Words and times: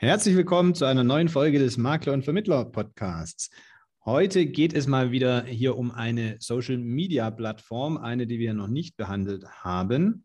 Herzlich 0.00 0.36
willkommen 0.36 0.76
zu 0.76 0.84
einer 0.84 1.02
neuen 1.02 1.28
Folge 1.28 1.58
des 1.58 1.76
Makler 1.76 2.12
und 2.12 2.22
Vermittler 2.22 2.64
Podcasts. 2.64 3.50
Heute 4.04 4.46
geht 4.46 4.72
es 4.72 4.86
mal 4.86 5.10
wieder 5.10 5.42
hier 5.42 5.76
um 5.76 5.90
eine 5.90 6.36
Social 6.38 6.78
Media 6.78 7.32
Plattform, 7.32 7.96
eine, 7.96 8.28
die 8.28 8.38
wir 8.38 8.54
noch 8.54 8.68
nicht 8.68 8.96
behandelt 8.96 9.44
haben. 9.64 10.22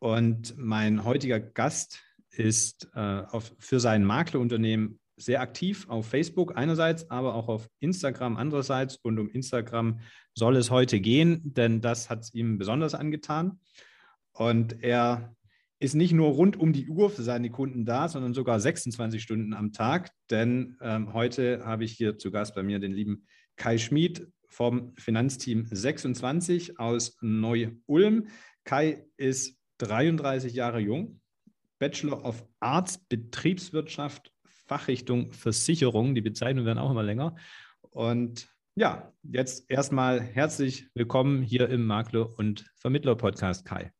Und 0.00 0.58
mein 0.58 1.04
heutiger 1.04 1.38
Gast 1.38 2.02
ist 2.30 2.90
äh, 2.96 3.22
auf, 3.30 3.54
für 3.60 3.78
sein 3.78 4.02
Maklerunternehmen 4.02 4.98
sehr 5.16 5.40
aktiv 5.40 5.88
auf 5.88 6.08
Facebook 6.08 6.56
einerseits, 6.56 7.08
aber 7.08 7.36
auch 7.36 7.46
auf 7.46 7.68
Instagram 7.78 8.36
andererseits. 8.36 8.96
Und 8.96 9.20
um 9.20 9.28
Instagram 9.28 10.00
soll 10.34 10.56
es 10.56 10.72
heute 10.72 10.98
gehen, 10.98 11.42
denn 11.44 11.80
das 11.80 12.10
hat 12.10 12.22
es 12.22 12.34
ihm 12.34 12.58
besonders 12.58 12.96
angetan. 12.96 13.60
Und 14.32 14.82
er 14.82 15.36
ist 15.82 15.94
nicht 15.94 16.12
nur 16.12 16.28
rund 16.28 16.56
um 16.58 16.72
die 16.72 16.88
Uhr 16.88 17.10
für 17.10 17.24
seine 17.24 17.50
Kunden 17.50 17.84
da, 17.84 18.08
sondern 18.08 18.34
sogar 18.34 18.60
26 18.60 19.20
Stunden 19.20 19.52
am 19.52 19.72
Tag. 19.72 20.12
Denn 20.30 20.76
ähm, 20.80 21.12
heute 21.12 21.64
habe 21.66 21.82
ich 21.82 21.92
hier 21.92 22.18
zu 22.18 22.30
Gast 22.30 22.54
bei 22.54 22.62
mir 22.62 22.78
den 22.78 22.92
lieben 22.92 23.26
Kai 23.56 23.78
Schmid 23.78 24.28
vom 24.46 24.94
Finanzteam 24.96 25.66
26 25.68 26.78
aus 26.78 27.18
Neu-Ulm. 27.20 28.28
Kai 28.62 29.06
ist 29.16 29.58
33 29.78 30.54
Jahre 30.54 30.78
jung, 30.78 31.20
Bachelor 31.80 32.24
of 32.24 32.46
Arts 32.60 32.98
Betriebswirtschaft, 32.98 34.30
Fachrichtung 34.44 35.32
Versicherung. 35.32 36.14
Die 36.14 36.20
Bezeichnungen 36.20 36.66
werden 36.66 36.78
auch 36.78 36.92
immer 36.92 37.02
länger. 37.02 37.34
Und 37.90 38.48
ja, 38.76 39.12
jetzt 39.24 39.68
erstmal 39.68 40.20
herzlich 40.20 40.86
willkommen 40.94 41.42
hier 41.42 41.68
im 41.68 41.84
Makler- 41.84 42.38
und 42.38 42.70
Vermittler-Podcast, 42.76 43.64
Kai. 43.64 43.90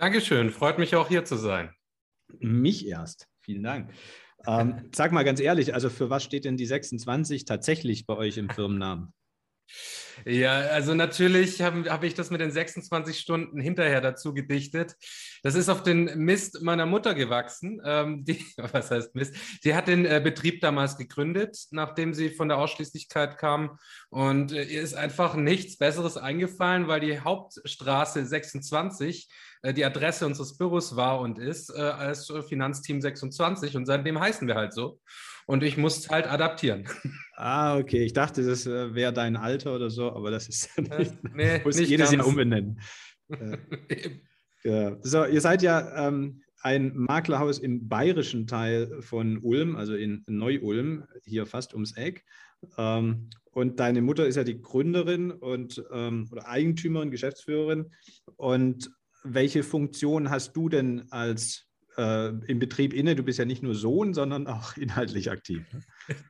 Dankeschön, 0.00 0.48
freut 0.48 0.78
mich 0.78 0.96
auch 0.96 1.08
hier 1.08 1.26
zu 1.26 1.36
sein. 1.36 1.74
Mich 2.38 2.86
erst. 2.86 3.28
Vielen 3.42 3.62
Dank. 3.62 3.92
Ähm, 4.46 4.88
sag 4.94 5.12
mal 5.12 5.24
ganz 5.24 5.40
ehrlich, 5.40 5.74
also 5.74 5.90
für 5.90 6.08
was 6.08 6.24
steht 6.24 6.46
denn 6.46 6.56
die 6.56 6.64
26 6.64 7.44
tatsächlich 7.44 8.06
bei 8.06 8.16
euch 8.16 8.38
im 8.38 8.48
Firmennamen? 8.50 9.12
Ja, 10.24 10.52
also 10.52 10.94
natürlich 10.94 11.60
habe 11.60 11.90
hab 11.90 12.02
ich 12.02 12.14
das 12.14 12.30
mit 12.30 12.40
den 12.40 12.50
26 12.50 13.18
Stunden 13.18 13.60
hinterher 13.60 14.00
dazu 14.00 14.32
gedichtet. 14.32 14.96
Das 15.42 15.54
ist 15.54 15.68
auf 15.68 15.82
den 15.82 16.04
Mist 16.16 16.62
meiner 16.62 16.86
Mutter 16.86 17.14
gewachsen. 17.14 17.80
Ähm, 17.84 18.24
die, 18.24 18.42
was 18.56 18.90
heißt 18.90 19.14
Mist? 19.14 19.34
Sie 19.60 19.74
hat 19.74 19.86
den 19.86 20.06
äh, 20.06 20.20
Betrieb 20.24 20.62
damals 20.62 20.96
gegründet, 20.96 21.58
nachdem 21.72 22.14
sie 22.14 22.30
von 22.30 22.48
der 22.48 22.56
Ausschließlichkeit 22.56 23.36
kam. 23.36 23.78
Und 24.08 24.52
äh, 24.52 24.64
ihr 24.64 24.80
ist 24.80 24.94
einfach 24.94 25.34
nichts 25.34 25.76
Besseres 25.76 26.16
eingefallen, 26.16 26.88
weil 26.88 27.00
die 27.00 27.20
Hauptstraße 27.20 28.24
26 28.24 29.28
äh, 29.28 29.49
die 29.62 29.84
Adresse 29.84 30.26
unseres 30.26 30.56
Büros 30.56 30.96
war 30.96 31.20
und 31.20 31.38
ist 31.38 31.70
äh, 31.70 31.80
als 31.80 32.32
Finanzteam 32.48 33.00
26. 33.00 33.76
Und 33.76 33.86
seitdem 33.86 34.18
heißen 34.18 34.48
wir 34.48 34.54
halt 34.54 34.72
so. 34.72 35.00
Und 35.46 35.62
ich 35.62 35.76
musste 35.76 36.08
halt 36.10 36.26
adaptieren. 36.26 36.84
Ah, 37.42 37.78
okay. 37.78 38.04
Ich 38.04 38.12
dachte, 38.12 38.44
das 38.44 38.66
äh, 38.66 38.94
wäre 38.94 39.14
dein 39.14 39.34
Alter 39.34 39.74
oder 39.74 39.88
so, 39.88 40.12
aber 40.12 40.30
das 40.30 40.46
ist 40.46 40.76
ja 40.76 40.82
nicht. 40.98 41.12
Äh, 41.12 41.28
nee, 41.32 41.60
muss 41.64 41.78
nicht 41.78 41.88
jedes. 41.88 42.12
Jahr 42.12 42.26
umbenennen. 42.26 42.78
ja. 44.62 44.98
So, 45.00 45.24
ihr 45.24 45.40
seid 45.40 45.62
ja 45.62 46.06
ähm, 46.06 46.42
ein 46.60 46.92
Maklerhaus 46.94 47.58
im 47.58 47.88
bayerischen 47.88 48.46
Teil 48.46 49.00
von 49.00 49.38
Ulm, 49.38 49.74
also 49.76 49.94
in 49.94 50.22
Neu-Ulm, 50.26 51.06
hier 51.24 51.46
fast 51.46 51.72
ums 51.72 51.96
Eck. 51.96 52.26
Ähm, 52.76 53.30
und 53.52 53.80
deine 53.80 54.02
Mutter 54.02 54.26
ist 54.26 54.36
ja 54.36 54.44
die 54.44 54.60
Gründerin 54.60 55.30
und 55.30 55.82
ähm, 55.90 56.28
oder 56.30 56.46
Eigentümerin, 56.46 57.10
Geschäftsführerin. 57.10 57.90
Und 58.36 58.90
welche 59.22 59.62
Funktion 59.62 60.30
hast 60.30 60.54
du 60.54 60.68
denn 60.68 61.10
als 61.10 61.66
äh, 61.96 62.28
im 62.28 62.58
Betrieb 62.58 62.92
inne? 62.92 63.14
Du 63.16 63.22
bist 63.22 63.38
ja 63.38 63.44
nicht 63.44 63.62
nur 63.62 63.74
Sohn, 63.74 64.14
sondern 64.14 64.46
auch 64.46 64.76
inhaltlich 64.76 65.30
aktiv. 65.30 65.64
Ne? 65.72 65.82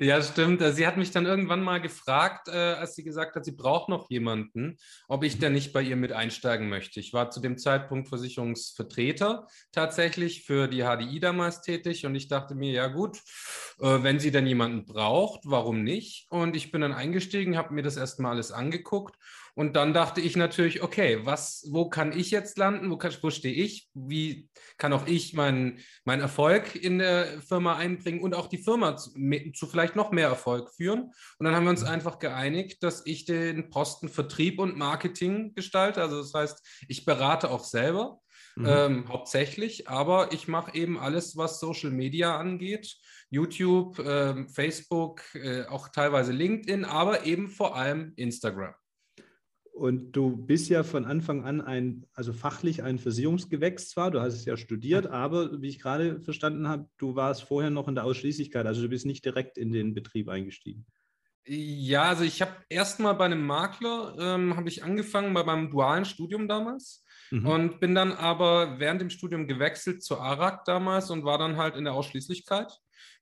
Ja, 0.00 0.22
stimmt. 0.22 0.62
Sie 0.74 0.86
hat 0.86 0.96
mich 0.96 1.10
dann 1.10 1.26
irgendwann 1.26 1.62
mal 1.62 1.80
gefragt, 1.80 2.48
äh, 2.48 2.52
als 2.52 2.94
sie 2.94 3.02
gesagt 3.02 3.34
hat, 3.34 3.44
sie 3.44 3.56
braucht 3.56 3.88
noch 3.88 4.08
jemanden, 4.08 4.78
ob 5.08 5.24
ich 5.24 5.38
denn 5.38 5.54
nicht 5.54 5.72
bei 5.72 5.82
ihr 5.82 5.96
mit 5.96 6.12
einsteigen 6.12 6.68
möchte. 6.68 7.00
Ich 7.00 7.12
war 7.12 7.30
zu 7.30 7.40
dem 7.40 7.58
Zeitpunkt 7.58 8.08
Versicherungsvertreter 8.08 9.48
tatsächlich 9.72 10.44
für 10.44 10.68
die 10.68 10.82
HDI 10.82 11.18
damals 11.18 11.62
tätig 11.62 12.06
und 12.06 12.14
ich 12.14 12.28
dachte 12.28 12.54
mir, 12.54 12.70
ja 12.70 12.86
gut, 12.86 13.18
äh, 13.80 14.02
wenn 14.02 14.20
sie 14.20 14.30
denn 14.30 14.46
jemanden 14.46 14.84
braucht, 14.84 15.40
warum 15.44 15.82
nicht? 15.82 16.30
Und 16.30 16.54
ich 16.54 16.70
bin 16.70 16.82
dann 16.82 16.92
eingestiegen, 16.92 17.56
habe 17.56 17.74
mir 17.74 17.82
das 17.82 17.96
erstmal 17.96 18.32
alles 18.32 18.52
angeguckt 18.52 19.16
und 19.54 19.76
dann 19.76 19.92
dachte 19.92 20.20
ich 20.20 20.36
natürlich, 20.36 20.82
okay, 20.82 21.20
was, 21.24 21.66
wo 21.70 21.88
kann 21.88 22.16
ich 22.16 22.30
jetzt 22.30 22.58
landen? 22.58 22.90
Wo, 22.90 22.96
kann, 22.96 23.14
wo 23.22 23.30
stehe 23.30 23.54
ich? 23.54 23.88
Wie 23.94 24.48
kann 24.78 24.92
auch 24.92 25.06
ich 25.06 25.34
meinen 25.34 25.80
mein 26.04 26.20
Erfolg 26.20 26.74
in 26.76 26.98
der 26.98 27.40
Firma 27.42 27.76
einbringen 27.76 28.20
und 28.20 28.34
auch 28.34 28.46
die 28.46 28.62
Firma 28.62 28.96
zu, 28.96 29.10
zu, 29.52 29.66
vielleicht 29.66 29.96
noch 29.96 30.12
mehr 30.12 30.28
Erfolg 30.28 30.70
führen? 30.74 31.12
Und 31.38 31.44
dann 31.44 31.54
haben 31.54 31.64
wir 31.64 31.70
uns 31.70 31.84
einfach 31.84 32.18
geeinigt, 32.18 32.82
dass 32.82 33.04
ich 33.06 33.24
den 33.24 33.70
Posten 33.70 34.08
Vertrieb 34.08 34.58
und 34.58 34.76
Marketing 34.76 35.54
gestalte. 35.54 36.00
Also 36.00 36.18
das 36.18 36.32
heißt, 36.34 36.86
ich 36.88 37.04
berate 37.04 37.50
auch 37.50 37.64
selber. 37.64 38.20
Mhm. 38.56 38.66
Ähm, 38.66 39.08
hauptsächlich, 39.08 39.88
aber 39.88 40.32
ich 40.32 40.48
mache 40.48 40.74
eben 40.74 40.98
alles, 40.98 41.36
was 41.36 41.60
Social 41.60 41.90
Media 41.90 42.36
angeht. 42.36 42.96
YouTube, 43.30 43.98
äh, 44.00 44.44
Facebook, 44.48 45.22
äh, 45.34 45.66
auch 45.66 45.88
teilweise 45.88 46.32
LinkedIn, 46.32 46.84
aber 46.84 47.26
eben 47.26 47.48
vor 47.48 47.76
allem 47.76 48.12
Instagram. 48.16 48.74
Und 49.72 50.12
du 50.12 50.36
bist 50.36 50.68
ja 50.68 50.82
von 50.82 51.04
Anfang 51.04 51.44
an 51.44 51.60
ein, 51.60 52.04
also 52.12 52.32
fachlich 52.32 52.82
ein 52.82 52.98
Versicherungsgewächs 52.98 53.88
zwar, 53.88 54.10
du 54.10 54.20
hast 54.20 54.34
es 54.34 54.44
ja 54.44 54.56
studiert, 54.56 55.06
aber 55.06 55.62
wie 55.62 55.68
ich 55.68 55.80
gerade 55.80 56.20
verstanden 56.20 56.68
habe, 56.68 56.86
du 56.98 57.16
warst 57.16 57.44
vorher 57.44 57.70
noch 57.70 57.88
in 57.88 57.94
der 57.94 58.04
Ausschließlichkeit, 58.04 58.66
also 58.66 58.82
du 58.82 58.88
bist 58.88 59.06
nicht 59.06 59.24
direkt 59.24 59.56
in 59.56 59.72
den 59.72 59.94
Betrieb 59.94 60.28
eingestiegen. 60.28 60.84
Ja, 61.46 62.02
also 62.02 62.24
ich 62.24 62.42
habe 62.42 62.52
erstmal 62.68 63.14
bei 63.14 63.24
einem 63.24 63.46
Makler, 63.46 64.14
ähm, 64.20 64.56
habe 64.56 64.68
ich 64.68 64.84
angefangen 64.84 65.32
bei 65.32 65.42
meinem 65.42 65.70
dualen 65.70 66.04
Studium 66.04 66.46
damals 66.46 67.04
mhm. 67.30 67.46
und 67.46 67.80
bin 67.80 67.94
dann 67.94 68.12
aber 68.12 68.78
während 68.78 69.00
dem 69.00 69.10
Studium 69.10 69.48
gewechselt 69.48 70.02
zur 70.02 70.20
ARAG 70.20 70.64
damals 70.64 71.10
und 71.10 71.24
war 71.24 71.38
dann 71.38 71.56
halt 71.56 71.76
in 71.76 71.84
der 71.84 71.94
Ausschließlichkeit. 71.94 72.70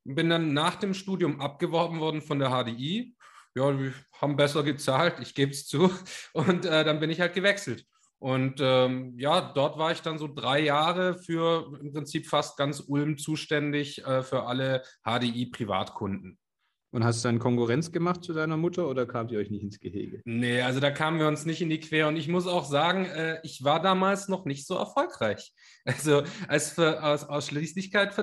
Bin 0.05 0.29
dann 0.31 0.53
nach 0.53 0.77
dem 0.77 0.95
Studium 0.95 1.41
abgeworben 1.41 2.01
worden 2.01 2.21
von 2.21 2.39
der 2.39 2.51
HDI 2.51 3.15
ja, 3.59 3.79
wir 3.79 3.93
haben 4.21 4.37
besser 4.37 4.63
gezahlt, 4.63 5.21
ich 5.21 5.35
gebe 5.35 5.53
es 5.53 5.67
zu. 5.67 5.91
Und 6.33 6.65
äh, 6.65 6.85
dann 6.85 7.01
bin 7.01 7.11
ich 7.11 7.21
halt 7.21 7.35
gewechselt. 7.35 7.85
Und 8.21 8.61
ähm, 8.61 9.15
ja, 9.17 9.53
dort 9.53 9.79
war 9.79 9.93
ich 9.93 10.03
dann 10.03 10.19
so 10.19 10.27
drei 10.27 10.61
Jahre 10.61 11.15
für 11.19 11.79
im 11.81 11.93
Prinzip 11.93 12.27
fast 12.27 12.57
ganz 12.57 12.81
Ulm 12.81 13.17
zuständig 13.17 14.05
äh, 14.05 14.23
für 14.23 14.45
alle 14.45 14.83
HDI-Privatkunden. 15.05 16.39
Und 16.91 17.05
hast 17.05 17.23
du 17.23 17.29
dann 17.29 17.39
Konkurrenz 17.39 17.93
gemacht 17.93 18.25
zu 18.25 18.33
deiner 18.33 18.57
Mutter 18.57 18.89
oder 18.89 19.05
kamt 19.05 19.31
ihr 19.31 19.39
euch 19.39 19.51
nicht 19.51 19.63
ins 19.63 19.79
Gehege? 19.79 20.23
Nee, 20.25 20.63
also 20.63 20.81
da 20.81 20.91
kamen 20.91 21.21
wir 21.21 21.29
uns 21.29 21.45
nicht 21.45 21.61
in 21.61 21.69
die 21.69 21.81
Quere. 21.81 22.09
Und 22.09 22.17
ich 22.17 22.29
muss 22.29 22.47
auch 22.47 22.65
sagen, 22.65 23.05
äh, 23.05 23.41
ich 23.43 23.63
war 23.63 23.83
damals 23.83 24.29
noch 24.29 24.47
nicht 24.47 24.67
so 24.67 24.75
erfolgreich. 24.75 25.53
Also 25.85 26.23
als, 26.49 26.73
für, 26.73 27.03
als 27.03 27.25
Ausschließlichkeit, 27.25 28.15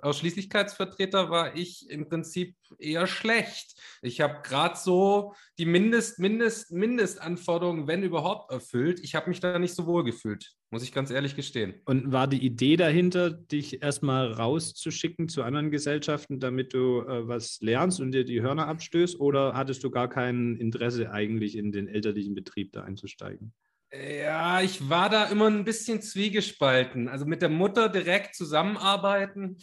Ausschließlichkeitsvertreter 0.00 1.28
war 1.28 1.54
ich 1.54 1.90
im 1.90 2.08
Prinzip 2.08 2.56
eher 2.78 3.06
schlecht. 3.06 3.74
Ich 4.02 4.20
habe 4.20 4.40
gerade 4.42 4.76
so 4.76 5.34
die 5.58 5.66
Mindest, 5.66 6.18
Mindest, 6.18 6.72
Mindestanforderungen, 6.72 7.86
wenn 7.86 8.02
überhaupt, 8.02 8.50
erfüllt. 8.50 9.00
Ich 9.02 9.14
habe 9.14 9.28
mich 9.28 9.40
da 9.40 9.58
nicht 9.58 9.74
so 9.74 9.86
wohl 9.86 10.04
gefühlt 10.04 10.54
muss 10.70 10.84
ich 10.84 10.92
ganz 10.92 11.10
ehrlich 11.10 11.34
gestehen. 11.34 11.74
Und 11.84 12.12
war 12.12 12.28
die 12.28 12.44
Idee 12.44 12.76
dahinter, 12.76 13.30
dich 13.30 13.82
erstmal 13.82 14.32
rauszuschicken 14.32 15.28
zu 15.28 15.42
anderen 15.42 15.70
Gesellschaften, 15.70 16.38
damit 16.38 16.72
du 16.74 17.00
äh, 17.00 17.26
was 17.26 17.60
lernst 17.60 18.00
und 18.00 18.12
dir 18.12 18.24
die 18.24 18.40
Hörner 18.40 18.68
abstößt? 18.68 19.18
Oder 19.18 19.54
hattest 19.54 19.82
du 19.82 19.90
gar 19.90 20.08
kein 20.08 20.56
Interesse 20.56 21.10
eigentlich 21.10 21.56
in 21.56 21.72
den 21.72 21.88
elterlichen 21.88 22.34
Betrieb 22.34 22.72
da 22.72 22.82
einzusteigen? 22.82 23.52
Ja, 23.92 24.60
ich 24.60 24.88
war 24.88 25.10
da 25.10 25.24
immer 25.24 25.48
ein 25.48 25.64
bisschen 25.64 26.00
zwiegespalten. 26.00 27.08
Also 27.08 27.26
mit 27.26 27.42
der 27.42 27.48
Mutter 27.48 27.88
direkt 27.88 28.36
zusammenarbeiten 28.36 29.58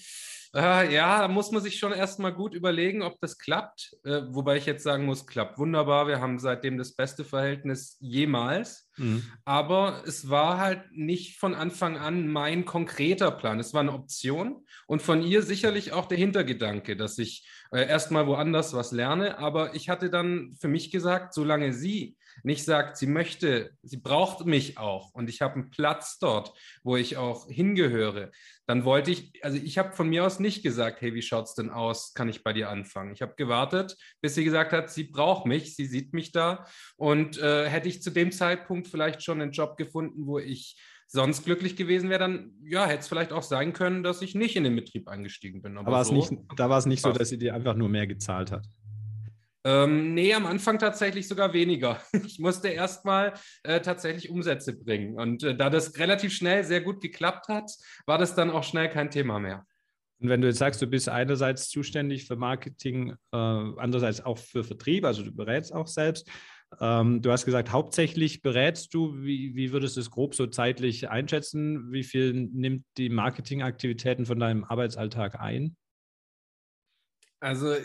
äh, 0.57 0.93
ja, 0.93 1.19
da 1.19 1.27
muss 1.27 1.51
man 1.51 1.61
sich 1.61 1.77
schon 1.77 1.91
erstmal 1.91 2.33
gut 2.33 2.53
überlegen, 2.55 3.03
ob 3.03 3.19
das 3.19 3.37
klappt. 3.37 3.95
Äh, 4.03 4.21
wobei 4.29 4.57
ich 4.57 4.65
jetzt 4.65 4.83
sagen 4.83 5.05
muss, 5.05 5.27
klappt 5.27 5.59
wunderbar. 5.59 6.07
Wir 6.07 6.19
haben 6.19 6.39
seitdem 6.39 6.79
das 6.79 6.95
beste 6.95 7.23
Verhältnis 7.23 7.97
jemals. 7.99 8.89
Mhm. 8.97 9.23
Aber 9.45 10.03
es 10.07 10.29
war 10.29 10.57
halt 10.57 10.81
nicht 10.91 11.37
von 11.37 11.53
Anfang 11.53 11.97
an 11.97 12.27
mein 12.27 12.65
konkreter 12.65 13.29
Plan. 13.29 13.59
Es 13.59 13.73
war 13.73 13.81
eine 13.81 13.93
Option 13.93 14.65
und 14.87 15.01
von 15.03 15.21
ihr 15.21 15.43
sicherlich 15.43 15.91
auch 15.91 16.07
der 16.07 16.17
Hintergedanke, 16.17 16.95
dass 16.95 17.19
ich 17.19 17.47
äh, 17.71 17.87
erstmal 17.87 18.25
woanders 18.25 18.73
was 18.73 18.91
lerne. 18.91 19.37
Aber 19.37 19.75
ich 19.75 19.89
hatte 19.89 20.09
dann 20.09 20.55
für 20.59 20.69
mich 20.69 20.91
gesagt, 20.91 21.35
solange 21.35 21.71
sie 21.71 22.16
nicht 22.43 22.63
sagt, 22.63 22.97
sie 22.97 23.07
möchte, 23.07 23.71
sie 23.83 23.97
braucht 23.97 24.45
mich 24.45 24.77
auch 24.77 25.13
und 25.13 25.29
ich 25.29 25.41
habe 25.41 25.55
einen 25.55 25.69
Platz 25.69 26.19
dort, 26.19 26.53
wo 26.83 26.95
ich 26.95 27.17
auch 27.17 27.47
hingehöre, 27.47 28.31
dann 28.65 28.83
wollte 28.83 29.11
ich, 29.11 29.31
also 29.43 29.57
ich 29.57 29.77
habe 29.77 29.93
von 29.93 30.09
mir 30.09 30.25
aus 30.25 30.39
nicht 30.39 30.63
gesagt, 30.63 31.01
hey, 31.01 31.13
wie 31.13 31.21
schaut 31.21 31.45
es 31.45 31.55
denn 31.55 31.69
aus? 31.69 32.13
Kann 32.13 32.29
ich 32.29 32.43
bei 32.43 32.53
dir 32.53 32.69
anfangen? 32.69 33.13
Ich 33.13 33.21
habe 33.21 33.35
gewartet, 33.35 33.95
bis 34.21 34.35
sie 34.35 34.43
gesagt 34.43 34.73
hat, 34.73 34.89
sie 34.89 35.05
braucht 35.05 35.45
mich, 35.45 35.75
sie 35.75 35.85
sieht 35.85 36.13
mich 36.13 36.31
da. 36.31 36.65
Und 36.97 37.37
äh, 37.37 37.69
hätte 37.69 37.87
ich 37.87 38.01
zu 38.01 38.11
dem 38.11 38.31
Zeitpunkt 38.31 38.87
vielleicht 38.87 39.23
schon 39.23 39.41
einen 39.41 39.51
Job 39.51 39.77
gefunden, 39.77 40.27
wo 40.27 40.37
ich 40.37 40.77
sonst 41.07 41.45
glücklich 41.45 41.75
gewesen 41.75 42.09
wäre, 42.09 42.19
dann 42.19 42.51
ja, 42.63 42.85
hätte 42.85 42.99
es 42.99 43.07
vielleicht 43.07 43.31
auch 43.31 43.43
sein 43.43 43.73
können, 43.73 44.03
dass 44.03 44.21
ich 44.21 44.35
nicht 44.35 44.55
in 44.55 44.65
den 44.65 44.75
Betrieb 44.75 45.07
eingestiegen 45.07 45.61
bin. 45.61 45.77
Aber, 45.77 45.87
Aber 45.87 46.05
so, 46.05 46.13
nicht, 46.13 46.33
da 46.57 46.69
war 46.69 46.77
es 46.77 46.85
nicht 46.85 47.01
so, 47.01 47.11
dass 47.11 47.29
sie 47.29 47.37
dir 47.37 47.55
einfach 47.55 47.75
nur 47.75 47.89
mehr 47.89 48.07
gezahlt 48.07 48.51
hat. 48.51 48.67
Ähm, 49.67 50.13
nee, 50.13 50.33
am 50.33 50.45
Anfang 50.45 50.79
tatsächlich 50.79 51.27
sogar 51.27 51.51
weniger. 51.51 52.01
Ich 52.25 52.39
musste 52.39 52.69
erstmal 52.69 53.33
äh, 53.63 53.81
tatsächlich 53.81 54.29
Umsätze 54.29 54.73
bringen. 54.73 55.15
Und 55.15 55.43
äh, 55.43 55.57
da 55.57 55.69
das 55.69 55.97
relativ 55.99 56.33
schnell 56.33 56.63
sehr 56.63 56.79
gut 56.79 57.01
geklappt 57.01 57.49
hat, 57.49 57.69
war 58.05 58.17
das 58.17 58.33
dann 58.33 58.49
auch 58.49 58.63
schnell 58.63 58.89
kein 58.89 59.11
Thema 59.11 59.39
mehr. 59.39 59.65
Und 60.19 60.29
wenn 60.29 60.39
du 60.39 60.47
jetzt 60.47 60.59
sagst, 60.59 60.81
du 60.81 60.87
bist 60.87 61.09
einerseits 61.09 61.67
zuständig 61.69 62.27
für 62.27 62.37
Marketing, 62.37 63.11
äh, 63.11 63.37
andererseits 63.37 64.21
auch 64.21 64.37
für 64.37 64.63
Vertrieb, 64.63 65.03
also 65.03 65.21
du 65.21 65.35
berätst 65.35 65.73
auch 65.73 65.87
selbst. 65.87 66.29
Ähm, 66.79 67.21
du 67.21 67.29
hast 67.31 67.43
gesagt, 67.43 67.73
hauptsächlich 67.73 68.41
berätst 68.41 68.93
du. 68.93 69.21
Wie, 69.21 69.53
wie 69.55 69.73
würdest 69.73 69.97
du 69.97 70.01
es 70.01 70.11
grob 70.11 70.33
so 70.33 70.47
zeitlich 70.47 71.09
einschätzen? 71.09 71.91
Wie 71.91 72.03
viel 72.03 72.31
nimmt 72.33 72.85
die 72.95 73.09
Marketingaktivitäten 73.09 74.25
von 74.25 74.39
deinem 74.39 74.63
Arbeitsalltag 74.63 75.41
ein? 75.41 75.75
Also 77.39 77.75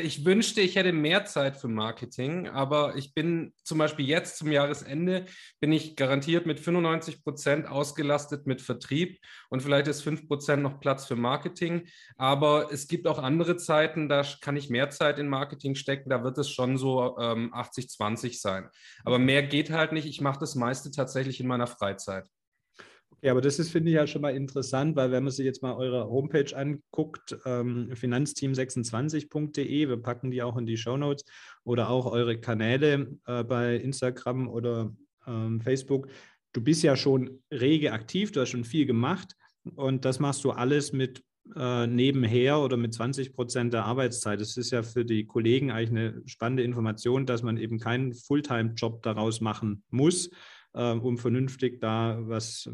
ich 0.00 0.24
wünschte, 0.24 0.60
ich 0.60 0.76
hätte 0.76 0.92
mehr 0.92 1.24
Zeit 1.24 1.56
für 1.56 1.66
Marketing, 1.66 2.46
aber 2.46 2.94
ich 2.94 3.12
bin 3.12 3.52
zum 3.64 3.78
Beispiel 3.78 4.06
jetzt 4.06 4.36
zum 4.36 4.52
Jahresende, 4.52 5.26
bin 5.58 5.72
ich 5.72 5.96
garantiert 5.96 6.46
mit 6.46 6.60
95 6.60 7.24
Prozent 7.24 7.66
ausgelastet 7.66 8.46
mit 8.46 8.62
Vertrieb 8.62 9.18
und 9.48 9.62
vielleicht 9.62 9.88
ist 9.88 10.02
5 10.02 10.28
Prozent 10.28 10.62
noch 10.62 10.78
Platz 10.78 11.06
für 11.06 11.16
Marketing. 11.16 11.88
Aber 12.18 12.72
es 12.72 12.86
gibt 12.86 13.08
auch 13.08 13.18
andere 13.18 13.56
Zeiten, 13.56 14.08
da 14.08 14.24
kann 14.40 14.56
ich 14.56 14.70
mehr 14.70 14.90
Zeit 14.90 15.18
in 15.18 15.28
Marketing 15.28 15.74
stecken, 15.74 16.08
da 16.08 16.22
wird 16.22 16.38
es 16.38 16.48
schon 16.48 16.78
so 16.78 17.18
ähm, 17.18 17.52
80-20 17.52 18.40
sein. 18.40 18.68
Aber 19.04 19.18
mehr 19.18 19.42
geht 19.42 19.70
halt 19.70 19.90
nicht. 19.90 20.06
Ich 20.06 20.20
mache 20.20 20.38
das 20.38 20.54
meiste 20.54 20.92
tatsächlich 20.92 21.40
in 21.40 21.48
meiner 21.48 21.66
Freizeit. 21.66 22.28
Ja, 23.22 23.32
aber 23.32 23.42
das 23.42 23.58
ist, 23.58 23.70
finde 23.70 23.90
ich, 23.90 23.96
ja 23.96 24.06
schon 24.06 24.22
mal 24.22 24.34
interessant, 24.34 24.96
weil 24.96 25.10
wenn 25.10 25.24
man 25.24 25.32
sich 25.32 25.44
jetzt 25.44 25.62
mal 25.62 25.74
eure 25.74 26.08
Homepage 26.08 26.56
anguckt, 26.56 27.36
ähm, 27.44 27.90
finanzteam26.de, 27.92 29.88
wir 29.88 29.96
packen 29.98 30.30
die 30.30 30.42
auch 30.42 30.56
in 30.56 30.64
die 30.64 30.78
Show 30.78 30.96
Notes 30.96 31.24
oder 31.64 31.90
auch 31.90 32.06
eure 32.06 32.40
Kanäle 32.40 33.18
äh, 33.26 33.44
bei 33.44 33.76
Instagram 33.76 34.48
oder 34.48 34.94
ähm, 35.26 35.60
Facebook. 35.60 36.08
Du 36.52 36.62
bist 36.62 36.82
ja 36.82 36.96
schon 36.96 37.42
rege 37.52 37.92
aktiv, 37.92 38.32
du 38.32 38.40
hast 38.40 38.50
schon 38.50 38.64
viel 38.64 38.86
gemacht 38.86 39.36
und 39.74 40.06
das 40.06 40.18
machst 40.18 40.42
du 40.44 40.52
alles 40.52 40.92
mit 40.92 41.22
äh, 41.56 41.86
nebenher 41.86 42.60
oder 42.60 42.76
mit 42.76 42.94
20 42.94 43.34
Prozent 43.34 43.72
der 43.72 43.84
Arbeitszeit. 43.84 44.40
Das 44.40 44.56
ist 44.56 44.70
ja 44.70 44.82
für 44.82 45.04
die 45.04 45.26
Kollegen 45.26 45.70
eigentlich 45.70 45.90
eine 45.90 46.22
spannende 46.26 46.62
Information, 46.62 47.26
dass 47.26 47.42
man 47.42 47.58
eben 47.58 47.78
keinen 47.78 48.14
Fulltime-Job 48.14 49.02
daraus 49.02 49.40
machen 49.40 49.82
muss, 49.90 50.30
um 50.78 51.18
vernünftig 51.18 51.80
da 51.80 52.18
was 52.22 52.68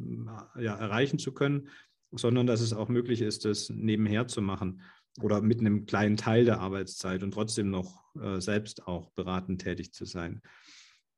äh, 0.57 0.65
ja, 0.65 0.77
erreichen 0.77 1.19
zu 1.19 1.33
können, 1.33 1.69
sondern 2.13 2.47
dass 2.47 2.61
es 2.61 2.73
auch 2.73 2.89
möglich 2.89 3.21
ist, 3.21 3.45
das 3.45 3.71
nebenher 3.71 4.29
zu 4.29 4.43
machen 4.43 4.83
oder 5.23 5.41
mit 5.41 5.61
einem 5.61 5.87
kleinen 5.87 6.17
Teil 6.17 6.45
der 6.45 6.61
Arbeitszeit 6.61 7.23
und 7.23 7.33
trotzdem 7.33 7.71
noch 7.71 8.05
äh, 8.21 8.41
selbst 8.41 8.87
auch 8.87 9.11
beratend 9.11 9.63
tätig 9.63 9.93
zu 9.93 10.05
sein. 10.05 10.43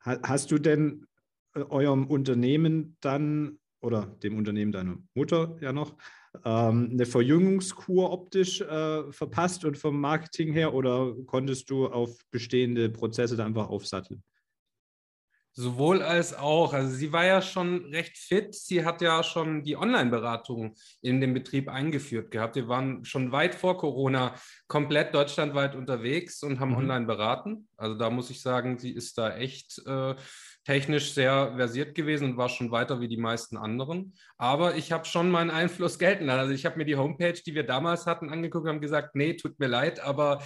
Ha 0.04 0.18
hast 0.22 0.50
du 0.50 0.58
denn 0.58 1.06
äh, 1.54 1.62
eurem 1.62 2.06
Unternehmen 2.06 2.96
dann 3.00 3.58
oder 3.80 4.06
dem 4.22 4.36
Unternehmen 4.36 4.72
deiner 4.72 4.98
Mutter 5.14 5.56
ja 5.60 5.72
noch 5.72 5.96
ähm, 6.44 6.90
eine 6.92 7.06
Verjüngungskur 7.06 8.12
optisch 8.12 8.60
äh, 8.60 9.12
verpasst 9.12 9.64
und 9.64 9.78
vom 9.78 10.00
Marketing 10.00 10.52
her 10.52 10.74
oder 10.74 11.14
konntest 11.26 11.70
du 11.70 11.86
auf 11.86 12.18
bestehende 12.30 12.90
Prozesse 12.90 13.36
da 13.36 13.44
einfach 13.44 13.68
aufsatteln? 13.68 14.22
Sowohl 15.60 16.02
als 16.02 16.38
auch. 16.38 16.72
Also 16.72 16.94
sie 16.94 17.12
war 17.12 17.26
ja 17.26 17.42
schon 17.42 17.86
recht 17.86 18.16
fit. 18.16 18.54
Sie 18.54 18.84
hat 18.84 19.02
ja 19.02 19.24
schon 19.24 19.64
die 19.64 19.76
Online-Beratung 19.76 20.76
in 21.00 21.20
den 21.20 21.34
Betrieb 21.34 21.68
eingeführt 21.68 22.30
gehabt. 22.30 22.54
Wir 22.54 22.68
waren 22.68 23.04
schon 23.04 23.32
weit 23.32 23.56
vor 23.56 23.76
Corona 23.76 24.36
komplett 24.68 25.12
deutschlandweit 25.14 25.74
unterwegs 25.74 26.44
und 26.44 26.60
haben 26.60 26.70
mhm. 26.70 26.76
online 26.76 27.06
beraten. 27.06 27.66
Also 27.76 27.96
da 27.96 28.08
muss 28.08 28.30
ich 28.30 28.40
sagen, 28.40 28.78
sie 28.78 28.92
ist 28.92 29.18
da 29.18 29.36
echt 29.36 29.82
äh, 29.84 30.14
technisch 30.62 31.12
sehr 31.12 31.54
versiert 31.56 31.96
gewesen 31.96 32.30
und 32.30 32.36
war 32.36 32.50
schon 32.50 32.70
weiter 32.70 33.00
wie 33.00 33.08
die 33.08 33.16
meisten 33.16 33.56
anderen. 33.56 34.14
Aber 34.40 34.76
ich 34.76 34.92
habe 34.92 35.04
schon 35.04 35.30
meinen 35.30 35.50
Einfluss 35.50 35.98
gelten 35.98 36.26
lassen. 36.26 36.38
Also 36.38 36.52
ich 36.52 36.64
habe 36.64 36.78
mir 36.78 36.84
die 36.84 36.96
Homepage, 36.96 37.32
die 37.32 37.56
wir 37.56 37.64
damals 37.64 38.06
hatten, 38.06 38.30
angeguckt 38.30 38.68
und 38.68 38.80
gesagt, 38.80 39.16
nee, 39.16 39.34
tut 39.34 39.58
mir 39.58 39.66
leid, 39.66 39.98
aber 39.98 40.42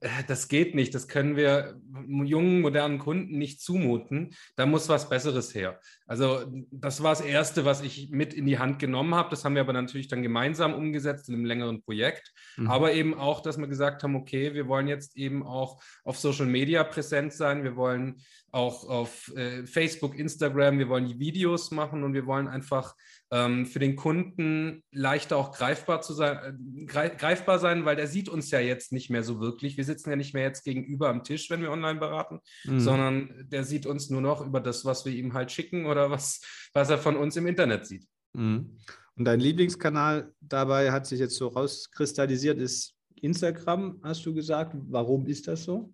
äh, 0.00 0.08
das 0.26 0.48
geht 0.48 0.74
nicht. 0.74 0.94
Das 0.94 1.08
können 1.08 1.36
wir 1.36 1.78
jungen, 2.24 2.62
modernen 2.62 2.98
Kunden 2.98 3.36
nicht 3.36 3.60
zumuten. 3.60 4.34
Da 4.56 4.64
muss 4.64 4.88
was 4.88 5.10
Besseres 5.10 5.54
her. 5.54 5.78
Also 6.06 6.46
das 6.70 7.02
war 7.02 7.12
das 7.12 7.20
Erste, 7.20 7.66
was 7.66 7.82
ich 7.82 8.08
mit 8.10 8.32
in 8.32 8.46
die 8.46 8.58
Hand 8.58 8.78
genommen 8.78 9.14
habe. 9.14 9.28
Das 9.28 9.44
haben 9.44 9.54
wir 9.54 9.62
aber 9.62 9.74
natürlich 9.74 10.08
dann 10.08 10.22
gemeinsam 10.22 10.72
umgesetzt 10.72 11.28
in 11.28 11.34
einem 11.34 11.44
längeren 11.44 11.82
Projekt. 11.82 12.32
Mhm. 12.56 12.70
Aber 12.70 12.94
eben 12.94 13.14
auch, 13.14 13.42
dass 13.42 13.58
wir 13.58 13.66
gesagt 13.66 14.02
haben, 14.02 14.16
okay, 14.16 14.54
wir 14.54 14.68
wollen 14.68 14.88
jetzt 14.88 15.18
eben 15.18 15.46
auch 15.46 15.82
auf 16.02 16.18
Social 16.18 16.46
Media 16.46 16.82
präsent 16.82 17.34
sein. 17.34 17.62
Wir 17.62 17.76
wollen 17.76 18.22
auch 18.54 18.88
auf 18.88 19.34
äh, 19.36 19.66
Facebook, 19.66 20.16
Instagram, 20.16 20.78
wir 20.78 20.88
wollen 20.88 21.08
die 21.08 21.18
Videos 21.18 21.72
machen 21.72 22.04
und 22.04 22.14
wir 22.14 22.24
wollen 22.24 22.46
einfach 22.46 22.94
für 23.66 23.78
den 23.78 23.96
Kunden 23.96 24.82
leichter 24.92 25.36
auch 25.36 25.52
greifbar, 25.52 26.02
zu 26.02 26.12
sein, 26.12 26.86
äh, 26.88 27.10
greifbar 27.16 27.58
sein, 27.58 27.84
weil 27.84 27.96
der 27.96 28.06
sieht 28.06 28.28
uns 28.28 28.50
ja 28.50 28.60
jetzt 28.60 28.92
nicht 28.92 29.10
mehr 29.10 29.22
so 29.22 29.40
wirklich. 29.40 29.76
Wir 29.76 29.84
sitzen 29.84 30.10
ja 30.10 30.16
nicht 30.16 30.34
mehr 30.34 30.44
jetzt 30.44 30.64
gegenüber 30.64 31.08
am 31.08 31.24
Tisch, 31.24 31.50
wenn 31.50 31.60
wir 31.60 31.70
online 31.70 31.98
beraten, 31.98 32.40
mhm. 32.64 32.80
sondern 32.80 33.46
der 33.48 33.64
sieht 33.64 33.86
uns 33.86 34.10
nur 34.10 34.20
noch 34.20 34.44
über 34.46 34.60
das, 34.60 34.84
was 34.84 35.04
wir 35.04 35.12
ihm 35.12 35.34
halt 35.34 35.50
schicken 35.50 35.86
oder 35.86 36.10
was, 36.10 36.40
was 36.72 36.90
er 36.90 36.98
von 36.98 37.16
uns 37.16 37.36
im 37.36 37.46
Internet 37.46 37.86
sieht. 37.86 38.06
Mhm. 38.34 38.78
Und 39.16 39.24
dein 39.24 39.40
Lieblingskanal 39.40 40.32
dabei 40.40 40.92
hat 40.92 41.06
sich 41.06 41.20
jetzt 41.20 41.36
so 41.36 41.48
rauskristallisiert, 41.48 42.58
ist 42.58 42.94
Instagram, 43.20 44.00
hast 44.02 44.26
du 44.26 44.34
gesagt. 44.34 44.76
Warum 44.88 45.26
ist 45.26 45.48
das 45.48 45.64
so? 45.64 45.92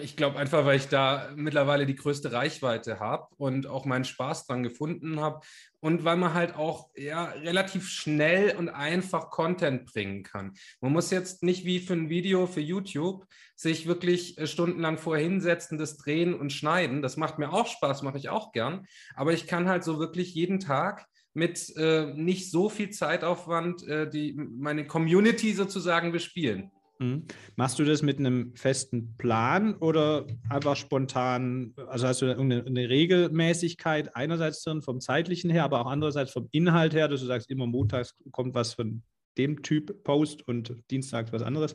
Ich 0.00 0.16
glaube 0.16 0.38
einfach, 0.38 0.64
weil 0.64 0.76
ich 0.76 0.88
da 0.88 1.30
mittlerweile 1.36 1.86
die 1.86 1.94
größte 1.94 2.32
Reichweite 2.32 3.00
habe 3.00 3.26
und 3.36 3.66
auch 3.66 3.84
meinen 3.84 4.04
Spaß 4.04 4.46
dran 4.46 4.62
gefunden 4.62 5.20
habe 5.20 5.40
und 5.80 6.04
weil 6.04 6.16
man 6.16 6.34
halt 6.34 6.54
auch 6.54 6.90
ja, 6.96 7.24
relativ 7.24 7.88
schnell 7.88 8.56
und 8.56 8.68
einfach 8.68 9.30
Content 9.30 9.86
bringen 9.86 10.22
kann. 10.22 10.54
Man 10.80 10.92
muss 10.92 11.10
jetzt 11.10 11.42
nicht 11.42 11.64
wie 11.64 11.80
für 11.80 11.94
ein 11.94 12.08
Video 12.08 12.46
für 12.46 12.60
YouTube 12.60 13.26
sich 13.56 13.86
wirklich 13.86 14.38
äh, 14.38 14.46
stundenlang 14.46 14.98
vorher 14.98 15.24
hinsetzen, 15.24 15.78
das 15.78 15.96
drehen 15.96 16.34
und 16.34 16.52
schneiden. 16.52 17.02
Das 17.02 17.16
macht 17.16 17.38
mir 17.38 17.52
auch 17.52 17.66
Spaß, 17.66 18.02
mache 18.02 18.18
ich 18.18 18.28
auch 18.28 18.52
gern. 18.52 18.86
Aber 19.14 19.32
ich 19.32 19.46
kann 19.46 19.68
halt 19.68 19.84
so 19.84 19.98
wirklich 19.98 20.34
jeden 20.34 20.60
Tag 20.60 21.06
mit 21.34 21.76
äh, 21.76 22.12
nicht 22.14 22.50
so 22.50 22.68
viel 22.68 22.90
Zeitaufwand 22.90 23.86
äh, 23.86 24.08
die, 24.08 24.32
meine 24.34 24.86
Community 24.86 25.52
sozusagen 25.52 26.12
bespielen. 26.12 26.70
Mhm. 26.98 27.24
Machst 27.56 27.78
du 27.78 27.84
das 27.84 28.02
mit 28.02 28.18
einem 28.18 28.54
festen 28.54 29.16
Plan 29.16 29.74
oder 29.74 30.26
einfach 30.48 30.76
spontan? 30.76 31.74
Also 31.88 32.06
hast 32.06 32.22
du 32.22 32.30
eine, 32.30 32.88
Regelmäßigkeit 32.88 34.14
einerseits 34.14 34.62
drin 34.62 34.82
vom 34.82 35.00
zeitlichen 35.00 35.50
her, 35.50 35.64
aber 35.64 35.80
auch 35.80 35.90
andererseits 35.90 36.30
vom 36.30 36.48
Inhalt 36.52 36.94
her, 36.94 37.08
dass 37.08 37.20
du 37.20 37.26
sagst, 37.26 37.50
immer 37.50 37.66
montags 37.66 38.14
kommt 38.30 38.54
was 38.54 38.74
von 38.74 39.02
dem 39.36 39.62
Typ 39.62 40.04
Post 40.04 40.46
und 40.46 40.74
dienstags 40.90 41.32
was 41.32 41.42
anderes? 41.42 41.74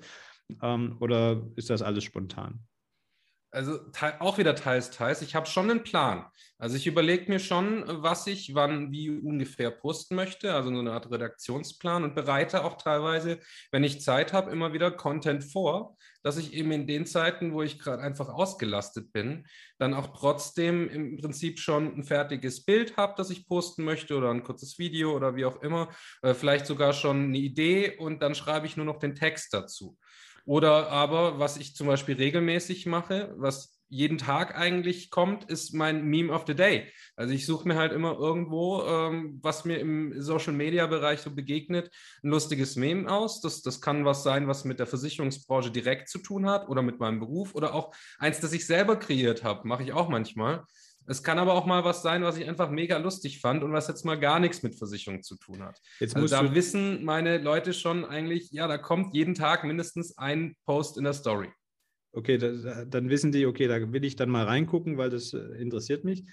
Ähm, 0.62 0.98
oder 1.00 1.46
ist 1.56 1.70
das 1.70 1.82
alles 1.82 2.04
spontan? 2.04 2.62
Also 3.52 3.80
auch 4.20 4.38
wieder 4.38 4.56
teils, 4.56 4.92
teils. 4.92 5.24
Ich 5.24 5.34
habe 5.34 5.48
schon 5.48 5.72
einen 5.72 5.84
Plan. 5.84 6.26
Also 6.60 6.76
ich 6.76 6.86
überlege 6.86 7.32
mir 7.32 7.40
schon, 7.40 7.84
was 7.88 8.28
ich 8.28 8.54
wann 8.54 8.92
wie 8.92 9.10
ungefähr 9.10 9.72
posten 9.72 10.16
möchte, 10.16 10.54
also 10.54 10.70
so 10.70 10.80
eine 10.80 10.92
Art 10.92 11.10
Redaktionsplan 11.10 12.04
und 12.04 12.16
bereite 12.16 12.64
auch 12.64 12.78
teilweise, 12.78 13.40
wenn 13.72 13.84
ich 13.84 14.02
Zeit 14.02 14.34
habe, 14.34 14.52
immer 14.52 14.74
wieder 14.74 14.92
Content 14.92 15.44
vor, 15.44 15.98
dass 16.22 16.38
ich 16.38 16.54
eben 16.54 16.72
in 16.72 16.86
den 16.86 17.06
Zeiten, 17.06 17.54
wo 17.54 17.64
ich 17.64 17.80
gerade 17.80 18.04
einfach 18.04 18.30
ausgelastet 18.30 19.14
bin, 19.14 19.48
dann 19.78 19.94
auch 19.94 20.08
trotzdem 20.08 20.90
im 20.90 21.18
Prinzip 21.18 21.60
schon 21.60 21.98
ein 21.98 22.04
fertiges 22.04 22.66
Bild 22.66 22.98
habe, 22.98 23.14
das 23.18 23.30
ich 23.30 23.48
posten 23.48 23.84
möchte 23.84 24.16
oder 24.16 24.30
ein 24.30 24.44
kurzes 24.44 24.78
Video 24.78 25.16
oder 25.16 25.36
wie 25.36 25.46
auch 25.46 25.62
immer, 25.62 25.90
äh, 26.22 26.34
vielleicht 26.34 26.66
sogar 26.66 26.94
schon 26.94 27.24
eine 27.24 27.38
Idee 27.38 27.98
und 27.98 28.22
dann 28.22 28.36
schreibe 28.36 28.68
ich 28.68 28.76
nur 28.76 28.86
noch 28.86 29.00
den 29.00 29.16
Text 29.16 29.54
dazu. 29.54 29.98
Oder 30.50 30.90
aber, 30.90 31.38
was 31.38 31.58
ich 31.58 31.76
zum 31.76 31.86
Beispiel 31.86 32.16
regelmäßig 32.16 32.88
mache, 32.88 33.36
was 33.38 33.80
jeden 33.88 34.18
Tag 34.18 34.58
eigentlich 34.58 35.12
kommt, 35.12 35.44
ist 35.48 35.76
mein 35.76 36.06
Meme 36.06 36.34
of 36.34 36.46
the 36.48 36.56
Day. 36.56 36.92
Also 37.16 37.36
ich 37.36 37.46
suche 37.46 37.68
mir 37.68 37.76
halt 37.76 37.94
immer 37.94 38.18
irgendwo, 38.18 38.82
ähm, 38.82 39.38
was 39.44 39.64
mir 39.64 39.78
im 39.78 40.20
Social-Media-Bereich 40.20 41.20
so 41.20 41.36
begegnet, 41.36 41.92
ein 42.24 42.32
lustiges 42.32 42.76
Meme 42.78 43.12
aus. 43.12 43.42
Das, 43.42 43.62
das 43.62 43.80
kann 43.80 44.06
was 44.06 44.24
sein, 44.24 44.48
was 44.48 44.66
mit 44.66 44.80
der 44.80 44.88
Versicherungsbranche 44.88 45.70
direkt 45.70 46.10
zu 46.10 46.18
tun 46.18 46.50
hat 46.50 46.68
oder 46.68 46.82
mit 46.82 47.00
meinem 47.00 47.20
Beruf 47.20 47.54
oder 47.54 47.76
auch 47.76 47.94
eins, 48.18 48.40
das 48.40 48.52
ich 48.52 48.66
selber 48.66 48.96
kreiert 48.96 49.44
habe, 49.44 49.68
mache 49.68 49.84
ich 49.84 49.94
auch 49.94 50.10
manchmal. 50.10 50.64
Es 51.10 51.24
kann 51.24 51.40
aber 51.40 51.56
auch 51.56 51.66
mal 51.66 51.84
was 51.84 52.04
sein, 52.04 52.22
was 52.22 52.38
ich 52.38 52.48
einfach 52.48 52.70
mega 52.70 52.98
lustig 52.98 53.42
fand 53.42 53.64
und 53.64 53.74
was 53.74 53.88
jetzt 53.88 54.06
mal 54.06 54.20
gar 54.20 54.40
nichts 54.40 54.62
mit 54.62 54.76
Versicherung 54.76 55.24
zu 55.24 55.38
tun 55.38 55.64
hat. 55.64 55.82
Jetzt 56.00 56.16
also 56.16 56.28
da 56.28 56.54
wissen 56.54 57.04
meine 57.04 57.40
Leute 57.40 57.74
schon 57.74 58.06
eigentlich, 58.06 58.52
ja, 58.52 58.68
da 58.68 58.78
kommt 58.78 59.16
jeden 59.16 59.34
Tag 59.34 59.64
mindestens 59.64 60.20
ein 60.20 60.56
Post 60.66 61.00
in 61.00 61.06
der 61.06 61.14
Story. 61.14 61.50
Okay, 62.12 62.38
da, 62.38 62.86
dann 62.86 63.10
wissen 63.10 63.32
die, 63.32 63.48
okay, 63.48 63.68
da 63.68 63.92
will 63.92 64.06
ich 64.06 64.18
dann 64.18 64.30
mal 64.30 64.46
reingucken, 64.46 64.98
weil 64.98 65.10
das 65.10 65.34
äh, 65.34 65.40
interessiert 65.60 66.04
mich. 66.04 66.26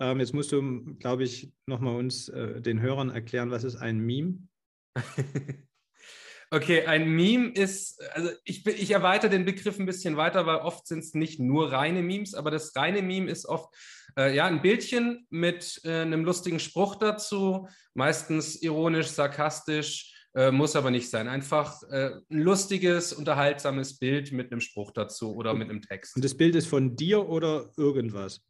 Ähm, 0.00 0.18
jetzt 0.18 0.34
musst 0.34 0.50
du, 0.50 0.96
glaube 0.96 1.22
ich, 1.22 1.52
nochmal 1.66 1.94
uns, 1.94 2.28
äh, 2.28 2.60
den 2.60 2.80
Hörern 2.80 3.10
erklären, 3.10 3.52
was 3.52 3.62
ist 3.62 3.76
ein 3.76 4.00
Meme? 4.00 4.38
Okay, 6.50 6.86
ein 6.86 7.10
Meme 7.10 7.50
ist, 7.50 8.00
also 8.12 8.30
ich, 8.44 8.64
ich 8.64 8.92
erweitere 8.92 9.30
den 9.30 9.44
Begriff 9.44 9.80
ein 9.80 9.86
bisschen 9.86 10.16
weiter, 10.16 10.46
weil 10.46 10.58
oft 10.58 10.86
sind 10.86 11.00
es 11.00 11.12
nicht 11.12 11.40
nur 11.40 11.72
reine 11.72 12.00
Memes, 12.00 12.34
aber 12.34 12.52
das 12.52 12.76
reine 12.76 13.02
Meme 13.02 13.28
ist 13.28 13.46
oft 13.46 13.74
äh, 14.18 14.34
ja, 14.34 14.46
ein 14.46 14.62
Bildchen 14.62 15.26
mit 15.30 15.80
äh, 15.84 16.00
einem 16.00 16.24
lustigen 16.24 16.60
Spruch 16.60 16.96
dazu, 16.96 17.68
meistens 17.94 18.62
ironisch, 18.62 19.08
sarkastisch, 19.08 20.14
äh, 20.34 20.50
muss 20.50 20.76
aber 20.76 20.90
nicht 20.90 21.10
sein. 21.10 21.28
Einfach 21.28 21.82
äh, 21.90 22.10
ein 22.30 22.40
lustiges, 22.40 23.12
unterhaltsames 23.12 23.98
Bild 23.98 24.32
mit 24.32 24.50
einem 24.50 24.60
Spruch 24.60 24.90
dazu 24.90 25.34
oder 25.34 25.54
mit 25.54 25.70
einem 25.70 25.82
Text. 25.82 26.16
Und 26.16 26.24
das 26.24 26.36
Bild 26.36 26.54
ist 26.56 26.66
von 26.66 26.96
dir 26.96 27.28
oder 27.28 27.70
irgendwas? 27.76 28.42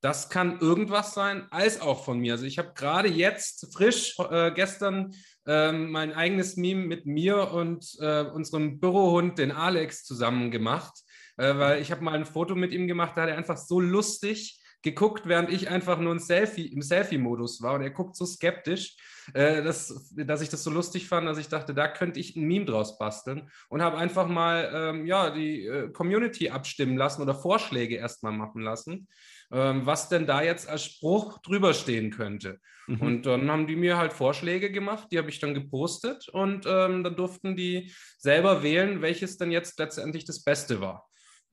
Das 0.00 0.30
kann 0.30 0.58
irgendwas 0.58 1.14
sein, 1.14 1.46
als 1.52 1.80
auch 1.80 2.04
von 2.04 2.18
mir. 2.18 2.32
Also 2.32 2.44
ich 2.44 2.58
habe 2.58 2.72
gerade 2.74 3.08
jetzt 3.08 3.72
frisch 3.72 4.16
äh, 4.18 4.50
gestern 4.52 5.12
ähm, 5.46 5.90
mein 5.90 6.12
eigenes 6.12 6.56
Meme 6.56 6.86
mit 6.86 7.06
mir 7.06 7.52
und 7.52 7.86
äh, 8.00 8.22
unserem 8.22 8.80
Bürohund, 8.80 9.38
den 9.38 9.52
Alex, 9.52 10.04
zusammen 10.04 10.50
gemacht, 10.50 10.92
äh, 11.36 11.56
weil 11.56 11.80
ich 11.80 11.92
habe 11.92 12.02
mal 12.02 12.14
ein 12.14 12.26
Foto 12.26 12.56
mit 12.56 12.72
ihm 12.72 12.88
gemacht, 12.88 13.12
da 13.16 13.22
hat 13.22 13.28
er 13.28 13.36
einfach 13.38 13.56
so 13.56 13.78
lustig 13.78 14.61
geguckt, 14.82 15.26
während 15.26 15.50
ich 15.50 15.68
einfach 15.68 15.98
nur 15.98 16.14
ein 16.14 16.18
Selfie, 16.18 16.66
im 16.66 16.82
Selfie-Modus 16.82 17.62
war 17.62 17.74
und 17.74 17.82
er 17.82 17.90
guckt 17.90 18.16
so 18.16 18.26
skeptisch, 18.26 18.96
äh, 19.34 19.62
dass, 19.62 20.12
dass 20.16 20.42
ich 20.42 20.48
das 20.48 20.64
so 20.64 20.70
lustig 20.70 21.08
fand, 21.08 21.26
dass 21.26 21.38
ich 21.38 21.48
dachte, 21.48 21.74
da 21.74 21.88
könnte 21.88 22.18
ich 22.18 22.36
ein 22.36 22.44
Meme 22.44 22.64
draus 22.64 22.98
basteln 22.98 23.50
und 23.68 23.82
habe 23.82 23.98
einfach 23.98 24.26
mal 24.26 24.70
ähm, 24.74 25.06
ja, 25.06 25.30
die 25.30 25.66
äh, 25.66 25.88
Community 25.90 26.50
abstimmen 26.50 26.96
lassen 26.96 27.22
oder 27.22 27.34
Vorschläge 27.34 27.96
erstmal 27.96 28.32
machen 28.32 28.62
lassen 28.62 29.06
ähm, 29.52 29.84
was 29.84 30.08
denn 30.08 30.26
da 30.26 30.42
jetzt 30.42 30.68
als 30.68 30.84
Spruch 30.84 31.38
drüber 31.38 31.74
stehen 31.74 32.10
könnte. 32.10 32.58
Mhm. 32.86 33.00
Und 33.00 33.26
dann 33.26 33.50
haben 33.50 33.66
die 33.66 33.76
mir 33.76 33.98
halt 33.98 34.12
Vorschläge 34.12 34.72
gemacht, 34.72 35.08
die 35.12 35.18
habe 35.18 35.28
ich 35.28 35.38
dann 35.38 35.54
gepostet 35.54 36.28
und 36.30 36.64
ähm, 36.66 37.04
dann 37.04 37.16
durften 37.16 37.54
die 37.54 37.92
selber 38.18 38.62
wählen, 38.62 39.02
welches 39.02 39.36
denn 39.36 39.50
jetzt 39.50 39.78
letztendlich 39.78 40.24
das 40.24 40.42
Beste 40.42 40.80
war. 40.80 41.06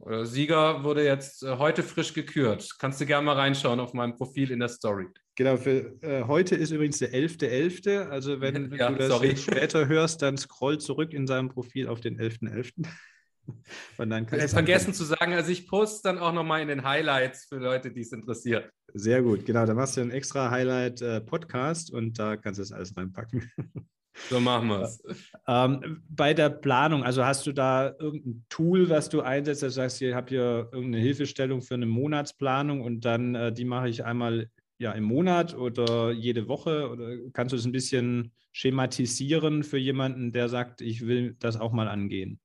Äh, 0.05 0.25
Sieger 0.25 0.83
wurde 0.83 1.03
jetzt 1.03 1.43
äh, 1.43 1.57
heute 1.57 1.83
frisch 1.83 2.13
gekürt. 2.13 2.69
Kannst 2.79 3.01
du 3.01 3.05
gerne 3.05 3.25
mal 3.25 3.35
reinschauen 3.35 3.79
auf 3.79 3.93
meinem 3.93 4.15
Profil 4.15 4.51
in 4.51 4.59
der 4.59 4.69
Story. 4.69 5.07
Genau, 5.35 5.57
für 5.57 5.95
äh, 6.01 6.23
heute 6.23 6.55
ist 6.55 6.71
übrigens 6.71 6.99
der 6.99 7.13
11.11. 7.13 7.83
.11. 7.85 8.09
Also 8.09 8.41
wenn 8.41 8.71
ja, 8.77 8.91
du 8.91 8.97
das 8.97 9.41
später 9.41 9.87
hörst, 9.87 10.21
dann 10.21 10.37
scroll 10.37 10.77
zurück 10.79 11.13
in 11.13 11.27
seinem 11.27 11.49
Profil 11.49 11.87
auf 11.87 12.01
den 12.01 12.19
11.11. 12.19 12.73
.11. 12.81 12.87
Und 13.97 14.11
dann 14.11 14.27
kann 14.27 14.39
ich 14.39 14.51
vergessen 14.51 14.93
zu 14.93 15.03
sagen, 15.03 15.33
also 15.33 15.51
ich 15.51 15.67
poste 15.67 16.07
dann 16.09 16.19
auch 16.19 16.33
nochmal 16.33 16.61
in 16.61 16.67
den 16.67 16.83
Highlights 16.83 17.45
für 17.45 17.57
Leute, 17.57 17.91
die 17.91 18.01
es 18.01 18.11
interessiert. 18.11 18.69
Sehr 18.93 19.23
gut, 19.23 19.43
genau. 19.45 19.65
Da 19.65 19.73
machst 19.73 19.97
du 19.97 20.01
einen 20.01 20.11
extra 20.11 20.51
Highlight-Podcast 20.51 21.91
äh, 21.91 21.95
und 21.95 22.19
da 22.19 22.37
kannst 22.37 22.59
du 22.59 22.61
das 22.61 22.71
alles 22.71 22.95
reinpacken. 22.95 23.51
So 24.13 24.39
machen 24.39 24.67
wir 24.67 24.81
es. 24.81 25.01
Ähm, 25.47 26.03
bei 26.09 26.33
der 26.33 26.49
Planung, 26.49 27.03
also 27.03 27.25
hast 27.25 27.47
du 27.47 27.51
da 27.51 27.95
irgendein 27.99 28.45
Tool, 28.49 28.89
was 28.89 29.09
du 29.09 29.21
einsetzt, 29.21 29.63
dass 29.63 29.73
du 29.73 29.81
sagst, 29.81 30.01
ich 30.01 30.13
habe 30.13 30.29
hier 30.29 30.69
irgendeine 30.71 30.99
Hilfestellung 31.03 31.61
für 31.61 31.75
eine 31.75 31.85
Monatsplanung 31.85 32.81
und 32.81 33.05
dann 33.05 33.35
äh, 33.35 33.53
die 33.53 33.65
mache 33.65 33.89
ich 33.89 34.03
einmal 34.03 34.49
ja, 34.79 34.93
im 34.93 35.03
Monat 35.03 35.55
oder 35.55 36.11
jede 36.11 36.47
Woche? 36.47 36.89
Oder 36.89 37.17
kannst 37.33 37.53
du 37.53 37.57
es 37.57 37.65
ein 37.65 37.71
bisschen 37.71 38.31
schematisieren 38.51 39.63
für 39.63 39.77
jemanden, 39.77 40.31
der 40.31 40.49
sagt, 40.49 40.81
ich 40.81 41.05
will 41.05 41.35
das 41.39 41.59
auch 41.59 41.71
mal 41.71 41.87
angehen? 41.87 42.39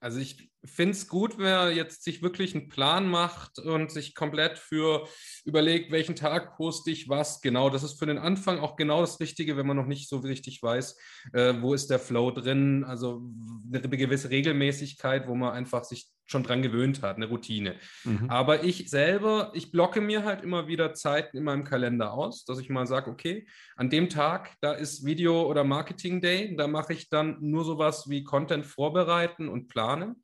Also 0.00 0.20
ich 0.20 0.50
finde 0.64 0.92
es 0.92 1.08
gut, 1.08 1.38
wer 1.38 1.72
jetzt 1.72 2.02
sich 2.02 2.22
wirklich 2.22 2.54
einen 2.54 2.68
Plan 2.68 3.08
macht 3.08 3.58
und 3.58 3.90
sich 3.90 4.14
komplett 4.14 4.58
für 4.58 5.06
überlegt, 5.44 5.92
welchen 5.92 6.16
Tag 6.16 6.56
poste 6.56 6.90
ich 6.90 7.08
was. 7.08 7.40
Genau, 7.40 7.70
das 7.70 7.82
ist 7.82 7.98
für 7.98 8.06
den 8.06 8.18
Anfang 8.18 8.58
auch 8.58 8.76
genau 8.76 9.00
das 9.00 9.20
Richtige, 9.20 9.56
wenn 9.56 9.66
man 9.66 9.76
noch 9.76 9.86
nicht 9.86 10.08
so 10.08 10.18
richtig 10.18 10.62
weiß, 10.62 10.98
äh, 11.32 11.54
wo 11.60 11.74
ist 11.74 11.88
der 11.90 11.98
Flow 11.98 12.30
drin. 12.30 12.84
Also 12.84 13.22
eine 13.72 13.80
gewisse 13.80 14.30
Regelmäßigkeit, 14.30 15.28
wo 15.28 15.34
man 15.34 15.52
einfach 15.52 15.84
sich 15.84 16.08
schon 16.28 16.42
dran 16.42 16.62
gewöhnt 16.62 17.02
hat, 17.02 17.16
eine 17.16 17.26
Routine. 17.26 17.76
Mhm. 18.04 18.28
Aber 18.28 18.62
ich 18.62 18.90
selber, 18.90 19.50
ich 19.54 19.72
blocke 19.72 20.00
mir 20.00 20.24
halt 20.24 20.42
immer 20.42 20.68
wieder 20.68 20.92
Zeiten 20.92 21.36
in 21.38 21.44
meinem 21.44 21.64
Kalender 21.64 22.12
aus, 22.12 22.44
dass 22.44 22.58
ich 22.58 22.68
mal 22.68 22.86
sage, 22.86 23.10
okay, 23.10 23.46
an 23.76 23.88
dem 23.88 24.08
Tag, 24.08 24.54
da 24.60 24.72
ist 24.72 25.04
Video- 25.06 25.46
oder 25.46 25.64
Marketing 25.64 26.20
Day, 26.20 26.54
da 26.56 26.68
mache 26.68 26.92
ich 26.92 27.08
dann 27.08 27.38
nur 27.40 27.64
sowas 27.64 28.08
wie 28.08 28.24
Content 28.24 28.66
vorbereiten 28.66 29.48
und 29.48 29.68
planen. 29.68 30.22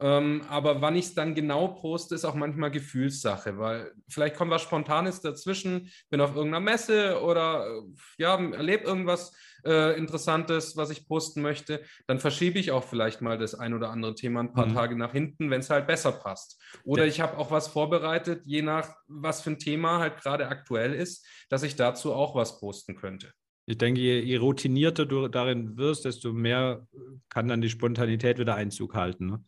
Ähm, 0.00 0.42
aber 0.48 0.80
wann 0.80 0.94
ich 0.94 1.06
es 1.06 1.14
dann 1.14 1.34
genau 1.34 1.68
poste, 1.68 2.14
ist 2.14 2.24
auch 2.24 2.34
manchmal 2.34 2.70
Gefühlssache, 2.70 3.58
weil 3.58 3.92
vielleicht 4.08 4.36
kommt 4.36 4.52
was 4.52 4.62
Spontanes 4.62 5.20
dazwischen, 5.20 5.90
bin 6.08 6.20
auf 6.20 6.36
irgendeiner 6.36 6.64
Messe 6.64 7.20
oder 7.20 7.66
äh, 7.66 7.82
ja, 8.18 8.38
erlebe 8.52 8.84
irgendwas 8.84 9.36
äh, 9.64 9.98
Interessantes, 9.98 10.76
was 10.76 10.90
ich 10.90 11.08
posten 11.08 11.42
möchte. 11.42 11.82
Dann 12.06 12.20
verschiebe 12.20 12.60
ich 12.60 12.70
auch 12.70 12.84
vielleicht 12.84 13.22
mal 13.22 13.38
das 13.38 13.56
ein 13.56 13.74
oder 13.74 13.90
andere 13.90 14.14
Thema 14.14 14.40
ein 14.40 14.52
paar 14.52 14.66
mhm. 14.66 14.74
Tage 14.74 14.96
nach 14.96 15.12
hinten, 15.12 15.50
wenn 15.50 15.60
es 15.60 15.70
halt 15.70 15.88
besser 15.88 16.12
passt. 16.12 16.62
Oder 16.84 17.02
ja. 17.02 17.08
ich 17.08 17.20
habe 17.20 17.36
auch 17.36 17.50
was 17.50 17.66
vorbereitet, 17.66 18.46
je 18.46 18.62
nach 18.62 18.94
was 19.08 19.42
für 19.42 19.50
ein 19.50 19.58
Thema 19.58 19.98
halt 19.98 20.18
gerade 20.18 20.48
aktuell 20.48 20.94
ist, 20.94 21.26
dass 21.48 21.64
ich 21.64 21.74
dazu 21.74 22.12
auch 22.12 22.36
was 22.36 22.60
posten 22.60 22.94
könnte. 22.94 23.32
Ich 23.66 23.76
denke, 23.76 24.00
je, 24.00 24.20
je, 24.20 24.36
routinierter 24.36 25.04
du 25.04 25.28
darin 25.28 25.76
wirst, 25.76 26.06
desto 26.06 26.32
mehr 26.32 26.86
kann 27.28 27.48
dann 27.48 27.60
die 27.60 27.68
Spontanität 27.68 28.38
wieder 28.38 28.54
Einzug 28.54 28.94
halten. 28.94 29.26
Ne? 29.26 29.44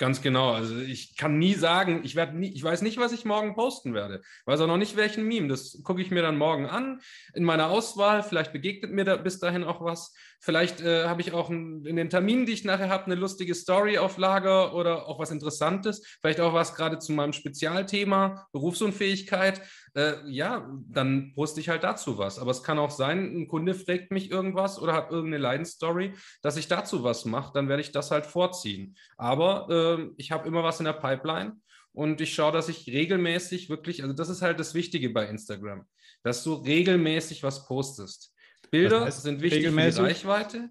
Ganz 0.00 0.22
genau. 0.22 0.52
Also 0.52 0.78
ich 0.78 1.14
kann 1.14 1.38
nie 1.38 1.52
sagen, 1.52 2.00
ich 2.04 2.16
werde 2.16 2.34
nie, 2.34 2.50
ich 2.54 2.64
weiß 2.64 2.80
nicht, 2.80 2.96
was 2.96 3.12
ich 3.12 3.26
morgen 3.26 3.54
posten 3.54 3.92
werde. 3.92 4.22
Ich 4.22 4.46
weiß 4.46 4.62
auch 4.62 4.66
noch 4.66 4.78
nicht, 4.78 4.96
welchen 4.96 5.28
Meme. 5.28 5.48
Das 5.48 5.78
gucke 5.84 6.00
ich 6.00 6.10
mir 6.10 6.22
dann 6.22 6.38
morgen 6.38 6.64
an 6.64 7.02
in 7.34 7.44
meiner 7.44 7.68
Auswahl. 7.68 8.22
Vielleicht 8.22 8.54
begegnet 8.54 8.92
mir 8.92 9.04
da 9.04 9.16
bis 9.16 9.40
dahin 9.40 9.62
auch 9.62 9.84
was. 9.84 10.14
Vielleicht 10.38 10.80
äh, 10.80 11.04
habe 11.04 11.20
ich 11.20 11.34
auch 11.34 11.50
ein, 11.50 11.84
in 11.84 11.96
den 11.96 12.08
Terminen, 12.08 12.46
die 12.46 12.54
ich 12.54 12.64
nachher 12.64 12.88
habe, 12.88 13.04
eine 13.04 13.14
lustige 13.14 13.54
Story 13.54 13.98
auf 13.98 14.16
Lager 14.16 14.74
oder 14.74 15.06
auch 15.06 15.18
was 15.18 15.32
Interessantes. 15.32 16.02
Vielleicht 16.22 16.40
auch 16.40 16.54
was 16.54 16.74
gerade 16.74 16.98
zu 16.98 17.12
meinem 17.12 17.34
Spezialthema, 17.34 18.48
Berufsunfähigkeit. 18.52 19.60
Äh, 19.94 20.28
ja, 20.28 20.70
dann 20.88 21.32
poste 21.34 21.60
ich 21.60 21.68
halt 21.68 21.84
dazu 21.84 22.18
was. 22.18 22.38
Aber 22.38 22.50
es 22.50 22.62
kann 22.62 22.78
auch 22.78 22.90
sein, 22.90 23.34
ein 23.34 23.48
Kunde 23.48 23.74
fragt 23.74 24.10
mich 24.12 24.30
irgendwas 24.30 24.80
oder 24.80 24.94
hat 24.94 25.10
irgendeine 25.10 25.42
Leidensstory, 25.42 26.14
dass 26.42 26.56
ich 26.56 26.68
dazu 26.68 27.02
was 27.02 27.24
mache. 27.24 27.52
Dann 27.54 27.68
werde 27.68 27.82
ich 27.82 27.92
das 27.92 28.10
halt 28.10 28.26
vorziehen. 28.26 28.96
Aber 29.16 29.68
äh, 29.70 30.10
ich 30.16 30.32
habe 30.32 30.46
immer 30.46 30.62
was 30.62 30.80
in 30.80 30.84
der 30.84 30.92
Pipeline. 30.94 31.56
Und 31.92 32.20
ich 32.20 32.32
schaue, 32.34 32.52
dass 32.52 32.68
ich 32.68 32.86
regelmäßig 32.86 33.68
wirklich, 33.68 34.02
also 34.02 34.14
das 34.14 34.28
ist 34.28 34.42
halt 34.42 34.60
das 34.60 34.74
Wichtige 34.74 35.10
bei 35.10 35.26
Instagram, 35.26 35.86
dass 36.22 36.44
du 36.44 36.54
regelmäßig 36.54 37.42
was 37.42 37.66
postest. 37.66 38.32
Bilder 38.70 39.04
heißt, 39.04 39.22
sind 39.22 39.42
wichtig 39.42 39.66
für 39.66 39.90
die 39.90 39.98
Reichweite. 39.98 40.70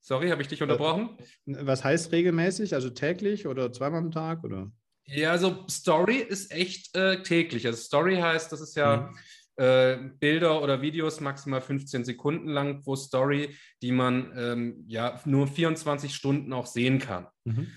Sorry, 0.00 0.30
habe 0.30 0.40
ich 0.40 0.48
dich 0.48 0.62
unterbrochen? 0.62 1.18
Was 1.44 1.84
heißt 1.84 2.12
regelmäßig? 2.12 2.72
Also 2.72 2.88
täglich 2.88 3.46
oder 3.46 3.70
zweimal 3.72 4.00
am 4.00 4.10
Tag 4.10 4.42
oder? 4.42 4.72
Ja, 5.08 5.30
also 5.30 5.64
Story 5.68 6.16
ist 6.16 6.52
echt 6.52 6.94
äh, 6.94 7.22
täglich. 7.22 7.66
Also 7.66 7.78
Story 7.78 8.16
heißt, 8.16 8.52
das 8.52 8.60
ist 8.60 8.76
ja 8.76 9.10
mhm. 9.56 9.64
äh, 9.64 9.96
Bilder 10.18 10.62
oder 10.62 10.82
Videos 10.82 11.20
maximal 11.20 11.60
15 11.60 12.04
Sekunden 12.04 12.48
lang 12.48 12.82
pro 12.82 12.94
Story, 12.94 13.56
die 13.82 13.92
man 13.92 14.32
ähm, 14.36 14.84
ja 14.86 15.20
nur 15.24 15.46
24 15.46 16.14
Stunden 16.14 16.52
auch 16.52 16.66
sehen 16.66 16.98
kann. 16.98 17.26
Mhm. 17.44 17.68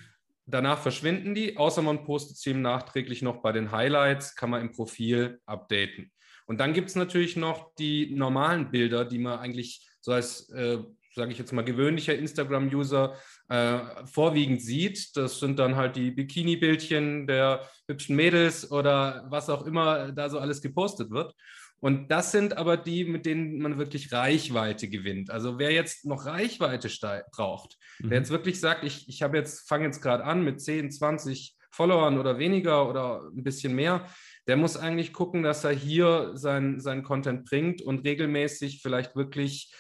Danach 0.46 0.80
verschwinden 0.80 1.34
die, 1.34 1.56
außer 1.56 1.82
man 1.82 2.04
postet 2.04 2.38
sie 2.38 2.54
nachträglich 2.54 3.22
noch 3.22 3.42
bei 3.42 3.54
den 3.54 3.72
Highlights, 3.72 4.36
kann 4.36 4.50
man 4.50 4.62
im 4.62 4.72
Profil 4.74 5.40
updaten. 5.46 6.12
Und 6.48 6.60
dann 6.60 6.74
gibt 6.74 6.90
es 6.90 6.96
natürlich 6.96 7.38
noch 7.38 7.74
die 7.76 8.14
normalen 8.14 8.72
Bilder, 8.72 9.06
die 9.06 9.20
man 9.20 9.40
eigentlich 9.40 9.88
so 10.02 10.12
als, 10.12 10.50
äh, 10.50 10.80
sage 11.14 11.32
ich 11.32 11.38
jetzt 11.38 11.52
mal, 11.52 11.64
gewöhnlicher 11.64 12.16
Instagram-User 12.16 13.16
äh, 13.50 13.80
vorwiegend 14.06 14.62
sieht. 14.62 15.16
Das 15.16 15.40
sind 15.40 15.60
dann 15.60 15.76
halt 15.76 15.96
die 15.96 16.12
Bikini-Bildchen 16.12 17.28
der 17.28 17.68
hübschen 17.88 18.16
Mädels 18.16 18.72
oder 18.72 19.26
was 19.30 19.50
auch 19.50 19.66
immer 19.66 20.12
da 20.12 20.30
so 20.30 20.40
alles 20.40 20.62
gepostet 20.62 21.12
wird. 21.12 21.34
Und 21.82 22.12
das 22.12 22.32
sind 22.32 22.58
aber 22.58 22.78
die, 22.78 23.06
mit 23.06 23.26
denen 23.26 23.60
man 23.60 23.80
wirklich 23.80 24.12
Reichweite 24.12 24.88
gewinnt. 24.88 25.32
Also 25.32 25.58
wer 25.58 25.72
jetzt 25.72 26.06
noch 26.06 26.28
Reichweite 26.28 26.90
braucht, 27.32 27.78
mhm. 28.00 28.12
wer 28.12 28.20
jetzt 28.20 28.30
wirklich 28.30 28.60
sagt, 28.60 28.84
ich, 28.84 29.10
ich 29.10 29.24
habe 29.24 29.38
jetzt, 29.38 29.68
fange 29.68 29.86
jetzt 29.86 30.02
gerade 30.02 30.24
an 30.24 30.44
mit 30.44 30.62
10, 30.62 30.92
20 30.92 31.58
Followern 31.72 32.20
oder 32.20 32.38
weniger 32.38 32.88
oder 32.88 33.24
ein 33.36 33.44
bisschen 33.44 33.74
mehr, 33.74 34.06
der 34.48 34.58
muss 34.58 34.78
eigentlich 34.78 35.14
gucken, 35.14 35.42
dass 35.42 35.64
er 35.64 35.72
hier 35.72 36.32
sein, 36.36 36.80
sein 36.80 37.02
Content 37.02 37.46
bringt 37.46 37.82
und 37.82 38.06
regelmäßig 38.06 38.82
vielleicht 38.82 39.16
wirklich 39.16 39.74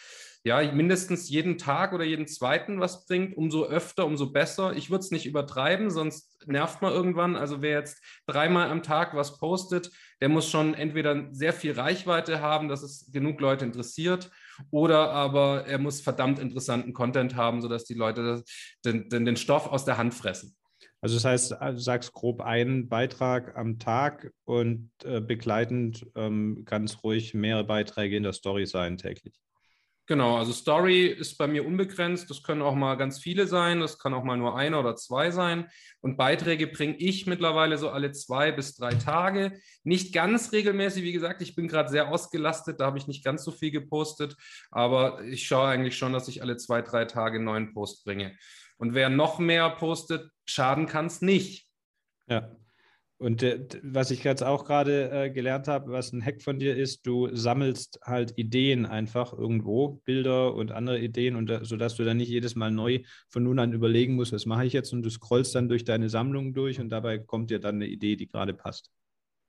ja, 0.43 0.71
mindestens 0.71 1.29
jeden 1.29 1.59
Tag 1.59 1.93
oder 1.93 2.03
jeden 2.03 2.25
zweiten 2.25 2.79
was 2.79 3.05
bringt, 3.05 3.37
umso 3.37 3.65
öfter, 3.65 4.05
umso 4.05 4.31
besser. 4.31 4.73
Ich 4.75 4.89
würde 4.89 5.03
es 5.03 5.11
nicht 5.11 5.27
übertreiben, 5.27 5.91
sonst 5.91 6.47
nervt 6.47 6.81
man 6.81 6.91
irgendwann. 6.91 7.35
Also 7.35 7.61
wer 7.61 7.77
jetzt 7.77 8.03
dreimal 8.25 8.69
am 8.69 8.81
Tag 8.81 9.15
was 9.15 9.37
postet, 9.37 9.91
der 10.19 10.29
muss 10.29 10.49
schon 10.49 10.73
entweder 10.73 11.27
sehr 11.31 11.53
viel 11.53 11.73
Reichweite 11.73 12.41
haben, 12.41 12.69
dass 12.69 12.81
es 12.81 13.11
genug 13.11 13.39
Leute 13.39 13.65
interessiert, 13.65 14.31
oder 14.71 15.11
aber 15.11 15.65
er 15.67 15.77
muss 15.77 16.01
verdammt 16.01 16.39
interessanten 16.39 16.93
Content 16.93 17.35
haben, 17.35 17.61
sodass 17.61 17.85
die 17.85 17.93
Leute 17.93 18.43
den, 18.83 19.09
den, 19.09 19.25
den 19.25 19.37
Stoff 19.37 19.67
aus 19.67 19.85
der 19.85 19.97
Hand 19.97 20.13
fressen. 20.13 20.55
Also 21.01 21.15
das 21.15 21.25
heißt, 21.25 21.51
du 21.51 21.77
sagst 21.79 22.13
grob 22.13 22.41
einen 22.41 22.87
Beitrag 22.87 23.57
am 23.57 23.79
Tag 23.79 24.31
und 24.45 24.91
äh, 25.03 25.19
begleitend 25.19 26.05
ähm, 26.15 26.63
ganz 26.65 27.03
ruhig 27.03 27.33
mehrere 27.33 27.63
Beiträge 27.63 28.15
in 28.15 28.23
der 28.23 28.33
Story 28.33 28.67
sein 28.67 28.97
täglich. 28.97 29.33
Genau, 30.07 30.37
also 30.37 30.51
Story 30.51 31.05
ist 31.05 31.37
bei 31.37 31.47
mir 31.47 31.65
unbegrenzt. 31.65 32.29
Das 32.29 32.43
können 32.43 32.61
auch 32.61 32.75
mal 32.75 32.95
ganz 32.95 33.19
viele 33.19 33.47
sein, 33.47 33.79
das 33.79 33.99
kann 33.99 34.13
auch 34.13 34.23
mal 34.23 34.35
nur 34.35 34.57
einer 34.57 34.79
oder 34.79 34.95
zwei 34.95 35.31
sein. 35.31 35.69
Und 36.01 36.17
Beiträge 36.17 36.67
bringe 36.67 36.97
ich 36.97 37.27
mittlerweile 37.27 37.77
so 37.77 37.89
alle 37.89 38.11
zwei 38.11 38.51
bis 38.51 38.75
drei 38.75 38.93
Tage. 38.95 39.53
Nicht 39.83 40.13
ganz 40.13 40.51
regelmäßig, 40.51 41.03
wie 41.03 41.13
gesagt, 41.13 41.41
ich 41.41 41.55
bin 41.55 41.67
gerade 41.67 41.89
sehr 41.89 42.09
ausgelastet, 42.09 42.79
da 42.79 42.87
habe 42.87 42.97
ich 42.97 43.07
nicht 43.07 43.23
ganz 43.23 43.43
so 43.43 43.51
viel 43.51 43.71
gepostet, 43.71 44.35
aber 44.71 45.23
ich 45.23 45.47
schaue 45.47 45.67
eigentlich 45.67 45.97
schon, 45.97 46.13
dass 46.13 46.27
ich 46.27 46.41
alle 46.41 46.57
zwei, 46.57 46.81
drei 46.81 47.05
Tage 47.05 47.35
einen 47.35 47.45
neuen 47.45 47.73
Post 47.73 48.03
bringe. 48.03 48.35
Und 48.77 48.95
wer 48.95 49.09
noch 49.09 49.37
mehr 49.37 49.69
postet, 49.69 50.31
schaden 50.45 50.87
kann 50.87 51.05
es 51.05 51.21
nicht. 51.21 51.69
Ja. 52.27 52.49
Und 53.21 53.43
äh, 53.43 53.67
was 53.83 54.09
ich 54.09 54.23
jetzt 54.23 54.41
auch 54.41 54.65
gerade 54.65 55.11
äh, 55.11 55.29
gelernt 55.29 55.67
habe, 55.67 55.91
was 55.91 56.11
ein 56.11 56.25
Hack 56.25 56.41
von 56.41 56.57
dir 56.57 56.75
ist, 56.75 57.05
du 57.05 57.29
sammelst 57.31 57.99
halt 58.03 58.33
Ideen 58.35 58.87
einfach 58.87 59.31
irgendwo, 59.31 60.01
Bilder 60.05 60.55
und 60.55 60.71
andere 60.71 60.99
Ideen, 60.99 61.35
und 61.35 61.47
da, 61.47 61.63
sodass 61.63 61.95
du 61.95 62.03
dann 62.03 62.17
nicht 62.17 62.29
jedes 62.29 62.55
Mal 62.55 62.71
neu 62.71 63.03
von 63.29 63.43
nun 63.43 63.59
an 63.59 63.73
überlegen 63.73 64.15
musst, 64.15 64.33
was 64.33 64.47
mache 64.47 64.65
ich 64.65 64.73
jetzt, 64.73 64.91
und 64.91 65.03
du 65.03 65.11
scrollst 65.11 65.53
dann 65.53 65.69
durch 65.69 65.83
deine 65.83 66.09
Sammlung 66.09 66.55
durch 66.55 66.79
und 66.79 66.89
dabei 66.89 67.19
kommt 67.19 67.51
dir 67.51 67.59
dann 67.59 67.75
eine 67.75 67.85
Idee, 67.85 68.15
die 68.15 68.27
gerade 68.27 68.55
passt. 68.55 68.89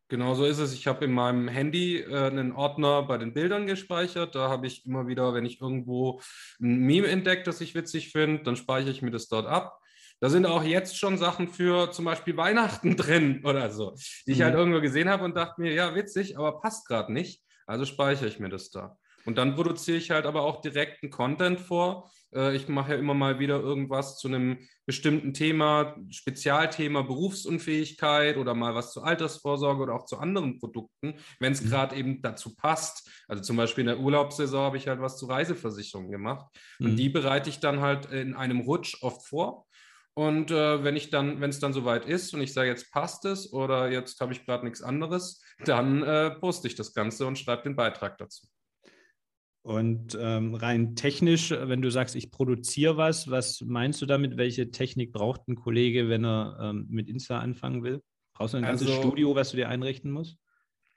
Genau 0.09 0.35
so 0.35 0.45
ist 0.45 0.59
es. 0.59 0.75
Ich 0.75 0.87
habe 0.87 1.07
in 1.07 1.13
meinem 1.13 1.49
Handy 1.49 1.97
äh, 1.97 2.27
einen 2.27 2.53
Ordner 2.53 3.05
bei 3.05 3.17
den 3.17 3.33
Bildern 3.33 3.67
gespeichert. 3.67 4.35
Da 4.35 4.51
habe 4.51 4.67
ich 4.67 4.85
immer 4.85 5.07
wieder, 5.07 5.33
wenn 5.33 5.47
ich 5.47 5.63
irgendwo 5.63 6.21
ein 6.61 6.81
Meme 6.81 7.07
entdeckt, 7.07 7.47
das 7.47 7.63
ich 7.63 7.75
witzig 7.75 8.13
finde, 8.13 8.43
dann 8.43 8.57
speichere 8.57 8.91
ich 8.91 9.01
mir 9.01 9.13
das 9.13 9.29
dort 9.29 9.47
ab. 9.47 9.79
Da 10.23 10.31
sind 10.31 10.47
auch 10.47 10.63
jetzt 10.63 10.97
schon 10.97 11.19
Sachen 11.19 11.49
für 11.49 11.91
zum 11.91 12.05
Beispiel 12.05 12.37
Weihnachten 12.37 12.97
drin 12.97 13.45
oder 13.45 13.73
so, 13.73 13.97
die 14.25 14.31
ich 14.31 14.43
halt 14.43 14.55
mhm. 14.55 14.59
halt 14.59 14.67
irgendwo 14.69 14.81
gesehen 14.81 15.09
habe 15.09 15.25
und 15.25 15.37
dachte 15.37 15.61
mir, 15.61 15.73
ja, 15.73 15.97
witzig, 15.97 16.39
aber 16.39 16.61
passt 16.61 16.87
gerade 16.87 17.13
nicht. 17.13 17.43
Also 17.67 17.85
speichere 17.85 18.29
ich 18.29 18.39
mir 18.39 18.49
das 18.49 18.71
da. 18.71 18.97
Und 19.25 19.37
dann 19.37 19.57
produziere 19.57 19.97
ich 19.97 20.13
halt 20.13 20.27
aber 20.27 20.43
auch 20.43 20.61
direkten 20.61 21.11
Content 21.11 21.61
vor, 21.61 22.09
äh, 22.33 22.55
ich 22.55 22.69
mache 22.69 22.93
ja 22.93 22.99
immer 22.99 23.15
mal 23.15 23.41
wieder 23.41 23.59
irgendwas 23.59 24.17
zu 24.17 24.29
einem 24.29 24.59
bestimmten 24.87 25.35
Thema, 25.35 25.97
Spezialthema 26.11 27.03
Berufsunfähigkeit 27.03 28.37
oder 28.37 28.55
mal 28.55 28.77
was 28.77 28.93
zur 28.93 29.05
Altersvorsorge 29.05 29.83
oder 29.83 29.95
auch 29.95 30.05
zu 30.05 30.19
anderen 30.19 30.61
Produkten, 30.61 31.15
wenn 31.41 31.53
es 31.53 31.63
mhm. 31.63 31.69
gerade 31.69 31.97
eben 31.97 32.23
dazu 32.23 32.55
passt. 32.55 33.11
Also 33.27 33.43
zum 33.43 33.57
Beispiel 33.57 33.83
in 33.83 33.89
der 33.89 33.99
Urlaubssaison 33.99 34.67
habe 34.67 34.77
ich 34.77 34.87
halt 34.87 35.01
was 35.01 35.19
zu 35.19 35.27
Reiseversicherungen 35.27 36.13
gemacht. 36.13 36.47
Mhm. 36.79 36.87
Und 36.87 36.97
die 36.97 37.09
bereite 37.09 37.51
ich 37.51 37.59
dann 37.59 37.81
halt 37.81 38.07
in 38.07 38.35
einem 38.35 38.61
Rutsch 38.61 39.03
oft 39.03 39.27
vor. 39.27 39.67
Und 40.15 40.51
äh, 40.51 40.85
wenn 40.85 40.95
ich 40.95 41.09
dann, 41.09 41.41
wenn 41.41 41.51
es 41.51 41.59
dann 41.59 41.73
soweit 41.73 42.05
ist 42.05 42.35
und 42.35 42.43
ich 42.43 42.53
sage, 42.53 42.69
jetzt 42.69 42.93
passt 42.93 43.25
es 43.25 43.53
oder 43.53 43.91
jetzt 43.91 44.21
habe 44.21 44.33
ich 44.33 44.45
gerade 44.45 44.65
nichts 44.65 44.83
anderes, 44.83 45.43
dann 45.65 46.03
äh, 46.03 46.31
poste 46.33 46.69
ich 46.69 46.75
das 46.75 46.93
Ganze 46.93 47.27
und 47.27 47.39
schreibe 47.39 47.63
den 47.63 47.77
Beitrag 47.77 48.19
dazu. 48.19 48.47
Und 49.65 50.19
ähm, 50.21 50.57
rein 50.57 50.97
technisch, 50.97 51.53
wenn 51.53 51.83
du 51.83 51.91
sagst, 51.91 52.17
ich 52.17 52.33
produziere 52.33 52.97
was, 52.97 53.31
was 53.31 53.61
meinst 53.61 54.03
du 54.03 54.07
damit? 54.07 54.37
Welche 54.37 54.73
Technik 54.73 55.13
braucht 55.13 55.47
ein 55.47 55.55
Kollege, 55.55 56.09
wenn 56.09 56.25
er 56.25 56.59
ähm, 56.61 56.87
mit 56.91 57.09
Insta 57.09 57.39
anfangen 57.39 57.85
will? 57.85 58.03
Brauchst 58.35 58.55
du 58.55 58.59
ein 58.59 58.65
ganzes 58.65 58.89
also, 58.89 59.01
Studio, 59.01 59.37
was 59.37 59.53
du 59.53 59.59
dir 59.59 59.69
einrichten 59.69 60.11
musst? 60.11 60.37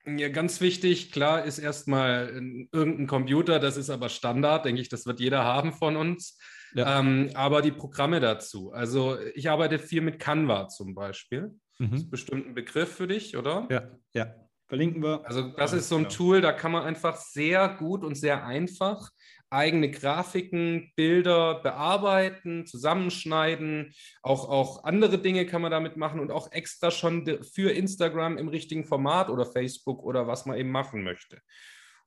Ja, 0.07 0.29
ganz 0.29 0.61
wichtig, 0.61 1.11
klar, 1.11 1.45
ist 1.45 1.57
erstmal 1.57 2.29
irgendein 2.71 3.07
Computer, 3.07 3.59
das 3.59 3.75
ist 3.75 3.89
aber 3.89 4.09
Standard, 4.09 4.65
denke 4.65 4.81
ich, 4.81 4.89
das 4.89 5.05
wird 5.05 5.19
jeder 5.19 5.43
haben 5.43 5.71
von 5.71 5.95
uns. 5.95 6.37
Ja. 6.73 6.99
Ähm, 6.99 7.29
aber 7.33 7.61
die 7.61 7.71
Programme 7.71 8.19
dazu. 8.19 8.71
Also 8.71 9.17
ich 9.33 9.49
arbeite 9.49 9.79
viel 9.79 10.01
mit 10.01 10.19
Canva 10.19 10.67
zum 10.67 10.95
Beispiel. 10.95 11.53
Mhm. 11.79 11.91
Das 11.91 12.01
ist 12.01 12.11
bestimmt 12.11 12.47
ein 12.47 12.55
Begriff 12.55 12.95
für 12.95 13.07
dich, 13.07 13.37
oder? 13.37 13.67
Ja, 13.69 13.91
ja. 14.13 14.35
Verlinken 14.67 15.03
wir. 15.03 15.23
Also 15.25 15.49
das 15.49 15.73
ist 15.73 15.89
so 15.89 15.97
ein 15.97 16.09
Tool, 16.09 16.41
da 16.41 16.51
kann 16.51 16.71
man 16.71 16.83
einfach 16.83 17.17
sehr 17.17 17.69
gut 17.69 18.03
und 18.03 18.15
sehr 18.15 18.45
einfach 18.45 19.11
eigene 19.51 19.91
Grafiken, 19.91 20.91
Bilder 20.95 21.61
bearbeiten, 21.61 22.65
zusammenschneiden. 22.65 23.93
Auch, 24.23 24.49
auch 24.49 24.83
andere 24.83 25.19
Dinge 25.19 25.45
kann 25.45 25.61
man 25.61 25.71
damit 25.71 25.97
machen 25.97 26.19
und 26.19 26.31
auch 26.31 26.51
extra 26.51 26.91
schon 26.91 27.25
für 27.53 27.71
Instagram 27.71 28.37
im 28.37 28.47
richtigen 28.47 28.85
Format 28.85 29.29
oder 29.29 29.45
Facebook 29.45 30.03
oder 30.03 30.27
was 30.27 30.45
man 30.45 30.57
eben 30.57 30.71
machen 30.71 31.03
möchte. 31.03 31.39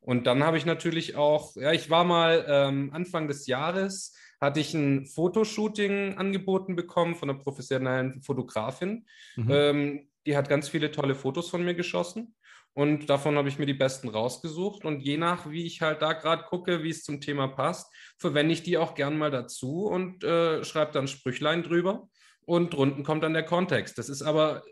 Und 0.01 0.27
dann 0.27 0.43
habe 0.43 0.59
ich 0.59 0.67
natürlich 0.67 1.17
auch, 1.17 1.57
ja, 1.57 1.73
ich 1.73 1.91
war 1.91 2.05
mal 2.05 2.45
ähm, 2.49 2.91
Anfang 2.93 3.29
des 3.29 3.47
Jahres, 3.47 4.17
hatte 4.41 4.61
ich 4.61 4.75
ein 4.75 5.07
Fotoshooting 5.07 6.17
angeboten 6.17 6.77
bekommen 6.77 7.15
von 7.15 7.31
einer 7.31 7.39
professionellen 7.39 8.23
Fotografin. 8.23 9.07
Mhm. 9.37 9.51
Ähm, 9.51 10.09
die 10.27 10.37
hat 10.37 10.49
ganz 10.49 10.69
viele 10.69 10.91
tolle 10.91 11.15
Fotos 11.15 11.49
von 11.49 11.65
mir 11.65 11.75
geschossen. 11.75 12.35
Und 12.75 13.11
davon 13.11 13.37
habe 13.37 13.49
ich 13.49 13.59
mir 13.59 13.67
die 13.67 13.75
besten 13.75 14.09
rausgesucht. 14.09 14.85
Und 14.85 15.01
je 15.01 15.17
nach, 15.17 15.51
wie 15.51 15.67
ich 15.67 15.81
halt 15.83 16.01
da 16.01 16.13
gerade 16.13 16.45
gucke, 16.45 16.85
wie 16.85 16.91
es 16.91 17.03
zum 17.03 17.21
Thema 17.21 17.49
passt, 17.49 17.93
verwende 18.19 18.53
ich 18.53 18.63
die 18.63 18.79
auch 18.79 18.95
gern 18.95 19.19
mal 19.19 19.33
dazu 19.33 19.87
und 19.87 20.23
äh, 20.23 20.63
schreibe 20.65 20.93
dann 20.93 21.09
Sprüchlein 21.09 21.63
drüber. 21.63 22.09
Und 22.43 22.73
drunten 22.73 23.05
kommt 23.05 23.25
dann 23.25 23.35
der 23.35 23.43
Kontext. 23.43 23.99
Das 23.99 24.09
ist 24.09 24.23
aber 24.23 24.59
äh, 24.59 24.71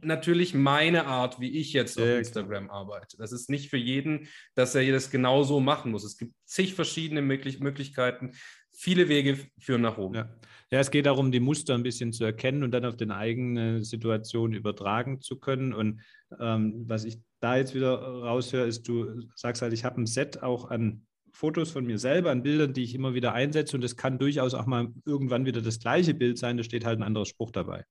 natürlich 0.00 0.54
meine 0.54 1.06
Art, 1.06 1.40
wie 1.40 1.58
ich 1.58 1.72
jetzt 1.72 2.00
auf 2.00 2.06
Instagram 2.06 2.70
arbeite. 2.70 3.16
Das 3.18 3.32
ist 3.32 3.50
nicht 3.50 3.70
für 3.70 3.76
jeden, 3.76 4.28
dass 4.54 4.74
er 4.74 4.90
das 4.90 5.10
genauso 5.10 5.60
machen 5.60 5.92
muss. 5.92 6.04
Es 6.04 6.16
gibt 6.16 6.34
zig 6.46 6.74
verschiedene 6.74 7.22
Möglich 7.22 7.60
Möglichkeiten. 7.60 8.32
Viele 8.72 9.08
Wege 9.08 9.38
führen 9.58 9.82
nach 9.82 9.98
oben. 9.98 10.14
Ja. 10.14 10.28
ja. 10.70 10.80
es 10.80 10.90
geht 10.90 11.06
darum, 11.06 11.30
die 11.30 11.40
Muster 11.40 11.74
ein 11.74 11.82
bisschen 11.82 12.12
zu 12.12 12.24
erkennen 12.24 12.62
und 12.62 12.72
dann 12.72 12.84
auf 12.84 12.96
die 12.96 13.08
eigene 13.10 13.84
Situation 13.84 14.54
übertragen 14.54 15.20
zu 15.20 15.38
können. 15.38 15.72
Und 15.72 16.00
ähm, 16.40 16.84
was 16.86 17.04
ich 17.04 17.18
da 17.40 17.56
jetzt 17.56 17.74
wieder 17.74 17.98
raushöre, 17.98 18.66
ist, 18.66 18.88
du 18.88 19.22
sagst 19.34 19.62
halt, 19.62 19.72
ich 19.72 19.84
habe 19.84 20.00
ein 20.00 20.06
Set 20.06 20.42
auch 20.42 20.70
an 20.70 21.06
Fotos 21.32 21.70
von 21.70 21.84
mir 21.84 21.98
selber, 21.98 22.30
an 22.30 22.42
Bildern, 22.42 22.74
die 22.74 22.82
ich 22.82 22.94
immer 22.94 23.14
wieder 23.14 23.32
einsetze 23.32 23.76
und 23.76 23.84
es 23.84 23.96
kann 23.96 24.18
durchaus 24.18 24.54
auch 24.54 24.66
mal 24.66 24.88
irgendwann 25.06 25.46
wieder 25.46 25.62
das 25.62 25.80
gleiche 25.80 26.14
Bild 26.14 26.38
sein, 26.38 26.58
da 26.58 26.62
steht 26.62 26.84
halt 26.84 27.00
ein 27.00 27.02
anderer 27.02 27.24
Spruch 27.24 27.50
dabei. 27.50 27.84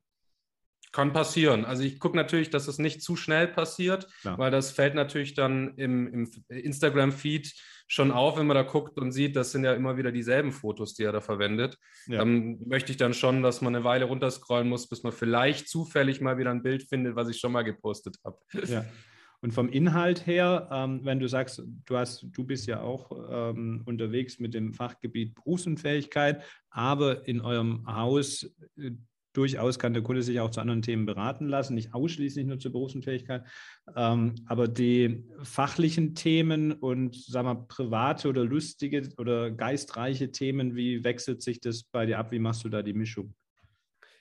Kann 0.91 1.13
passieren. 1.13 1.63
Also 1.63 1.83
ich 1.83 1.99
gucke 1.99 2.17
natürlich, 2.17 2.49
dass 2.49 2.67
es 2.67 2.77
nicht 2.77 3.01
zu 3.01 3.15
schnell 3.15 3.47
passiert, 3.47 4.07
Klar. 4.21 4.37
weil 4.37 4.51
das 4.51 4.71
fällt 4.71 4.93
natürlich 4.93 5.33
dann 5.33 5.75
im, 5.75 6.07
im 6.07 6.31
Instagram-Feed 6.49 7.53
schon 7.87 8.11
auf, 8.11 8.37
wenn 8.37 8.47
man 8.47 8.55
da 8.55 8.63
guckt 8.63 8.97
und 8.99 9.11
sieht, 9.11 9.35
das 9.35 9.51
sind 9.51 9.63
ja 9.63 9.73
immer 9.73 9.97
wieder 9.97 10.11
dieselben 10.11 10.51
Fotos, 10.51 10.93
die 10.93 11.03
er 11.03 11.11
da 11.11 11.21
verwendet. 11.21 11.77
Ja. 12.07 12.19
Dann 12.19 12.59
möchte 12.65 12.91
ich 12.91 12.97
dann 12.97 13.13
schon, 13.13 13.41
dass 13.41 13.61
man 13.61 13.75
eine 13.75 13.85
Weile 13.85 14.05
runterscrollen 14.05 14.67
muss, 14.67 14.87
bis 14.87 15.03
man 15.03 15.11
vielleicht 15.11 15.69
zufällig 15.69 16.21
mal 16.21 16.37
wieder 16.37 16.51
ein 16.51 16.63
Bild 16.63 16.87
findet, 16.89 17.15
was 17.15 17.29
ich 17.29 17.39
schon 17.39 17.51
mal 17.51 17.63
gepostet 17.63 18.17
habe. 18.23 18.37
Ja. 18.67 18.85
Und 19.41 19.53
vom 19.53 19.69
Inhalt 19.69 20.27
her, 20.27 20.69
ähm, 20.71 21.01
wenn 21.03 21.19
du 21.19 21.27
sagst, 21.27 21.63
du 21.85 21.97
hast, 21.97 22.27
du 22.31 22.43
bist 22.45 22.67
ja 22.67 22.81
auch 22.81 23.11
ähm, 23.29 23.81
unterwegs 23.85 24.39
mit 24.39 24.53
dem 24.53 24.71
Fachgebiet 24.73 25.33
Berufsunfähigkeit, 25.33 26.43
aber 26.69 27.27
in 27.27 27.41
eurem 27.41 27.83
Haus 27.87 28.43
äh, 28.77 28.91
durchaus 29.33 29.79
kann 29.79 29.93
der 29.93 30.03
Kunde 30.03 30.23
sich 30.23 30.39
auch 30.39 30.51
zu 30.51 30.61
anderen 30.61 30.81
Themen 30.81 31.05
beraten 31.05 31.47
lassen, 31.47 31.75
nicht 31.75 31.93
ausschließlich 31.93 32.45
nur 32.45 32.59
zur 32.59 32.71
Berufsunfähigkeit. 32.71 33.43
Ähm, 33.95 34.35
aber 34.45 34.67
die 34.67 35.23
fachlichen 35.43 36.15
Themen 36.15 36.71
und 36.71 37.15
sagen 37.15 37.47
wir 37.47 37.67
private 37.67 38.29
oder 38.29 38.43
lustige 38.43 39.09
oder 39.17 39.51
geistreiche 39.51 40.31
Themen, 40.31 40.75
wie 40.75 41.03
wechselt 41.03 41.41
sich 41.41 41.59
das 41.59 41.83
bei 41.83 42.05
dir 42.05 42.19
ab? 42.19 42.31
Wie 42.31 42.39
machst 42.39 42.63
du 42.63 42.69
da 42.69 42.81
die 42.81 42.93
Mischung? 42.93 43.33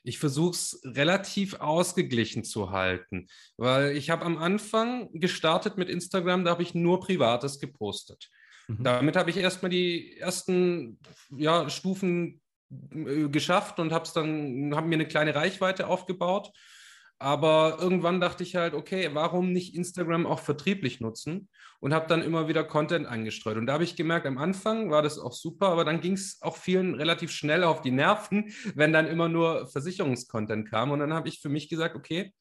ich 0.02 0.18
versuche 0.18 0.52
es 0.52 0.80
relativ 0.84 1.54
ausgeglichen 1.54 2.44
zu 2.44 2.70
halten, 2.70 3.26
weil 3.56 3.96
ich 3.96 4.10
habe 4.10 4.24
am 4.24 4.38
Anfang 4.38 5.10
gestartet 5.12 5.76
mit 5.76 5.88
Instagram, 5.88 6.44
da 6.44 6.52
habe 6.52 6.62
ich 6.62 6.74
nur 6.74 7.00
Privates 7.00 7.60
gepostet. 7.60 8.30
Mhm. 8.68 8.84
Damit 8.84 9.16
habe 9.16 9.30
ich 9.30 9.36
erstmal 9.36 9.70
die 9.70 10.16
ersten 10.18 10.98
ja, 11.30 11.68
Stufen 11.68 12.39
geschafft 12.70 13.78
und 13.80 13.92
habe 13.92 14.08
dann, 14.14 14.74
habe 14.74 14.86
mir 14.86 14.94
eine 14.94 15.08
kleine 15.08 15.34
Reichweite 15.34 15.86
aufgebaut. 15.86 16.50
Aber 17.22 17.76
irgendwann 17.78 18.18
dachte 18.18 18.42
ich 18.42 18.56
halt, 18.56 18.72
okay, 18.72 19.10
warum 19.12 19.52
nicht 19.52 19.74
Instagram 19.74 20.26
auch 20.26 20.40
vertrieblich 20.40 21.00
nutzen? 21.00 21.50
Und 21.78 21.92
habe 21.92 22.06
dann 22.08 22.22
immer 22.22 22.48
wieder 22.48 22.64
Content 22.64 23.06
eingestreut. 23.06 23.58
Und 23.58 23.66
da 23.66 23.74
habe 23.74 23.84
ich 23.84 23.94
gemerkt, 23.94 24.26
am 24.26 24.38
Anfang 24.38 24.90
war 24.90 25.02
das 25.02 25.18
auch 25.18 25.32
super, 25.32 25.68
aber 25.68 25.84
dann 25.84 26.00
ging 26.00 26.14
es 26.14 26.38
auch 26.40 26.56
vielen 26.56 26.94
relativ 26.94 27.30
schnell 27.30 27.62
auf 27.64 27.82
die 27.82 27.90
Nerven, 27.90 28.52
wenn 28.74 28.92
dann 28.92 29.06
immer 29.06 29.28
nur 29.28 29.66
Versicherungskontent 29.66 30.70
kam. 30.70 30.92
Und 30.92 31.00
dann 31.00 31.12
habe 31.12 31.28
ich 31.28 31.40
für 31.40 31.50
mich 31.50 31.68
gesagt, 31.68 31.94
okay, 31.94 32.32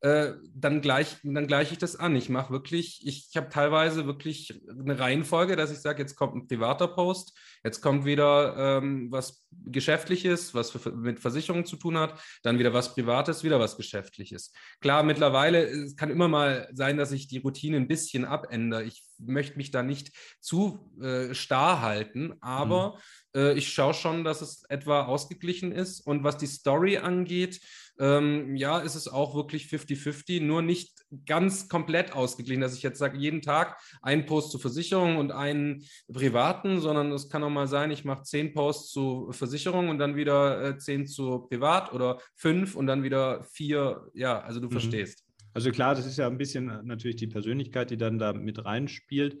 äh, 0.00 0.34
dann 0.54 0.82
gleiche 0.82 1.16
dann 1.22 1.46
gleich 1.46 1.72
ich 1.72 1.78
das 1.78 1.96
an. 1.96 2.14
Ich 2.16 2.28
mache 2.28 2.52
wirklich, 2.52 3.06
ich, 3.06 3.28
ich 3.30 3.36
habe 3.36 3.48
teilweise 3.48 4.06
wirklich 4.06 4.60
eine 4.68 4.98
Reihenfolge, 4.98 5.56
dass 5.56 5.72
ich 5.72 5.78
sage, 5.78 6.02
jetzt 6.02 6.16
kommt 6.16 6.34
ein 6.36 6.46
privater 6.46 6.86
Post, 6.86 7.36
jetzt 7.64 7.80
kommt 7.80 8.04
wieder 8.04 8.78
ähm, 8.78 9.10
was 9.10 9.46
Geschäftliches, 9.64 10.54
was 10.54 10.70
für, 10.70 10.92
mit 10.92 11.18
Versicherungen 11.18 11.64
zu 11.64 11.76
tun 11.76 11.96
hat, 11.96 12.20
dann 12.42 12.58
wieder 12.58 12.74
was 12.74 12.94
Privates, 12.94 13.42
wieder 13.42 13.58
was 13.58 13.78
Geschäftliches. 13.78 14.52
Klar, 14.80 15.02
mittlerweile 15.02 15.64
es 15.64 15.96
kann 15.96 16.10
immer 16.10 16.28
mal 16.28 16.68
sein, 16.74 16.98
dass 16.98 17.12
ich 17.12 17.26
die 17.26 17.38
Routine 17.38 17.78
ein 17.78 17.88
bisschen 17.88 18.26
abändere. 18.26 18.84
Ich 18.84 19.02
möchte 19.18 19.56
mich 19.56 19.70
da 19.70 19.82
nicht 19.82 20.12
zu 20.40 20.92
äh, 21.00 21.34
starr 21.34 21.80
halten, 21.80 22.34
aber 22.42 22.98
mhm. 23.34 23.40
äh, 23.40 23.52
ich 23.54 23.72
schaue 23.72 23.94
schon, 23.94 24.24
dass 24.24 24.42
es 24.42 24.64
etwa 24.68 25.04
ausgeglichen 25.04 25.72
ist. 25.72 26.00
Und 26.00 26.22
was 26.22 26.36
die 26.36 26.46
Story 26.46 26.98
angeht, 26.98 27.60
ähm, 27.98 28.56
ja, 28.56 28.78
ist 28.78 28.94
es 28.94 29.08
auch 29.08 29.34
wirklich 29.34 29.66
50-50, 29.66 30.42
nur 30.42 30.62
nicht 30.62 30.92
ganz 31.24 31.68
komplett 31.68 32.12
ausgeglichen, 32.12 32.60
dass 32.60 32.76
ich 32.76 32.82
jetzt 32.82 32.98
sage, 32.98 33.18
jeden 33.18 33.42
Tag 33.42 33.78
einen 34.02 34.26
Post 34.26 34.50
zu 34.50 34.58
Versicherung 34.58 35.16
und 35.16 35.32
einen 35.32 35.84
privaten, 36.12 36.80
sondern 36.80 37.12
es 37.12 37.28
kann 37.28 37.42
auch 37.42 37.50
mal 37.50 37.68
sein, 37.68 37.90
ich 37.90 38.04
mache 38.04 38.22
zehn 38.22 38.52
Posts 38.52 38.90
zu 38.90 39.28
Versicherung 39.32 39.88
und 39.88 39.98
dann 39.98 40.16
wieder 40.16 40.62
äh, 40.62 40.78
zehn 40.78 41.06
zu 41.06 41.46
privat 41.48 41.92
oder 41.92 42.20
fünf 42.34 42.74
und 42.74 42.86
dann 42.86 43.02
wieder 43.02 43.44
vier. 43.44 44.08
Ja, 44.14 44.40
also 44.40 44.60
du 44.60 44.66
mhm. 44.66 44.72
verstehst. 44.72 45.24
Also 45.54 45.70
klar, 45.70 45.94
das 45.94 46.06
ist 46.06 46.18
ja 46.18 46.26
ein 46.26 46.38
bisschen 46.38 46.68
äh, 46.68 46.82
natürlich 46.82 47.16
die 47.16 47.28
Persönlichkeit, 47.28 47.90
die 47.90 47.96
dann 47.96 48.18
da 48.18 48.32
mit 48.32 48.64
reinspielt. 48.64 49.38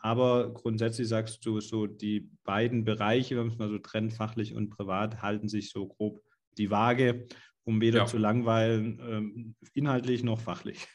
Aber 0.00 0.52
grundsätzlich 0.52 1.08
sagst 1.08 1.46
du, 1.46 1.60
so 1.60 1.86
die 1.86 2.28
beiden 2.44 2.84
Bereiche, 2.84 3.36
wenn 3.36 3.44
man 3.44 3.52
es 3.52 3.58
mal 3.58 3.68
so 3.68 3.78
trennt, 3.78 4.12
fachlich 4.12 4.54
und 4.54 4.70
privat, 4.70 5.22
halten 5.22 5.48
sich 5.48 5.70
so 5.70 5.86
grob 5.86 6.22
die 6.58 6.70
Waage 6.70 7.26
um 7.66 7.80
weder 7.80 8.00
ja. 8.00 8.06
zu 8.06 8.16
langweilen, 8.16 9.00
ähm, 9.02 9.54
inhaltlich 9.74 10.22
noch 10.22 10.40
fachlich. 10.40 10.86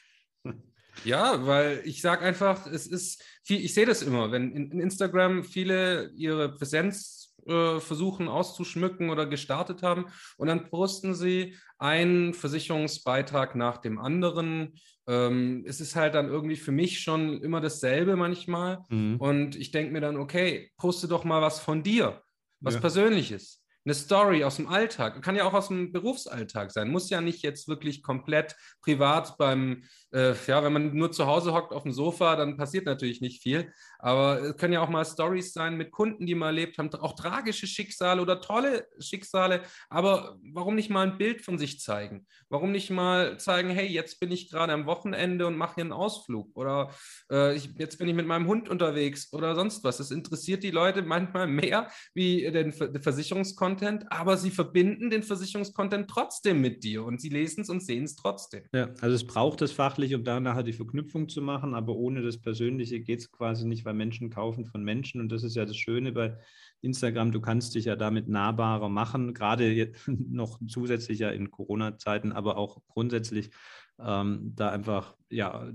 Ja, 1.05 1.45
weil 1.47 1.81
ich 1.85 2.01
sage 2.01 2.25
einfach, 2.25 2.67
es 2.67 2.85
ist 2.85 3.23
viel, 3.43 3.63
ich 3.63 3.73
sehe 3.73 3.85
das 3.85 4.01
immer, 4.01 4.31
wenn 4.31 4.51
in, 4.51 4.71
in 4.71 4.79
Instagram 4.81 5.43
viele 5.45 6.11
ihre 6.15 6.53
Präsenz 6.53 7.33
äh, 7.45 7.79
versuchen 7.79 8.27
auszuschmücken 8.27 9.09
oder 9.09 9.25
gestartet 9.25 9.83
haben 9.83 10.07
und 10.37 10.47
dann 10.47 10.69
posten 10.69 11.15
sie 11.15 11.55
einen 11.77 12.33
Versicherungsbeitrag 12.33 13.55
nach 13.55 13.77
dem 13.77 13.99
anderen. 13.99 14.73
Ähm, 15.07 15.63
es 15.65 15.79
ist 15.79 15.95
halt 15.95 16.13
dann 16.13 16.27
irgendwie 16.27 16.57
für 16.57 16.73
mich 16.73 16.99
schon 16.99 17.41
immer 17.41 17.61
dasselbe 17.61 18.17
manchmal. 18.17 18.79
Mhm. 18.89 19.15
Und 19.15 19.55
ich 19.55 19.71
denke 19.71 19.93
mir 19.93 20.01
dann, 20.01 20.17
okay, 20.17 20.71
poste 20.77 21.07
doch 21.07 21.23
mal 21.23 21.41
was 21.41 21.59
von 21.59 21.83
dir, 21.83 22.21
was 22.59 22.75
ja. 22.75 22.79
Persönliches 22.81 23.60
eine 23.83 23.95
Story 23.95 24.43
aus 24.43 24.57
dem 24.57 24.67
Alltag, 24.67 25.21
kann 25.23 25.35
ja 25.35 25.45
auch 25.45 25.53
aus 25.53 25.69
dem 25.69 25.91
Berufsalltag 25.91 26.71
sein, 26.71 26.91
muss 26.91 27.09
ja 27.09 27.19
nicht 27.19 27.41
jetzt 27.41 27.67
wirklich 27.67 28.03
komplett 28.03 28.55
privat 28.81 29.37
beim, 29.37 29.83
äh, 30.13 30.33
ja, 30.45 30.63
wenn 30.63 30.73
man 30.73 30.95
nur 30.95 31.11
zu 31.11 31.25
Hause 31.25 31.53
hockt 31.53 31.73
auf 31.73 31.83
dem 31.83 31.91
Sofa, 31.91 32.35
dann 32.35 32.57
passiert 32.57 32.85
natürlich 32.85 33.21
nicht 33.21 33.41
viel, 33.41 33.73
aber 33.97 34.41
es 34.41 34.57
können 34.57 34.73
ja 34.73 34.81
auch 34.81 34.89
mal 34.89 35.03
Stories 35.03 35.53
sein 35.53 35.77
mit 35.77 35.91
Kunden, 35.91 36.27
die 36.27 36.35
mal 36.35 36.47
erlebt 36.47 36.77
haben, 36.77 36.93
auch 36.93 37.15
tragische 37.15 37.65
Schicksale 37.65 38.21
oder 38.21 38.39
tolle 38.39 38.87
Schicksale, 38.99 39.61
aber 39.89 40.37
warum 40.53 40.75
nicht 40.75 40.91
mal 40.91 41.07
ein 41.07 41.17
Bild 41.17 41.41
von 41.41 41.57
sich 41.57 41.79
zeigen? 41.79 42.27
Warum 42.49 42.71
nicht 42.71 42.91
mal 42.91 43.39
zeigen, 43.39 43.71
hey, 43.71 43.87
jetzt 43.87 44.19
bin 44.19 44.31
ich 44.31 44.51
gerade 44.51 44.73
am 44.73 44.85
Wochenende 44.85 45.47
und 45.47 45.57
mache 45.57 45.75
hier 45.75 45.85
einen 45.85 45.93
Ausflug 45.93 46.55
oder 46.55 46.91
äh, 47.31 47.55
ich, 47.55 47.71
jetzt 47.79 47.97
bin 47.97 48.07
ich 48.07 48.13
mit 48.13 48.27
meinem 48.27 48.45
Hund 48.45 48.69
unterwegs 48.69 49.33
oder 49.33 49.55
sonst 49.55 49.83
was. 49.83 49.97
Das 49.97 50.11
interessiert 50.11 50.61
die 50.61 50.71
Leute 50.71 51.01
manchmal 51.01 51.47
mehr 51.47 51.89
wie 52.13 52.49
den 52.51 52.71
Versicherungskonto 52.71 53.70
Versicherungscontent, 53.77 54.11
aber 54.11 54.37
sie 54.37 54.51
verbinden 54.51 55.09
den 55.09 55.23
Versicherungscontent 55.23 56.09
trotzdem 56.09 56.61
mit 56.61 56.83
dir 56.83 57.03
und 57.03 57.21
sie 57.21 57.29
lesen 57.29 57.61
es 57.61 57.69
und 57.69 57.81
sehen 57.81 58.03
es 58.03 58.15
trotzdem. 58.15 58.63
Ja, 58.73 58.89
also 59.01 59.15
es 59.15 59.25
braucht 59.25 59.61
es 59.61 59.71
fachlich, 59.71 60.15
um 60.15 60.23
da 60.23 60.39
nachher 60.39 60.63
die 60.63 60.73
Verknüpfung 60.73 61.29
zu 61.29 61.41
machen, 61.41 61.73
aber 61.73 61.95
ohne 61.95 62.21
das 62.21 62.39
Persönliche 62.39 62.99
geht 62.99 63.19
es 63.19 63.31
quasi 63.31 63.65
nicht, 63.65 63.85
weil 63.85 63.93
Menschen 63.93 64.29
kaufen 64.29 64.65
von 64.65 64.83
Menschen 64.83 65.21
und 65.21 65.31
das 65.31 65.43
ist 65.43 65.55
ja 65.55 65.65
das 65.65 65.77
Schöne 65.77 66.11
bei 66.11 66.37
Instagram, 66.81 67.31
du 67.31 67.41
kannst 67.41 67.75
dich 67.75 67.85
ja 67.85 67.95
damit 67.95 68.27
nahbarer 68.27 68.89
machen, 68.89 69.33
gerade 69.33 69.91
noch 70.07 70.59
zusätzlich 70.67 71.19
ja 71.19 71.29
in 71.29 71.51
Corona-Zeiten, 71.51 72.31
aber 72.31 72.57
auch 72.57 72.81
grundsätzlich 72.87 73.51
ähm, 73.99 74.53
da 74.55 74.69
einfach, 74.69 75.15
ja, 75.29 75.71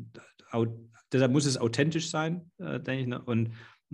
deshalb 1.13 1.33
muss 1.33 1.47
es 1.47 1.59
authentisch 1.59 2.11
sein, 2.11 2.51
äh, 2.59 2.81
denke 2.81 3.03
ich. 3.03 3.07
Ne? 3.07 3.23
Und 3.23 3.53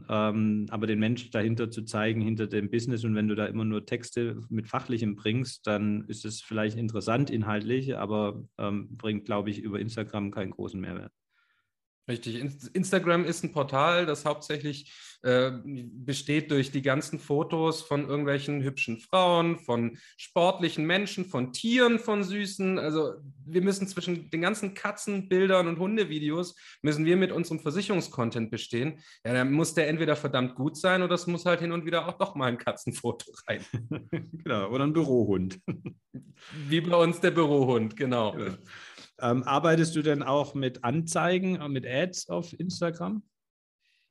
ähm, 0.08 0.66
aber 0.70 0.86
den 0.86 0.98
Menschen 0.98 1.30
dahinter 1.30 1.70
zu 1.70 1.82
zeigen, 1.82 2.20
hinter 2.20 2.46
dem 2.46 2.70
Business. 2.70 3.04
Und 3.04 3.14
wenn 3.14 3.28
du 3.28 3.34
da 3.34 3.46
immer 3.46 3.64
nur 3.64 3.86
Texte 3.86 4.40
mit 4.48 4.68
Fachlichem 4.68 5.16
bringst, 5.16 5.66
dann 5.66 6.04
ist 6.08 6.24
es 6.24 6.40
vielleicht 6.40 6.76
interessant 6.78 7.30
inhaltlich, 7.30 7.96
aber 7.96 8.44
ähm, 8.58 8.96
bringt, 8.96 9.24
glaube 9.24 9.50
ich, 9.50 9.60
über 9.60 9.80
Instagram 9.80 10.30
keinen 10.30 10.50
großen 10.50 10.80
Mehrwert. 10.80 11.12
Richtig. 12.08 12.40
Instagram 12.74 13.24
ist 13.24 13.44
ein 13.44 13.52
Portal, 13.52 14.06
das 14.06 14.24
hauptsächlich 14.24 14.92
äh, 15.22 15.52
besteht 15.64 16.50
durch 16.50 16.72
die 16.72 16.82
ganzen 16.82 17.20
Fotos 17.20 17.80
von 17.80 18.08
irgendwelchen 18.08 18.60
hübschen 18.64 18.98
Frauen, 18.98 19.56
von 19.56 19.96
sportlichen 20.16 20.84
Menschen, 20.84 21.24
von 21.24 21.52
Tieren, 21.52 22.00
von 22.00 22.24
Süßen. 22.24 22.80
Also 22.80 23.14
wir 23.46 23.62
müssen 23.62 23.86
zwischen 23.86 24.30
den 24.30 24.40
ganzen 24.40 24.74
Katzenbildern 24.74 25.68
und 25.68 25.78
Hundevideos, 25.78 26.56
müssen 26.82 27.04
wir 27.04 27.16
mit 27.16 27.30
unserem 27.30 27.60
Versicherungskontent 27.60 28.50
bestehen. 28.50 28.98
Ja, 29.24 29.34
dann 29.34 29.52
muss 29.52 29.74
der 29.74 29.88
entweder 29.88 30.16
verdammt 30.16 30.56
gut 30.56 30.76
sein 30.76 31.02
oder 31.02 31.14
es 31.14 31.28
muss 31.28 31.46
halt 31.46 31.60
hin 31.60 31.70
und 31.70 31.86
wieder 31.86 32.08
auch 32.08 32.18
doch 32.18 32.34
mal 32.34 32.46
ein 32.46 32.58
Katzenfoto 32.58 33.32
rein. 33.46 33.64
genau, 34.10 34.70
oder 34.70 34.84
ein 34.84 34.92
Bürohund. 34.92 35.60
Wie 36.68 36.80
bei 36.80 36.96
uns 36.96 37.20
der 37.20 37.30
Bürohund, 37.30 37.96
genau. 37.96 38.32
genau. 38.32 38.56
Ähm, 39.22 39.44
arbeitest 39.44 39.94
du 39.94 40.02
denn 40.02 40.22
auch 40.22 40.54
mit 40.54 40.82
Anzeigen, 40.82 41.56
äh, 41.56 41.68
mit 41.68 41.86
Ads 41.86 42.28
auf 42.28 42.52
Instagram? 42.58 43.22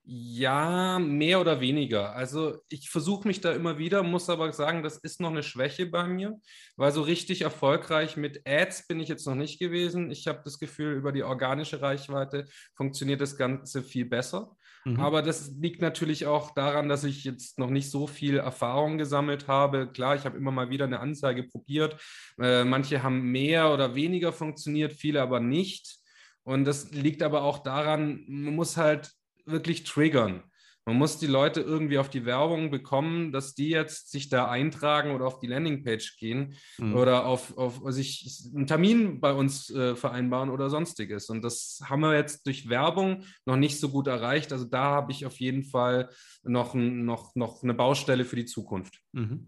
Ja, 0.04 0.97
mehr 1.00 1.39
oder 1.39 1.62
weniger. 1.62 2.15
Also 2.15 2.58
ich 2.69 2.89
versuche 2.89 3.28
mich 3.28 3.39
da 3.39 3.52
immer 3.52 3.78
wieder, 3.78 4.02
muss 4.02 4.30
aber 4.30 4.52
sagen, 4.52 4.82
das 4.82 4.97
ist 4.97 5.21
noch 5.21 5.30
eine 5.30 5.43
Schwäche 5.43 5.86
bei 5.86 6.08
mir, 6.08 6.39
weil 6.76 6.91
so 6.91 7.04
richtig 7.04 7.41
erfolgreich 7.41 8.17
mit 8.17 8.41
Ads 8.47 8.88
bin 8.88 9.00
ich 9.00 9.10
jetzt 9.10 9.28
noch 9.28 9.36
nicht 9.36 9.60
gewesen. 9.60 10.10
Ich 10.10 10.28
habe 10.28 10.41
das 10.43 10.58
Gefühl, 10.58 10.95
über 10.95 11.12
die 11.12 11.24
organische 11.24 11.82
Reichweite 11.82 12.45
funktioniert 12.74 13.21
das 13.21 13.38
Ganze 13.38 13.84
viel 13.84 14.06
besser. 14.06 14.58
Mhm. 14.86 15.00
Aber 15.00 15.22
das 15.22 15.52
liegt 15.60 15.82
natürlich 15.82 16.26
auch 16.26 16.52
daran, 16.54 16.89
dass 16.89 17.04
ich 17.04 17.24
jetzt 17.24 17.60
noch 17.60 17.70
nicht 17.70 17.89
so 17.91 18.08
viel 18.08 18.38
Erfahrung 18.38 18.98
gesammelt 18.98 19.48
habe. 19.48 19.91
Klar, 19.91 20.15
ich 20.15 20.26
habe 20.26 20.38
immer 20.38 20.52
mal 20.52 20.70
wieder 20.70 20.86
eine 20.86 21.00
Anzeige 21.00 21.44
probiert. 21.44 21.98
Äh, 22.39 22.63
manche 22.63 23.04
haben 23.04 23.32
mehr 23.32 23.74
oder 23.74 23.96
weniger 23.96 24.34
funktioniert, 24.34 24.94
viele 24.94 25.22
aber 25.22 25.39
nicht. 25.39 25.98
Und 26.44 26.65
das 26.65 26.91
liegt 26.91 27.22
aber 27.22 27.44
auch 27.44 27.60
daran, 27.60 28.24
man 28.28 28.56
muss 28.56 28.78
halt 28.78 29.12
wirklich 29.46 29.84
triggern. 29.84 30.44
Man 30.91 30.97
muss 30.97 31.17
die 31.17 31.27
Leute 31.27 31.62
irgendwie 31.62 31.99
auf 31.99 32.10
die 32.10 32.25
Werbung 32.25 32.69
bekommen, 32.69 33.32
dass 33.32 33.56
die 33.56 33.69
jetzt 33.69 34.12
sich 34.12 34.27
da 34.27 34.49
eintragen 34.49 35.12
oder 35.12 35.25
auf 35.25 35.39
die 35.39 35.47
Landingpage 35.47 36.17
gehen 36.17 36.56
mhm. 36.77 36.97
oder 36.97 37.25
auf, 37.25 37.58
auf 37.58 37.82
sich 37.93 38.49
einen 38.54 38.67
Termin 38.67 39.21
bei 39.21 39.32
uns 39.32 39.69
äh, 39.69 39.95
vereinbaren 39.95 40.49
oder 40.49 40.69
sonstiges. 40.69 41.30
Und 41.30 41.43
das 41.43 41.80
haben 41.86 42.01
wir 42.01 42.13
jetzt 42.13 42.45
durch 42.45 42.67
Werbung 42.67 43.23
noch 43.45 43.56
nicht 43.56 43.80
so 43.80 43.88
gut 43.88 44.08
erreicht. 44.08 44.51
Also 44.51 44.65
da 44.65 44.84
habe 44.84 45.13
ich 45.13 45.25
auf 45.25 45.39
jeden 45.39 45.63
Fall 45.63 46.10
noch, 46.43 46.73
noch, 46.73 47.36
noch 47.36 47.63
eine 47.63 47.73
Baustelle 47.73 48.25
für 48.25 48.36
die 48.36 48.45
Zukunft. 48.45 48.99
Mhm. 49.13 49.47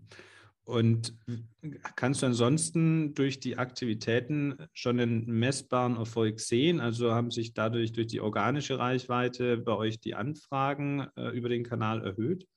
Und 0.65 1.13
kannst 1.95 2.21
du 2.21 2.25
ansonsten 2.25 3.13
durch 3.15 3.39
die 3.41 3.57
Aktivitäten 3.57 4.57
schon 4.73 4.99
einen 4.99 5.25
messbaren 5.25 5.97
Erfolg 5.97 6.39
sehen? 6.39 6.79
Also 6.79 7.13
haben 7.13 7.31
sich 7.31 7.53
dadurch 7.53 7.91
durch 7.91 8.07
die 8.07 8.21
organische 8.21 8.79
Reichweite 8.79 9.57
bei 9.57 9.73
euch 9.73 9.99
die 9.99 10.15
Anfragen 10.15 11.07
äh, 11.17 11.29
über 11.29 11.49
den 11.49 11.63
Kanal 11.63 12.05
erhöht? 12.05 12.47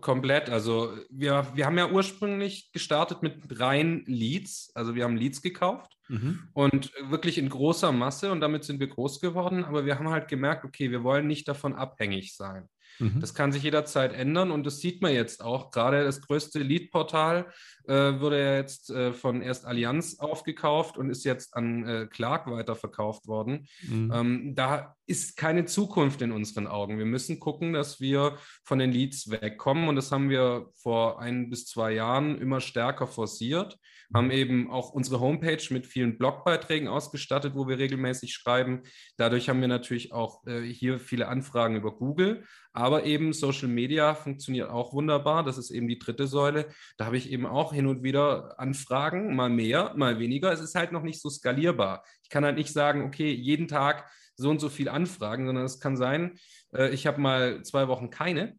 Komplett. 0.00 0.50
Also 0.50 0.92
wir, 1.08 1.46
wir 1.54 1.64
haben 1.64 1.78
ja 1.78 1.90
ursprünglich 1.90 2.70
gestartet 2.72 3.22
mit 3.22 3.60
rein 3.60 4.02
Leads. 4.06 4.70
Also 4.74 4.94
wir 4.94 5.04
haben 5.04 5.16
Leads 5.16 5.42
gekauft 5.42 5.96
mhm. 6.08 6.48
und 6.52 6.92
wirklich 7.08 7.38
in 7.38 7.48
großer 7.48 7.92
Masse 7.92 8.30
und 8.30 8.40
damit 8.40 8.64
sind 8.64 8.80
wir 8.80 8.88
groß 8.88 9.20
geworden. 9.20 9.64
Aber 9.64 9.86
wir 9.86 9.98
haben 9.98 10.10
halt 10.10 10.28
gemerkt, 10.28 10.64
okay, 10.64 10.90
wir 10.90 11.02
wollen 11.02 11.26
nicht 11.26 11.48
davon 11.48 11.74
abhängig 11.74 12.34
sein. 12.34 12.68
Mhm. 12.98 13.20
Das 13.20 13.34
kann 13.34 13.52
sich 13.52 13.62
jederzeit 13.62 14.12
ändern 14.12 14.50
und 14.50 14.64
das 14.64 14.80
sieht 14.80 15.02
man 15.02 15.12
jetzt 15.12 15.42
auch. 15.42 15.70
Gerade 15.70 16.04
das 16.04 16.20
größte 16.20 16.58
Lead-Portal 16.60 17.46
äh, 17.86 18.20
wurde 18.20 18.40
ja 18.40 18.54
jetzt 18.56 18.90
äh, 18.90 19.12
von 19.12 19.42
erst 19.42 19.64
Allianz 19.64 20.18
aufgekauft 20.18 20.96
und 20.98 21.10
ist 21.10 21.24
jetzt 21.24 21.54
an 21.54 21.86
äh, 21.86 22.06
Clark 22.06 22.50
weiterverkauft 22.50 23.26
worden. 23.26 23.68
Mhm. 23.82 24.12
Ähm, 24.14 24.54
da 24.54 24.96
ist 25.06 25.36
keine 25.36 25.66
Zukunft 25.66 26.22
in 26.22 26.32
unseren 26.32 26.66
Augen. 26.66 26.98
Wir 26.98 27.06
müssen 27.06 27.38
gucken, 27.40 27.72
dass 27.72 28.00
wir 28.00 28.38
von 28.64 28.78
den 28.78 28.92
Leads 28.92 29.30
wegkommen 29.30 29.88
und 29.88 29.96
das 29.96 30.10
haben 30.12 30.30
wir 30.30 30.70
vor 30.74 31.20
ein 31.20 31.50
bis 31.50 31.66
zwei 31.66 31.92
Jahren 31.92 32.38
immer 32.40 32.60
stärker 32.60 33.06
forciert 33.06 33.78
haben 34.14 34.30
eben 34.30 34.70
auch 34.70 34.90
unsere 34.90 35.20
Homepage 35.20 35.62
mit 35.70 35.86
vielen 35.86 36.18
Blogbeiträgen 36.18 36.88
ausgestattet, 36.88 37.54
wo 37.54 37.68
wir 37.68 37.78
regelmäßig 37.78 38.32
schreiben. 38.32 38.82
Dadurch 39.16 39.48
haben 39.48 39.60
wir 39.60 39.68
natürlich 39.68 40.12
auch 40.12 40.46
äh, 40.46 40.62
hier 40.62 40.98
viele 40.98 41.28
Anfragen 41.28 41.76
über 41.76 41.96
Google, 41.96 42.44
aber 42.72 43.04
eben 43.04 43.32
Social 43.32 43.68
Media 43.68 44.14
funktioniert 44.14 44.70
auch 44.70 44.92
wunderbar. 44.92 45.42
Das 45.42 45.58
ist 45.58 45.70
eben 45.70 45.88
die 45.88 45.98
dritte 45.98 46.26
Säule. 46.26 46.66
Da 46.96 47.06
habe 47.06 47.16
ich 47.16 47.30
eben 47.30 47.46
auch 47.46 47.72
hin 47.72 47.86
und 47.86 48.02
wieder 48.02 48.58
Anfragen, 48.58 49.34
mal 49.34 49.50
mehr, 49.50 49.94
mal 49.96 50.18
weniger. 50.18 50.52
Es 50.52 50.60
ist 50.60 50.74
halt 50.74 50.92
noch 50.92 51.02
nicht 51.02 51.20
so 51.20 51.30
skalierbar. 51.30 52.04
Ich 52.22 52.28
kann 52.28 52.44
halt 52.44 52.56
nicht 52.56 52.72
sagen, 52.72 53.02
okay, 53.02 53.32
jeden 53.32 53.68
Tag 53.68 54.10
so 54.36 54.50
und 54.50 54.60
so 54.60 54.68
viel 54.68 54.88
Anfragen, 54.88 55.46
sondern 55.46 55.64
es 55.64 55.80
kann 55.80 55.96
sein, 55.96 56.38
äh, 56.74 56.90
ich 56.90 57.06
habe 57.06 57.20
mal 57.20 57.62
zwei 57.62 57.88
Wochen 57.88 58.10
keine 58.10 58.58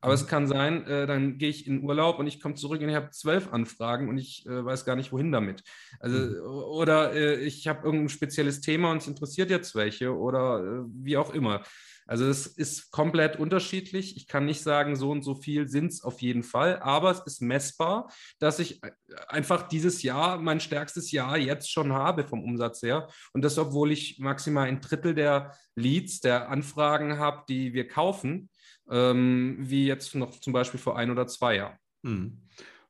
aber 0.00 0.14
es 0.14 0.24
mhm. 0.24 0.28
kann 0.28 0.46
sein, 0.46 0.86
äh, 0.86 1.06
dann 1.06 1.38
gehe 1.38 1.48
ich 1.48 1.66
in 1.66 1.82
Urlaub 1.82 2.18
und 2.18 2.26
ich 2.26 2.40
komme 2.40 2.54
zurück 2.54 2.80
und 2.80 2.88
ich 2.88 2.94
habe 2.94 3.10
zwölf 3.10 3.52
Anfragen 3.52 4.08
und 4.08 4.18
ich 4.18 4.46
äh, 4.46 4.64
weiß 4.64 4.84
gar 4.84 4.96
nicht, 4.96 5.12
wohin 5.12 5.32
damit. 5.32 5.62
Also, 6.00 6.18
mhm. 6.18 6.40
oder 6.42 7.12
äh, 7.14 7.36
ich 7.36 7.66
habe 7.66 7.84
irgendein 7.84 8.08
spezielles 8.08 8.60
Thema 8.60 8.90
und 8.90 8.98
es 8.98 9.08
interessiert 9.08 9.50
jetzt 9.50 9.74
welche 9.74 10.16
oder 10.16 10.60
äh, 10.60 10.84
wie 11.02 11.16
auch 11.16 11.32
immer. 11.32 11.62
Also 12.06 12.24
es 12.26 12.46
ist 12.46 12.92
komplett 12.92 13.36
unterschiedlich. 13.36 14.16
Ich 14.16 14.28
kann 14.28 14.44
nicht 14.46 14.62
sagen, 14.62 14.94
so 14.94 15.10
und 15.10 15.22
so 15.22 15.34
viel 15.34 15.68
sind 15.68 15.90
es 15.90 16.04
auf 16.04 16.22
jeden 16.22 16.44
Fall, 16.44 16.78
aber 16.78 17.10
es 17.10 17.20
ist 17.26 17.42
messbar, 17.42 18.12
dass 18.38 18.60
ich 18.60 18.80
einfach 19.26 19.66
dieses 19.66 20.02
Jahr 20.02 20.38
mein 20.38 20.60
stärkstes 20.60 21.10
Jahr 21.10 21.36
jetzt 21.36 21.70
schon 21.70 21.92
habe 21.92 22.22
vom 22.24 22.44
Umsatz 22.44 22.82
her. 22.82 23.08
Und 23.32 23.42
das, 23.42 23.58
obwohl 23.58 23.90
ich 23.90 24.20
maximal 24.20 24.68
ein 24.68 24.80
Drittel 24.80 25.14
der 25.14 25.52
Leads, 25.74 26.20
der 26.20 26.48
Anfragen 26.48 27.18
habe, 27.18 27.42
die 27.48 27.74
wir 27.74 27.88
kaufen, 27.88 28.50
ähm, 28.90 29.56
wie 29.58 29.86
jetzt 29.86 30.14
noch 30.14 30.38
zum 30.40 30.52
Beispiel 30.52 30.80
vor 30.80 30.96
ein 30.96 31.10
oder 31.10 31.26
zwei 31.26 31.56
Jahren. 31.56 31.78
Hm. 32.04 32.38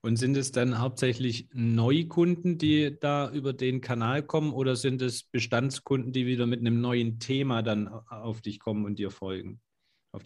Und 0.02 0.16
sind 0.16 0.36
es 0.36 0.52
dann 0.52 0.78
hauptsächlich 0.78 1.48
Neukunden, 1.52 2.58
die 2.58 2.96
da 3.00 3.30
über 3.30 3.52
den 3.52 3.80
Kanal 3.80 4.22
kommen, 4.22 4.52
oder 4.52 4.76
sind 4.76 5.02
es 5.02 5.24
Bestandskunden, 5.24 6.12
die 6.12 6.26
wieder 6.26 6.46
mit 6.46 6.60
einem 6.60 6.80
neuen 6.80 7.18
Thema 7.18 7.62
dann 7.62 7.88
auf 7.88 8.40
dich 8.40 8.60
kommen 8.60 8.84
und 8.84 8.98
dir 8.98 9.10
folgen? 9.10 9.60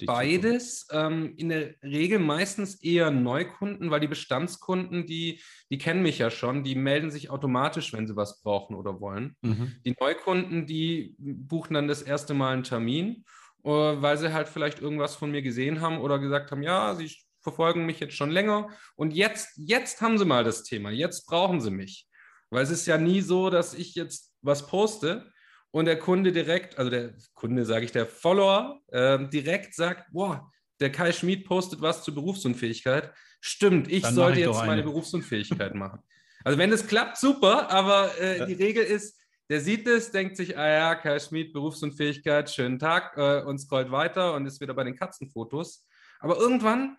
Beides. 0.06 0.87
Ähm, 0.92 1.35
in 1.37 1.48
der 1.48 1.74
Regel 1.83 2.18
meistens 2.18 2.76
eher 2.83 3.11
Neukunden, 3.11 3.90
weil 3.90 4.00
die 4.00 4.09
Bestandskunden, 4.09 5.06
die, 5.06 5.40
die 5.70 5.78
kennen 5.78 6.02
mich 6.02 6.18
ja 6.18 6.30
schon, 6.30 6.64
die 6.64 6.74
melden 6.74 7.11
sich 7.11 7.30
automatisch, 7.30 7.92
wenn 7.92 8.06
sie 8.06 8.16
was 8.16 8.42
brauchen 8.42 8.76
oder 8.76 9.00
wollen. 9.00 9.37
Mhm. 9.42 9.72
Die 9.85 9.94
Neukunden, 9.98 10.66
die 10.66 11.16
buchen 11.18 11.74
dann 11.74 11.88
das 11.88 12.02
erste 12.02 12.35
Mal 12.35 12.52
einen 12.52 12.64
Termin, 12.64 13.24
weil 13.62 14.16
sie 14.16 14.32
halt 14.32 14.48
vielleicht 14.48 14.80
irgendwas 14.80 15.16
von 15.16 15.30
mir 15.30 15.42
gesehen 15.42 15.80
haben 15.80 16.00
oder 16.00 16.18
gesagt 16.18 16.50
haben, 16.50 16.62
ja, 16.62 16.94
sie 16.94 17.14
verfolgen 17.42 17.86
mich 17.86 18.00
jetzt 18.00 18.14
schon 18.14 18.30
länger 18.30 18.68
und 18.96 19.12
jetzt, 19.12 19.50
jetzt 19.56 20.00
haben 20.00 20.18
sie 20.18 20.24
mal 20.24 20.44
das 20.44 20.62
Thema, 20.62 20.90
jetzt 20.90 21.26
brauchen 21.26 21.60
sie 21.60 21.70
mich. 21.70 22.06
Weil 22.50 22.64
es 22.64 22.70
ist 22.70 22.86
ja 22.86 22.98
nie 22.98 23.20
so, 23.20 23.48
dass 23.48 23.74
ich 23.74 23.94
jetzt 23.94 24.34
was 24.42 24.66
poste 24.66 25.30
und 25.70 25.84
der 25.84 25.98
Kunde 25.98 26.32
direkt, 26.32 26.78
also 26.78 26.90
der 26.90 27.14
Kunde, 27.34 27.64
sage 27.64 27.84
ich, 27.84 27.92
der 27.92 28.06
Follower 28.06 28.80
äh, 28.88 29.28
direkt 29.28 29.74
sagt, 29.74 30.12
boah, 30.12 30.50
der 30.80 30.90
Kai 30.90 31.12
Schmid 31.12 31.46
postet 31.46 31.80
was 31.80 32.02
zur 32.02 32.14
Berufsunfähigkeit. 32.14 33.12
Stimmt, 33.40 33.90
ich 33.90 34.02
Dann 34.02 34.14
sollte 34.14 34.40
ich 34.40 34.46
jetzt 34.46 34.66
meine 34.66 34.82
Berufsunfähigkeit 34.82 35.74
machen. 35.74 36.00
Also 36.42 36.58
wenn 36.58 36.72
es 36.72 36.86
klappt, 36.86 37.18
super, 37.18 37.70
aber 37.70 38.18
äh, 38.18 38.46
die 38.46 38.54
Regel 38.54 38.82
ist, 38.82 39.19
der 39.50 39.60
sieht 39.60 39.86
es, 39.88 40.12
denkt 40.12 40.36
sich, 40.36 40.56
ah 40.56 40.68
ja, 40.68 40.94
Kai 40.94 41.18
Schmid, 41.18 41.52
Berufsunfähigkeit, 41.52 42.48
schönen 42.48 42.78
Tag 42.78 43.16
äh, 43.16 43.42
und 43.42 43.58
scrollt 43.58 43.90
weiter 43.90 44.34
und 44.34 44.46
ist 44.46 44.60
wieder 44.60 44.74
bei 44.74 44.84
den 44.84 44.94
Katzenfotos. 44.94 45.86
Aber 46.20 46.38
irgendwann 46.38 46.96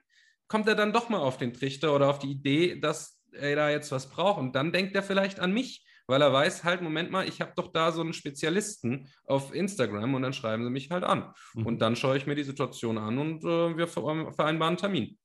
kommt 0.49 0.67
er 0.67 0.75
dann 0.75 0.91
doch 0.91 1.07
mal 1.07 1.19
auf 1.19 1.37
den 1.37 1.53
Trichter 1.53 1.95
oder 1.95 2.09
auf 2.09 2.19
die 2.19 2.31
Idee, 2.31 2.77
dass 2.77 3.21
er 3.31 3.55
da 3.55 3.69
jetzt 3.69 3.89
was 3.93 4.09
braucht. 4.09 4.37
Und 4.37 4.53
dann 4.53 4.73
denkt 4.73 4.93
er 4.95 5.01
vielleicht 5.01 5.39
an 5.39 5.53
mich, 5.53 5.85
weil 6.07 6.21
er 6.21 6.33
weiß, 6.33 6.65
halt, 6.65 6.81
Moment 6.81 7.09
mal, 7.09 7.25
ich 7.25 7.39
habe 7.39 7.53
doch 7.55 7.71
da 7.71 7.93
so 7.93 8.01
einen 8.01 8.11
Spezialisten 8.11 9.07
auf 9.23 9.55
Instagram 9.55 10.13
und 10.13 10.21
dann 10.21 10.33
schreiben 10.33 10.65
sie 10.65 10.69
mich 10.69 10.91
halt 10.91 11.05
an. 11.05 11.33
Mhm. 11.53 11.65
Und 11.65 11.81
dann 11.81 11.95
schaue 11.95 12.17
ich 12.17 12.27
mir 12.27 12.35
die 12.35 12.43
Situation 12.43 12.97
an 12.97 13.17
und 13.17 13.45
äh, 13.45 13.77
wir 13.77 13.87
vereinbaren 13.87 14.61
einen 14.61 14.77
Termin. 14.77 15.17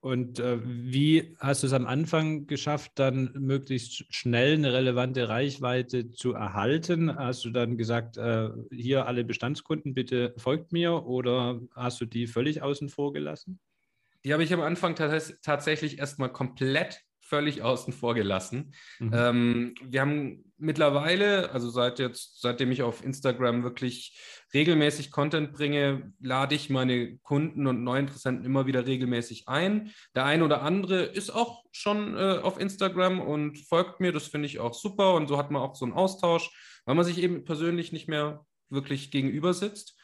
Und 0.00 0.38
äh, 0.38 0.58
wie 0.62 1.36
hast 1.40 1.62
du 1.62 1.66
es 1.66 1.72
am 1.72 1.86
Anfang 1.86 2.46
geschafft, 2.46 2.92
dann 2.94 3.32
möglichst 3.38 4.04
schnell 4.14 4.54
eine 4.54 4.72
relevante 4.72 5.28
Reichweite 5.28 6.12
zu 6.12 6.34
erhalten? 6.34 7.16
Hast 7.16 7.44
du 7.44 7.50
dann 7.50 7.76
gesagt, 7.76 8.16
äh, 8.16 8.50
hier 8.70 9.06
alle 9.06 9.24
Bestandskunden, 9.24 9.94
bitte 9.94 10.34
folgt 10.36 10.72
mir 10.72 11.04
oder 11.06 11.60
hast 11.74 12.00
du 12.00 12.04
die 12.04 12.26
völlig 12.26 12.62
außen 12.62 12.88
vor 12.88 13.12
gelassen? 13.12 13.58
Die 14.24 14.32
habe 14.32 14.44
ich 14.44 14.52
am 14.52 14.60
Anfang 14.60 14.94
tatsächlich 14.96 15.98
erstmal 15.98 16.32
komplett 16.32 17.02
völlig 17.26 17.62
außen 17.62 17.92
vor 17.92 18.14
gelassen. 18.14 18.72
Mhm. 19.00 19.10
Ähm, 19.12 19.74
wir 19.82 20.00
haben 20.00 20.44
mittlerweile, 20.58 21.50
also 21.50 21.70
seit 21.70 21.98
jetzt, 21.98 22.40
seitdem 22.40 22.70
ich 22.70 22.82
auf 22.82 23.04
Instagram 23.04 23.64
wirklich 23.64 24.16
regelmäßig 24.56 25.10
Content 25.10 25.52
bringe, 25.52 26.12
lade 26.18 26.54
ich 26.54 26.70
meine 26.70 27.18
Kunden 27.18 27.66
und 27.66 27.84
Neuinteressenten 27.84 28.46
immer 28.46 28.66
wieder 28.66 28.86
regelmäßig 28.86 29.48
ein. 29.48 29.92
Der 30.14 30.24
eine 30.24 30.44
oder 30.44 30.62
andere 30.62 31.02
ist 31.02 31.30
auch 31.30 31.62
schon 31.72 32.16
äh, 32.16 32.38
auf 32.42 32.58
Instagram 32.58 33.20
und 33.20 33.58
folgt 33.58 34.00
mir. 34.00 34.12
Das 34.12 34.28
finde 34.28 34.46
ich 34.46 34.58
auch 34.58 34.72
super. 34.72 35.14
Und 35.14 35.28
so 35.28 35.36
hat 35.36 35.50
man 35.50 35.60
auch 35.60 35.74
so 35.74 35.84
einen 35.84 35.92
Austausch, 35.92 36.50
weil 36.86 36.94
man 36.94 37.04
sich 37.04 37.18
eben 37.18 37.44
persönlich 37.44 37.92
nicht 37.92 38.08
mehr 38.08 38.46
wirklich 38.70 39.10
gegenüber 39.10 39.52
sitzt. 39.52 39.98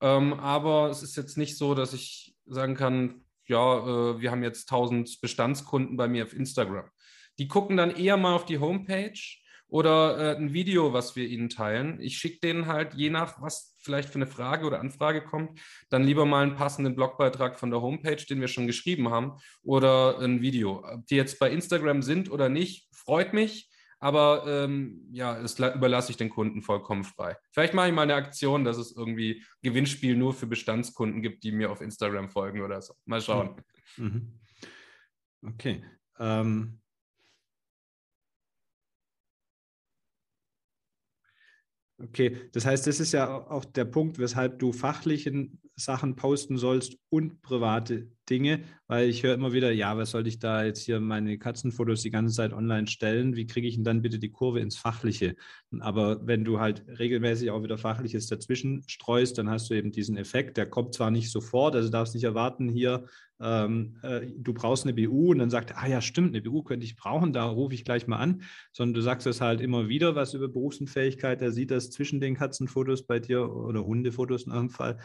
Ähm, 0.00 0.34
aber 0.34 0.90
es 0.90 1.04
ist 1.04 1.16
jetzt 1.16 1.38
nicht 1.38 1.56
so, 1.56 1.74
dass 1.74 1.92
ich 1.92 2.34
sagen 2.46 2.74
kann, 2.74 3.24
ja, 3.46 3.78
äh, 3.78 4.20
wir 4.20 4.32
haben 4.32 4.42
jetzt 4.42 4.70
1000 4.70 5.20
Bestandskunden 5.20 5.96
bei 5.96 6.08
mir 6.08 6.24
auf 6.24 6.34
Instagram. 6.34 6.90
Die 7.38 7.46
gucken 7.46 7.76
dann 7.76 7.94
eher 7.94 8.16
mal 8.16 8.34
auf 8.34 8.46
die 8.46 8.58
Homepage 8.58 9.20
oder 9.68 10.18
äh, 10.18 10.36
ein 10.36 10.52
Video, 10.52 10.92
was 10.92 11.14
wir 11.14 11.28
ihnen 11.28 11.48
teilen. 11.48 12.00
Ich 12.00 12.18
schicke 12.18 12.40
denen 12.40 12.66
halt, 12.66 12.94
je 12.94 13.08
nach 13.08 13.40
was 13.40 13.71
vielleicht 13.82 14.08
für 14.08 14.16
eine 14.16 14.26
Frage 14.26 14.66
oder 14.66 14.80
Anfrage 14.80 15.22
kommt, 15.22 15.60
dann 15.90 16.04
lieber 16.04 16.24
mal 16.24 16.42
einen 16.42 16.56
passenden 16.56 16.94
Blogbeitrag 16.94 17.58
von 17.58 17.70
der 17.70 17.82
Homepage, 17.82 18.16
den 18.16 18.40
wir 18.40 18.48
schon 18.48 18.66
geschrieben 18.66 19.10
haben, 19.10 19.32
oder 19.62 20.18
ein 20.20 20.40
Video. 20.40 20.84
Ob 20.84 21.06
die 21.06 21.16
jetzt 21.16 21.38
bei 21.38 21.50
Instagram 21.50 22.02
sind 22.02 22.30
oder 22.30 22.48
nicht, 22.48 22.88
freut 22.92 23.32
mich. 23.32 23.68
Aber 24.02 24.44
ähm, 24.48 25.06
ja, 25.12 25.40
das 25.40 25.60
überlasse 25.60 26.10
ich 26.10 26.16
den 26.16 26.28
Kunden 26.28 26.62
vollkommen 26.62 27.04
frei. 27.04 27.36
Vielleicht 27.52 27.72
mache 27.72 27.86
ich 27.86 27.94
mal 27.94 28.02
eine 28.02 28.16
Aktion, 28.16 28.64
dass 28.64 28.76
es 28.76 28.96
irgendwie 28.96 29.44
Gewinnspiel 29.62 30.16
nur 30.16 30.34
für 30.34 30.48
Bestandskunden 30.48 31.22
gibt, 31.22 31.44
die 31.44 31.52
mir 31.52 31.70
auf 31.70 31.80
Instagram 31.80 32.28
folgen 32.28 32.62
oder 32.62 32.82
so. 32.82 32.94
Mal 33.04 33.20
schauen. 33.20 33.62
Mhm. 33.96 34.40
Okay. 35.46 35.84
Ähm, 36.18 36.81
Okay, 42.02 42.36
das 42.52 42.66
heißt, 42.66 42.86
das 42.86 42.98
ist 42.98 43.12
ja 43.12 43.28
auch 43.48 43.64
der 43.64 43.84
Punkt, 43.84 44.18
weshalb 44.18 44.58
du 44.58 44.72
fachlichen 44.72 45.60
Sachen 45.76 46.16
posten 46.16 46.58
sollst 46.58 46.96
und 47.10 47.42
private 47.42 48.10
Dinge, 48.28 48.64
weil 48.88 49.08
ich 49.08 49.22
höre 49.22 49.34
immer 49.34 49.52
wieder, 49.52 49.70
ja, 49.70 49.96
was 49.96 50.10
soll 50.10 50.26
ich 50.26 50.38
da 50.38 50.64
jetzt 50.64 50.84
hier 50.84 51.00
meine 51.00 51.38
Katzenfotos 51.38 52.02
die 52.02 52.10
ganze 52.10 52.34
Zeit 52.34 52.52
online 52.52 52.88
stellen? 52.88 53.36
Wie 53.36 53.46
kriege 53.46 53.68
ich 53.68 53.76
denn 53.76 53.84
dann 53.84 54.02
bitte 54.02 54.18
die 54.18 54.30
Kurve 54.30 54.60
ins 54.60 54.76
Fachliche? 54.76 55.36
Aber 55.80 56.26
wenn 56.26 56.44
du 56.44 56.58
halt 56.58 56.84
regelmäßig 56.98 57.50
auch 57.50 57.62
wieder 57.62 57.78
Fachliches 57.78 58.26
dazwischen 58.26 58.82
streust, 58.88 59.38
dann 59.38 59.48
hast 59.48 59.70
du 59.70 59.74
eben 59.74 59.92
diesen 59.92 60.16
Effekt, 60.16 60.56
der 60.56 60.66
kommt 60.66 60.94
zwar 60.94 61.10
nicht 61.10 61.30
sofort, 61.30 61.76
also 61.76 61.88
darfst 61.88 62.14
nicht 62.14 62.24
erwarten, 62.24 62.68
hier 62.68 63.06
ähm, 63.42 63.96
äh, 64.02 64.20
du 64.38 64.54
brauchst 64.54 64.86
eine 64.86 64.94
BU 64.94 65.32
und 65.32 65.38
dann 65.38 65.50
sagt, 65.50 65.76
ah 65.76 65.86
ja, 65.86 66.00
stimmt, 66.00 66.28
eine 66.28 66.42
BU 66.42 66.62
könnte 66.62 66.86
ich 66.86 66.96
brauchen, 66.96 67.32
da 67.32 67.44
rufe 67.44 67.74
ich 67.74 67.84
gleich 67.84 68.06
mal 68.06 68.18
an, 68.18 68.42
sondern 68.72 68.94
du 68.94 69.00
sagst 69.00 69.26
es 69.26 69.40
halt 69.40 69.60
immer 69.60 69.88
wieder, 69.88 70.14
was 70.14 70.34
über 70.34 70.48
Berufsunfähigkeit, 70.48 71.42
er 71.42 71.50
sieht 71.50 71.70
das 71.70 71.90
zwischen 71.90 72.20
den 72.20 72.36
Katzenfotos 72.36 73.06
bei 73.06 73.18
dir 73.18 73.50
oder 73.52 73.84
Hundefotos 73.84 74.44
in 74.44 74.52
einem 74.52 74.70
Fall 74.70 74.98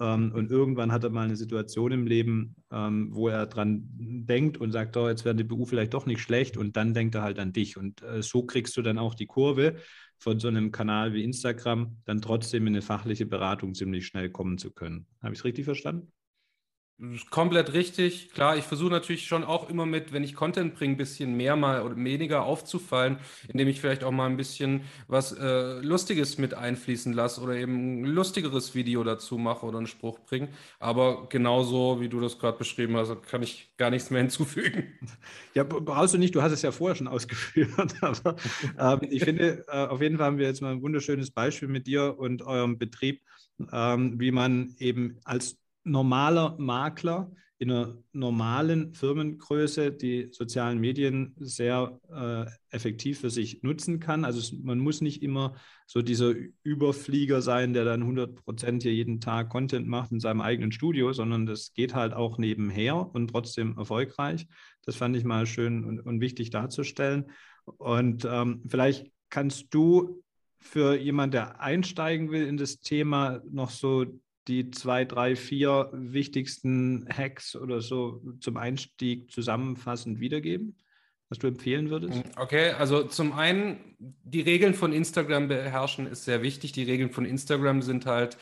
ähm, 0.00 0.32
und 0.34 0.50
irgendwann 0.50 0.92
hat 0.92 1.04
er 1.04 1.10
mal 1.10 1.24
eine 1.24 1.36
Situation 1.36 1.92
im 1.92 2.06
Leben, 2.06 2.56
ähm, 2.72 3.08
wo 3.12 3.28
er 3.28 3.46
dran 3.46 3.84
denkt 3.94 4.58
und 4.58 4.72
sagt, 4.72 4.96
oh, 4.96 5.08
jetzt 5.08 5.24
wäre 5.24 5.36
die 5.36 5.44
BU 5.44 5.64
vielleicht 5.64 5.94
doch 5.94 6.06
nicht 6.06 6.20
schlecht 6.20 6.56
und 6.56 6.76
dann 6.76 6.94
denkt 6.94 7.14
er 7.14 7.22
halt 7.22 7.38
an 7.38 7.52
dich 7.52 7.76
und 7.76 8.02
äh, 8.02 8.22
so 8.22 8.42
kriegst 8.42 8.76
du 8.76 8.82
dann 8.82 8.98
auch 8.98 9.14
die 9.14 9.26
Kurve 9.26 9.76
von 10.18 10.40
so 10.40 10.48
einem 10.48 10.72
Kanal 10.72 11.12
wie 11.12 11.22
Instagram 11.22 11.98
dann 12.06 12.20
trotzdem 12.20 12.66
in 12.66 12.74
eine 12.74 12.82
fachliche 12.82 13.26
Beratung 13.26 13.74
ziemlich 13.74 14.06
schnell 14.06 14.30
kommen 14.30 14.58
zu 14.58 14.70
können. 14.72 15.06
Habe 15.22 15.34
ich 15.34 15.40
es 15.40 15.44
richtig 15.44 15.64
verstanden? 15.64 16.12
Komplett 17.30 17.72
richtig. 17.72 18.30
Klar, 18.30 18.56
ich 18.56 18.64
versuche 18.64 18.90
natürlich 18.90 19.26
schon 19.26 19.42
auch 19.42 19.68
immer 19.68 19.84
mit, 19.84 20.12
wenn 20.12 20.22
ich 20.22 20.34
Content 20.36 20.76
bringe, 20.76 20.94
ein 20.94 20.96
bisschen 20.96 21.36
mehr 21.36 21.56
mal 21.56 21.82
oder 21.82 21.96
weniger 21.96 22.44
aufzufallen, 22.44 23.18
indem 23.48 23.66
ich 23.66 23.80
vielleicht 23.80 24.04
auch 24.04 24.12
mal 24.12 24.26
ein 24.26 24.36
bisschen 24.36 24.84
was 25.08 25.32
äh, 25.32 25.80
Lustiges 25.80 26.38
mit 26.38 26.54
einfließen 26.54 27.12
lasse 27.12 27.40
oder 27.40 27.56
eben 27.56 28.02
ein 28.02 28.04
lustigeres 28.04 28.76
Video 28.76 29.02
dazu 29.02 29.38
mache 29.38 29.66
oder 29.66 29.78
einen 29.78 29.88
Spruch 29.88 30.20
bringe. 30.20 30.50
Aber 30.78 31.28
genauso, 31.28 32.00
wie 32.00 32.08
du 32.08 32.20
das 32.20 32.38
gerade 32.38 32.58
beschrieben 32.58 32.96
hast, 32.96 33.22
kann 33.24 33.42
ich 33.42 33.72
gar 33.76 33.90
nichts 33.90 34.10
mehr 34.10 34.20
hinzufügen. 34.22 34.92
Ja, 35.52 35.64
brauchst 35.64 36.14
du 36.14 36.18
nicht, 36.18 36.34
du 36.36 36.42
hast 36.42 36.52
es 36.52 36.62
ja 36.62 36.70
vorher 36.70 36.94
schon 36.94 37.08
ausgeführt. 37.08 37.70
Aber 38.02 38.36
ähm, 38.78 39.00
ich 39.10 39.24
finde, 39.24 39.64
äh, 39.66 39.86
auf 39.88 40.00
jeden 40.00 40.16
Fall 40.16 40.26
haben 40.26 40.38
wir 40.38 40.46
jetzt 40.46 40.62
mal 40.62 40.70
ein 40.72 40.82
wunderschönes 40.82 41.32
Beispiel 41.32 41.68
mit 41.68 41.88
dir 41.88 42.16
und 42.18 42.42
eurem 42.42 42.78
Betrieb, 42.78 43.20
ähm, 43.72 44.20
wie 44.20 44.30
man 44.30 44.74
eben 44.78 45.18
als 45.24 45.58
normaler 45.84 46.56
Makler 46.58 47.30
in 47.58 47.70
einer 47.70 47.96
normalen 48.12 48.94
Firmengröße 48.94 49.92
die 49.92 50.28
sozialen 50.32 50.80
Medien 50.80 51.34
sehr 51.38 51.98
äh, 52.12 52.46
effektiv 52.74 53.20
für 53.20 53.30
sich 53.30 53.62
nutzen 53.62 54.00
kann. 54.00 54.24
Also 54.24 54.56
man 54.62 54.80
muss 54.80 55.00
nicht 55.00 55.22
immer 55.22 55.54
so 55.86 56.02
dieser 56.02 56.34
Überflieger 56.64 57.42
sein, 57.42 57.72
der 57.72 57.84
dann 57.84 58.02
100 58.02 58.34
Prozent 58.44 58.82
hier 58.82 58.92
jeden 58.92 59.20
Tag 59.20 59.50
Content 59.50 59.86
macht 59.86 60.10
in 60.10 60.20
seinem 60.20 60.40
eigenen 60.40 60.72
Studio, 60.72 61.12
sondern 61.12 61.46
das 61.46 61.72
geht 61.74 61.94
halt 61.94 62.12
auch 62.12 62.38
nebenher 62.38 63.14
und 63.14 63.28
trotzdem 63.28 63.78
erfolgreich. 63.78 64.48
Das 64.82 64.96
fand 64.96 65.16
ich 65.16 65.24
mal 65.24 65.46
schön 65.46 65.84
und, 65.84 66.00
und 66.00 66.20
wichtig 66.20 66.50
darzustellen. 66.50 67.30
Und 67.64 68.26
ähm, 68.28 68.62
vielleicht 68.66 69.12
kannst 69.30 69.72
du 69.72 70.22
für 70.58 70.96
jemanden, 70.96 71.32
der 71.32 71.60
einsteigen 71.60 72.30
will 72.30 72.46
in 72.46 72.56
das 72.56 72.80
Thema, 72.80 73.42
noch 73.50 73.70
so 73.70 74.06
die 74.48 74.70
zwei, 74.70 75.04
drei, 75.04 75.36
vier 75.36 75.90
wichtigsten 75.92 77.06
Hacks 77.10 77.56
oder 77.56 77.80
so 77.80 78.22
zum 78.40 78.56
Einstieg 78.56 79.30
zusammenfassend 79.30 80.20
wiedergeben, 80.20 80.76
was 81.28 81.38
du 81.38 81.46
empfehlen 81.46 81.90
würdest? 81.90 82.22
Okay, 82.36 82.70
also 82.70 83.04
zum 83.04 83.32
einen, 83.32 83.96
die 83.98 84.42
Regeln 84.42 84.74
von 84.74 84.92
Instagram 84.92 85.48
beherrschen 85.48 86.06
ist 86.06 86.24
sehr 86.24 86.42
wichtig. 86.42 86.72
Die 86.72 86.84
Regeln 86.84 87.10
von 87.10 87.24
Instagram 87.24 87.82
sind 87.82 88.06
halt, 88.06 88.36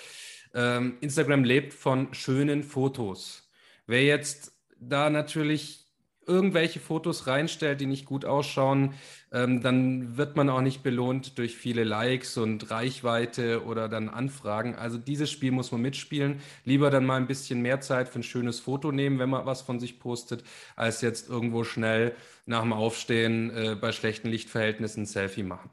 ähm, 0.55 0.97
Instagram 1.01 1.45
lebt 1.45 1.73
von 1.73 2.13
schönen 2.13 2.63
Fotos. 2.63 3.51
Wer 3.87 4.05
jetzt 4.05 4.53
da 4.79 5.11
natürlich 5.11 5.82
irgendwelche 6.27 6.81
Fotos 6.81 7.27
reinstellt, 7.27 7.81
die 7.81 7.87
nicht 7.87 8.07
gut 8.07 8.25
ausschauen, 8.25 8.95
ähm, 9.33 9.61
dann 9.61 10.17
wird 10.17 10.37
man 10.37 10.51
auch 10.51 10.61
nicht 10.61 10.83
belohnt 10.83 11.39
durch 11.39 11.57
viele 11.57 11.85
Likes 11.85 12.37
und 12.37 12.71
Reichweite 12.71 13.65
oder 13.65 13.89
dann 13.89 14.09
Anfragen. 14.09 14.75
Also 14.75 14.99
dieses 14.99 15.31
Spiel 15.31 15.53
muss 15.53 15.73
man 15.73 15.83
mitspielen. 15.83 16.41
Lieber 16.65 16.91
dann 16.91 17.07
mal 17.07 17.17
ein 17.17 17.27
bisschen 17.27 17.61
mehr 17.63 17.81
Zeit 17.81 18.09
für 18.09 18.21
ein 18.21 18.25
schönes 18.25 18.61
Foto 18.61 18.93
nehmen, 18.93 19.19
wenn 19.19 19.31
man 19.31 19.47
was 19.47 19.63
von 19.63 19.81
sich 19.81 19.99
postet, 19.99 20.45
als 20.77 21.01
jetzt 21.01 21.29
irgendwo 21.29 21.65
schnell 21.65 22.15
nach 22.47 22.63
dem 22.63 22.73
Aufstehen 22.73 23.51
äh, 23.51 23.77
bei 23.81 23.93
schlechten 23.93 24.29
Lichtverhältnissen 24.29 25.03
ein 25.03 25.07
Selfie 25.07 25.43
machen. 25.43 25.71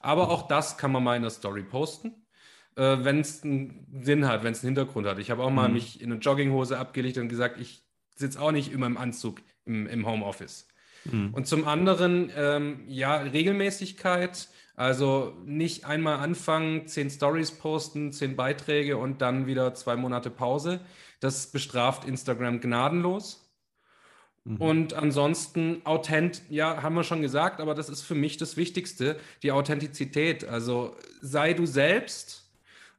Aber 0.00 0.30
auch 0.30 0.48
das 0.48 0.78
kann 0.78 0.92
man 0.92 1.04
mal 1.04 1.16
in 1.16 1.22
der 1.22 1.30
Story 1.30 1.62
posten. 1.62 2.14
Äh, 2.76 2.98
wenn 3.04 3.20
es 3.20 3.42
einen 3.42 3.86
Sinn 4.02 4.26
hat, 4.26 4.44
wenn 4.44 4.52
es 4.52 4.60
einen 4.60 4.74
Hintergrund 4.74 5.06
hat. 5.06 5.18
Ich 5.18 5.30
habe 5.30 5.42
auch 5.42 5.50
mal 5.50 5.68
mhm. 5.68 5.74
mich 5.74 6.00
in 6.00 6.12
eine 6.12 6.20
Jogginghose 6.20 6.78
abgelegt 6.78 7.18
und 7.18 7.28
gesagt, 7.28 7.60
ich 7.60 7.84
sitze 8.14 8.40
auch 8.40 8.52
nicht 8.52 8.72
immer 8.72 8.86
im 8.86 8.96
Anzug 8.96 9.40
im, 9.70 9.86
im 9.86 10.06
Homeoffice. 10.06 10.66
Mhm. 11.04 11.32
Und 11.32 11.46
zum 11.46 11.66
anderen, 11.66 12.30
ähm, 12.36 12.80
ja, 12.88 13.16
Regelmäßigkeit. 13.16 14.48
Also 14.76 15.34
nicht 15.44 15.84
einmal 15.84 16.20
anfangen, 16.20 16.86
zehn 16.86 17.10
Stories 17.10 17.50
posten, 17.50 18.12
zehn 18.12 18.34
Beiträge 18.34 18.96
und 18.96 19.20
dann 19.20 19.46
wieder 19.46 19.74
zwei 19.74 19.94
Monate 19.94 20.30
Pause. 20.30 20.80
Das 21.20 21.48
bestraft 21.48 22.06
Instagram 22.06 22.60
gnadenlos. 22.60 23.46
Mhm. 24.44 24.56
Und 24.56 24.94
ansonsten 24.94 25.82
authent, 25.84 26.42
ja, 26.48 26.82
haben 26.82 26.94
wir 26.94 27.04
schon 27.04 27.20
gesagt, 27.20 27.60
aber 27.60 27.74
das 27.74 27.90
ist 27.90 28.02
für 28.02 28.14
mich 28.14 28.38
das 28.38 28.56
Wichtigste, 28.56 29.18
die 29.42 29.52
Authentizität. 29.52 30.46
Also 30.46 30.96
sei 31.20 31.52
du 31.52 31.66
selbst 31.66 32.39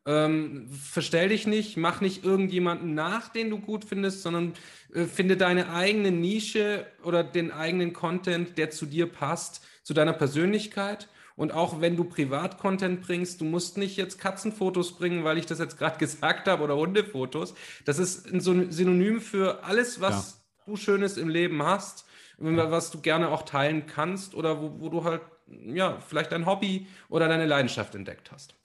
ähm, 0.05 0.67
verstell 0.69 1.29
dich 1.29 1.45
nicht, 1.45 1.77
mach 1.77 2.01
nicht 2.01 2.23
irgendjemanden 2.23 2.95
nach, 2.95 3.29
den 3.29 3.49
du 3.49 3.59
gut 3.59 3.85
findest, 3.85 4.23
sondern 4.23 4.53
äh, 4.93 5.05
finde 5.05 5.37
deine 5.37 5.71
eigene 5.71 6.11
Nische 6.11 6.87
oder 7.03 7.23
den 7.23 7.51
eigenen 7.51 7.93
Content, 7.93 8.57
der 8.57 8.71
zu 8.71 8.85
dir 8.85 9.05
passt, 9.07 9.63
zu 9.83 9.93
deiner 9.93 10.13
Persönlichkeit. 10.13 11.07
Und 11.35 11.53
auch 11.53 11.81
wenn 11.81 11.95
du 11.95 12.03
Privat-Content 12.03 13.01
bringst, 13.01 13.41
du 13.41 13.45
musst 13.45 13.77
nicht 13.77 13.95
jetzt 13.95 14.19
Katzenfotos 14.19 14.97
bringen, 14.97 15.23
weil 15.23 15.37
ich 15.37 15.45
das 15.45 15.59
jetzt 15.59 15.77
gerade 15.77 15.97
gesagt 15.99 16.47
habe, 16.47 16.63
oder 16.63 16.75
Hundefotos. 16.75 17.53
Das 17.85 17.99
ist 17.99 18.27
ein 18.27 18.41
Synonym 18.41 19.21
für 19.21 19.63
alles, 19.63 20.01
was 20.01 20.41
ja. 20.41 20.65
du 20.65 20.77
Schönes 20.77 21.17
im 21.17 21.29
Leben 21.29 21.61
hast, 21.63 22.05
was 22.37 22.89
du 22.89 23.01
gerne 23.01 23.29
auch 23.29 23.43
teilen 23.43 23.85
kannst 23.85 24.33
oder 24.33 24.61
wo, 24.61 24.79
wo 24.79 24.89
du 24.89 25.03
halt, 25.03 25.21
ja, 25.47 25.99
vielleicht 25.99 26.31
dein 26.31 26.47
Hobby 26.47 26.87
oder 27.07 27.27
deine 27.27 27.45
Leidenschaft 27.45 27.93
entdeckt 27.93 28.31
hast. 28.31 28.55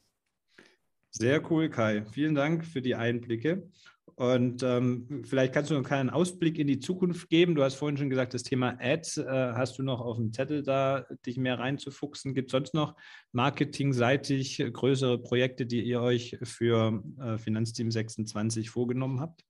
Sehr 1.18 1.50
cool, 1.50 1.70
Kai. 1.70 2.04
Vielen 2.12 2.34
Dank 2.34 2.66
für 2.66 2.82
die 2.82 2.94
Einblicke. 2.94 3.70
Und 4.16 4.62
ähm, 4.62 5.22
vielleicht 5.24 5.54
kannst 5.54 5.70
du 5.70 5.74
noch 5.74 5.82
keinen 5.82 6.10
Ausblick 6.10 6.58
in 6.58 6.66
die 6.66 6.78
Zukunft 6.78 7.30
geben. 7.30 7.54
Du 7.54 7.62
hast 7.62 7.76
vorhin 7.76 7.96
schon 7.96 8.10
gesagt, 8.10 8.34
das 8.34 8.42
Thema 8.42 8.76
Ads 8.78 9.18
äh, 9.18 9.24
hast 9.54 9.78
du 9.78 9.82
noch 9.82 10.00
auf 10.02 10.18
dem 10.18 10.32
Zettel 10.34 10.62
da, 10.62 11.06
dich 11.24 11.38
mehr 11.38 11.58
reinzufuchsen. 11.58 12.34
Gibt 12.34 12.48
es 12.48 12.52
sonst 12.52 12.74
noch 12.74 12.96
marketingseitig 13.32 14.62
größere 14.72 15.18
Projekte, 15.18 15.64
die 15.64 15.82
ihr 15.82 16.02
euch 16.02 16.36
für 16.42 17.02
äh, 17.18 17.38
Finanzteam 17.38 17.90
26 17.90 18.68
vorgenommen 18.68 19.20
habt? 19.20 19.42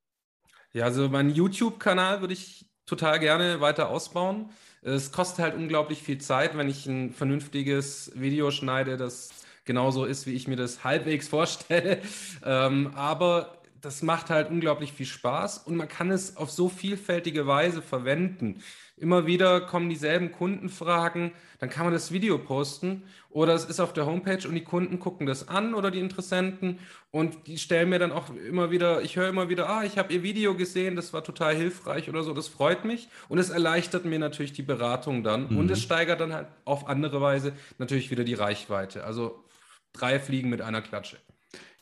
Ja, 0.72 0.84
also 0.84 1.08
meinen 1.08 1.30
YouTube-Kanal 1.30 2.20
würde 2.20 2.34
ich 2.34 2.68
total 2.86 3.18
gerne 3.18 3.60
weiter 3.60 3.90
ausbauen. 3.90 4.50
Es 4.82 5.10
kostet 5.10 5.44
halt 5.44 5.56
unglaublich 5.56 6.00
viel 6.00 6.18
Zeit, 6.18 6.56
wenn 6.56 6.68
ich 6.68 6.86
ein 6.86 7.12
vernünftiges 7.12 8.12
Video 8.14 8.52
schneide, 8.52 8.96
das 8.96 9.45
genauso 9.66 10.04
ist, 10.04 10.26
wie 10.26 10.32
ich 10.32 10.48
mir 10.48 10.56
das 10.56 10.84
halbwegs 10.84 11.28
vorstelle. 11.28 11.98
Ähm, 12.44 12.92
aber 12.94 13.56
das 13.80 14.02
macht 14.02 14.30
halt 14.30 14.50
unglaublich 14.50 14.92
viel 14.92 15.06
Spaß 15.06 15.58
und 15.58 15.76
man 15.76 15.88
kann 15.88 16.10
es 16.10 16.36
auf 16.36 16.50
so 16.50 16.68
vielfältige 16.68 17.46
Weise 17.46 17.82
verwenden. 17.82 18.62
Immer 18.96 19.26
wieder 19.26 19.60
kommen 19.60 19.90
dieselben 19.90 20.32
Kundenfragen, 20.32 21.32
dann 21.58 21.68
kann 21.68 21.84
man 21.84 21.92
das 21.92 22.12
Video 22.12 22.38
posten 22.38 23.02
oder 23.28 23.54
es 23.54 23.66
ist 23.66 23.78
auf 23.78 23.92
der 23.92 24.06
Homepage 24.06 24.48
und 24.48 24.54
die 24.54 24.64
Kunden 24.64 24.98
gucken 24.98 25.26
das 25.26 25.48
an 25.48 25.74
oder 25.74 25.90
die 25.90 26.00
Interessenten 26.00 26.78
und 27.10 27.46
die 27.46 27.58
stellen 27.58 27.90
mir 27.90 27.98
dann 27.98 28.10
auch 28.10 28.30
immer 28.34 28.70
wieder, 28.70 29.02
ich 29.02 29.16
höre 29.16 29.28
immer 29.28 29.48
wieder, 29.48 29.68
ah, 29.68 29.84
ich 29.84 29.98
habe 29.98 30.12
ihr 30.12 30.22
Video 30.22 30.54
gesehen, 30.54 30.96
das 30.96 31.12
war 31.12 31.22
total 31.22 31.54
hilfreich 31.54 32.08
oder 32.08 32.22
so, 32.22 32.32
das 32.32 32.48
freut 32.48 32.84
mich 32.84 33.08
und 33.28 33.38
es 33.38 33.50
erleichtert 33.50 34.04
mir 34.04 34.18
natürlich 34.18 34.54
die 34.54 34.62
Beratung 34.62 35.22
dann 35.22 35.50
mhm. 35.50 35.58
und 35.58 35.70
es 35.70 35.82
steigert 35.82 36.20
dann 36.20 36.32
halt 36.32 36.46
auf 36.64 36.88
andere 36.88 37.20
Weise 37.20 37.52
natürlich 37.78 38.10
wieder 38.10 38.24
die 38.24 38.34
Reichweite. 38.34 39.04
Also 39.04 39.44
drei 39.98 40.20
Fliegen 40.20 40.50
mit 40.50 40.60
einer 40.60 40.82
Klatsche. 40.82 41.18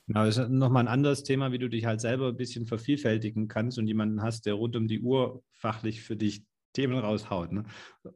Genau, 0.07 0.27
das 0.27 0.37
ist 0.37 0.51
nochmal 0.51 0.85
ein 0.85 0.89
anderes 0.89 1.23
Thema, 1.23 1.53
wie 1.53 1.59
du 1.59 1.69
dich 1.69 1.87
halt 1.87 2.01
selber 2.01 2.29
ein 2.29 2.37
bisschen 2.37 2.67
vervielfältigen 2.67 3.49
kannst 3.49 3.79
und 3.79 3.87
jemanden 3.87 4.23
hast, 4.23 4.45
der 4.45 4.55
rund 4.55 4.77
um 4.77 4.87
die 4.87 5.01
Uhr 5.01 5.43
fachlich 5.53 6.03
für 6.03 6.17
dich 6.17 6.45
Themen 6.75 6.99
raushaut. 6.99 7.53
Ne? 7.53 7.65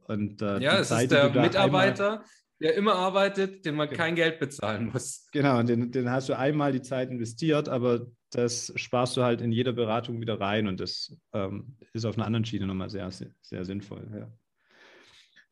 Und, 0.07 0.41
äh, 0.41 0.59
ja, 0.59 0.79
es 0.79 0.89
Zeit, 0.89 1.03
ist 1.03 1.11
der 1.11 1.29
Mitarbeiter, 1.29 2.23
der 2.61 2.75
immer 2.75 2.93
arbeitet, 2.95 3.65
den 3.65 3.75
man 3.75 3.87
genau. 3.87 3.97
kein 3.97 4.15
Geld 4.15 4.39
bezahlen 4.39 4.91
muss. 4.93 5.27
Genau, 5.31 5.59
und 5.59 5.69
den, 5.69 5.91
den 5.91 6.11
hast 6.11 6.29
du 6.29 6.37
einmal 6.37 6.71
die 6.71 6.81
Zeit 6.81 7.09
investiert, 7.09 7.69
aber 7.69 8.05
das 8.31 8.71
sparst 8.75 9.17
du 9.17 9.23
halt 9.23 9.41
in 9.41 9.51
jeder 9.51 9.71
Beratung 9.71 10.21
wieder 10.21 10.39
rein 10.39 10.67
und 10.67 10.79
das 10.79 11.17
ähm, 11.33 11.77
ist 11.93 12.05
auf 12.05 12.17
einer 12.17 12.27
anderen 12.27 12.45
Schiene 12.45 12.67
nochmal 12.67 12.89
sehr, 12.89 13.09
sehr, 13.09 13.31
sehr 13.41 13.65
sinnvoll. 13.65 14.07
Ja. 14.13 14.31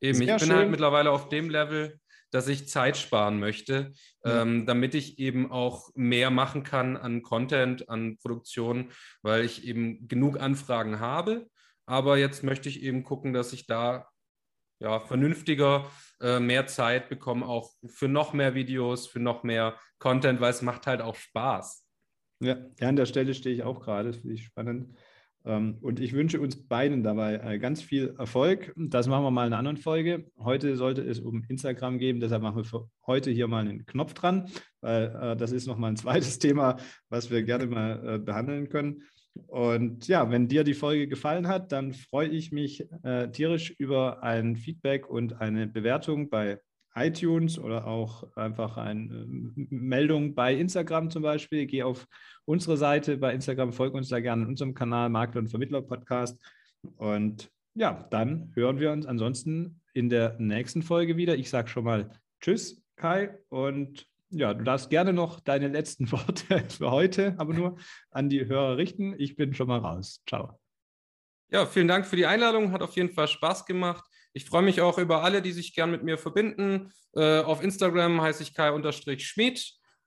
Eben, 0.00 0.12
ich 0.12 0.18
bin 0.18 0.30
halt 0.30 0.42
schön. 0.42 0.52
halt 0.52 0.70
mittlerweile 0.70 1.10
auf 1.10 1.28
dem 1.28 1.50
Level, 1.50 1.98
dass 2.30 2.48
ich 2.48 2.68
Zeit 2.68 2.96
sparen 2.96 3.38
möchte, 3.38 3.92
ja. 4.24 4.42
ähm, 4.42 4.66
damit 4.66 4.94
ich 4.94 5.18
eben 5.18 5.50
auch 5.50 5.90
mehr 5.94 6.30
machen 6.30 6.62
kann 6.62 6.96
an 6.96 7.22
Content, 7.22 7.88
an 7.88 8.18
Produktion, 8.18 8.90
weil 9.22 9.44
ich 9.44 9.66
eben 9.66 10.08
genug 10.08 10.40
Anfragen 10.40 11.00
habe. 11.00 11.46
Aber 11.86 12.18
jetzt 12.18 12.44
möchte 12.44 12.68
ich 12.68 12.82
eben 12.82 13.02
gucken, 13.02 13.32
dass 13.32 13.52
ich 13.52 13.66
da 13.66 14.08
ja, 14.80 15.00
vernünftiger 15.00 15.90
äh, 16.20 16.38
mehr 16.38 16.66
Zeit 16.66 17.08
bekomme, 17.08 17.46
auch 17.46 17.72
für 17.86 18.08
noch 18.08 18.32
mehr 18.32 18.54
Videos, 18.54 19.06
für 19.06 19.20
noch 19.20 19.42
mehr 19.42 19.78
Content, 19.98 20.40
weil 20.40 20.50
es 20.50 20.62
macht 20.62 20.86
halt 20.86 21.00
auch 21.00 21.16
Spaß. 21.16 21.84
Ja, 22.40 22.56
ja 22.78 22.88
an 22.88 22.96
der 22.96 23.06
Stelle 23.06 23.34
stehe 23.34 23.54
ich 23.54 23.62
auch 23.62 23.80
gerade, 23.80 24.10
das 24.10 24.18
finde 24.18 24.34
ich 24.34 24.44
spannend. 24.44 24.96
Ähm, 25.48 25.78
und 25.80 25.98
ich 25.98 26.12
wünsche 26.12 26.40
uns 26.40 26.68
beiden 26.68 27.02
dabei 27.02 27.36
äh, 27.36 27.58
ganz 27.58 27.80
viel 27.80 28.14
Erfolg. 28.18 28.72
Das 28.76 29.08
machen 29.08 29.24
wir 29.24 29.30
mal 29.30 29.46
in 29.46 29.52
einer 29.54 29.58
anderen 29.58 29.78
Folge. 29.78 30.26
Heute 30.38 30.76
sollte 30.76 31.00
es 31.00 31.20
um 31.20 31.42
Instagram 31.48 31.98
gehen, 31.98 32.20
deshalb 32.20 32.42
machen 32.42 32.58
wir 32.58 32.64
für 32.64 32.90
heute 33.06 33.30
hier 33.30 33.48
mal 33.48 33.60
einen 33.60 33.86
Knopf 33.86 34.12
dran, 34.12 34.50
weil 34.82 35.06
äh, 35.20 35.36
das 35.36 35.52
ist 35.52 35.66
nochmal 35.66 35.92
ein 35.92 35.96
zweites 35.96 36.38
Thema, 36.38 36.76
was 37.08 37.30
wir 37.30 37.42
gerne 37.42 37.66
mal 37.66 38.16
äh, 38.16 38.18
behandeln 38.18 38.68
können. 38.68 39.02
Und 39.46 40.06
ja, 40.06 40.30
wenn 40.30 40.48
dir 40.48 40.64
die 40.64 40.74
Folge 40.74 41.08
gefallen 41.08 41.48
hat, 41.48 41.70
dann 41.70 41.92
freue 41.92 42.26
ich 42.26 42.50
mich 42.50 42.88
tierisch 43.30 43.70
über 43.78 44.24
ein 44.24 44.56
Feedback 44.56 45.08
und 45.08 45.40
eine 45.40 45.68
Bewertung 45.68 46.28
bei 46.28 46.58
iTunes 47.06 47.58
oder 47.58 47.86
auch 47.86 48.24
einfach 48.36 48.76
eine 48.76 49.24
Meldung 49.26 50.34
bei 50.34 50.54
Instagram 50.54 51.10
zum 51.10 51.22
Beispiel. 51.22 51.66
Geh 51.66 51.82
auf 51.82 52.06
unsere 52.44 52.76
Seite 52.76 53.16
bei 53.16 53.32
Instagram, 53.34 53.72
folge 53.72 53.96
uns 53.96 54.08
da 54.08 54.20
gerne 54.20 54.42
in 54.42 54.48
unserem 54.48 54.74
Kanal 54.74 55.08
Makler 55.08 55.40
und 55.40 55.48
Vermittler 55.48 55.82
Podcast. 55.82 56.38
Und 56.96 57.50
ja, 57.74 58.06
dann 58.10 58.52
hören 58.54 58.80
wir 58.80 58.92
uns 58.92 59.06
ansonsten 59.06 59.80
in 59.92 60.08
der 60.08 60.36
nächsten 60.38 60.82
Folge 60.82 61.16
wieder. 61.16 61.36
Ich 61.36 61.50
sage 61.50 61.68
schon 61.68 61.84
mal 61.84 62.10
Tschüss, 62.40 62.82
Kai. 62.96 63.36
Und 63.48 64.06
ja, 64.30 64.52
du 64.54 64.64
darfst 64.64 64.90
gerne 64.90 65.12
noch 65.12 65.40
deine 65.40 65.68
letzten 65.68 66.10
Worte 66.12 66.64
für 66.68 66.90
heute, 66.90 67.34
aber 67.38 67.54
nur 67.54 67.76
an 68.10 68.28
die 68.28 68.46
Hörer 68.46 68.76
richten. 68.76 69.14
Ich 69.18 69.36
bin 69.36 69.54
schon 69.54 69.68
mal 69.68 69.78
raus. 69.78 70.22
Ciao. 70.28 70.58
Ja, 71.50 71.64
vielen 71.64 71.88
Dank 71.88 72.06
für 72.06 72.16
die 72.16 72.26
Einladung. 72.26 72.72
Hat 72.72 72.82
auf 72.82 72.94
jeden 72.96 73.10
Fall 73.10 73.28
Spaß 73.28 73.64
gemacht. 73.64 74.04
Ich 74.38 74.44
freue 74.44 74.62
mich 74.62 74.80
auch 74.80 74.98
über 74.98 75.24
alle, 75.24 75.42
die 75.42 75.50
sich 75.50 75.74
gern 75.74 75.90
mit 75.90 76.04
mir 76.04 76.16
verbinden. 76.16 76.92
Äh, 77.16 77.40
auf 77.40 77.60
Instagram 77.60 78.22
heiße 78.22 78.44
ich 78.44 78.54
kai-schmied. 78.54 79.58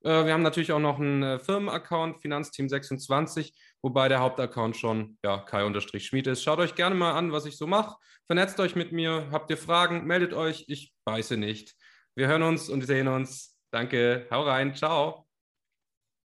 Äh, 0.06 0.26
wir 0.26 0.32
haben 0.32 0.42
natürlich 0.42 0.72
auch 0.72 0.80
noch 0.80 1.00
einen 1.00 1.22
äh, 1.22 1.38
Firmenaccount, 1.38 2.24
Finanzteam26, 2.24 3.52
wobei 3.82 4.08
der 4.08 4.22
Hauptaccount 4.22 4.78
schon 4.78 5.18
ja, 5.22 5.40
kai-schmied 5.40 6.28
ist. 6.28 6.44
Schaut 6.44 6.60
euch 6.60 6.76
gerne 6.76 6.96
mal 6.96 7.12
an, 7.12 7.34
was 7.34 7.46
ich 7.46 7.58
so 7.58 7.68
mache. 7.68 7.98
Vernetzt 8.26 8.58
euch 8.62 8.78
mit 8.78 8.94
mir. 8.94 9.28
Habt 9.34 9.50
ihr 9.50 9.58
Fragen? 9.58 10.06
Meldet 10.06 10.32
euch. 10.34 10.64
Ich 10.70 10.94
beiße 11.04 11.36
nicht. 11.36 11.76
Wir 12.16 12.28
hören 12.28 12.44
uns 12.44 12.70
und 12.70 12.84
sehen 12.88 13.10
uns. 13.10 13.58
Danke. 13.70 14.28
Hau 14.32 14.44
rein. 14.44 14.74
Ciao. 14.74 15.31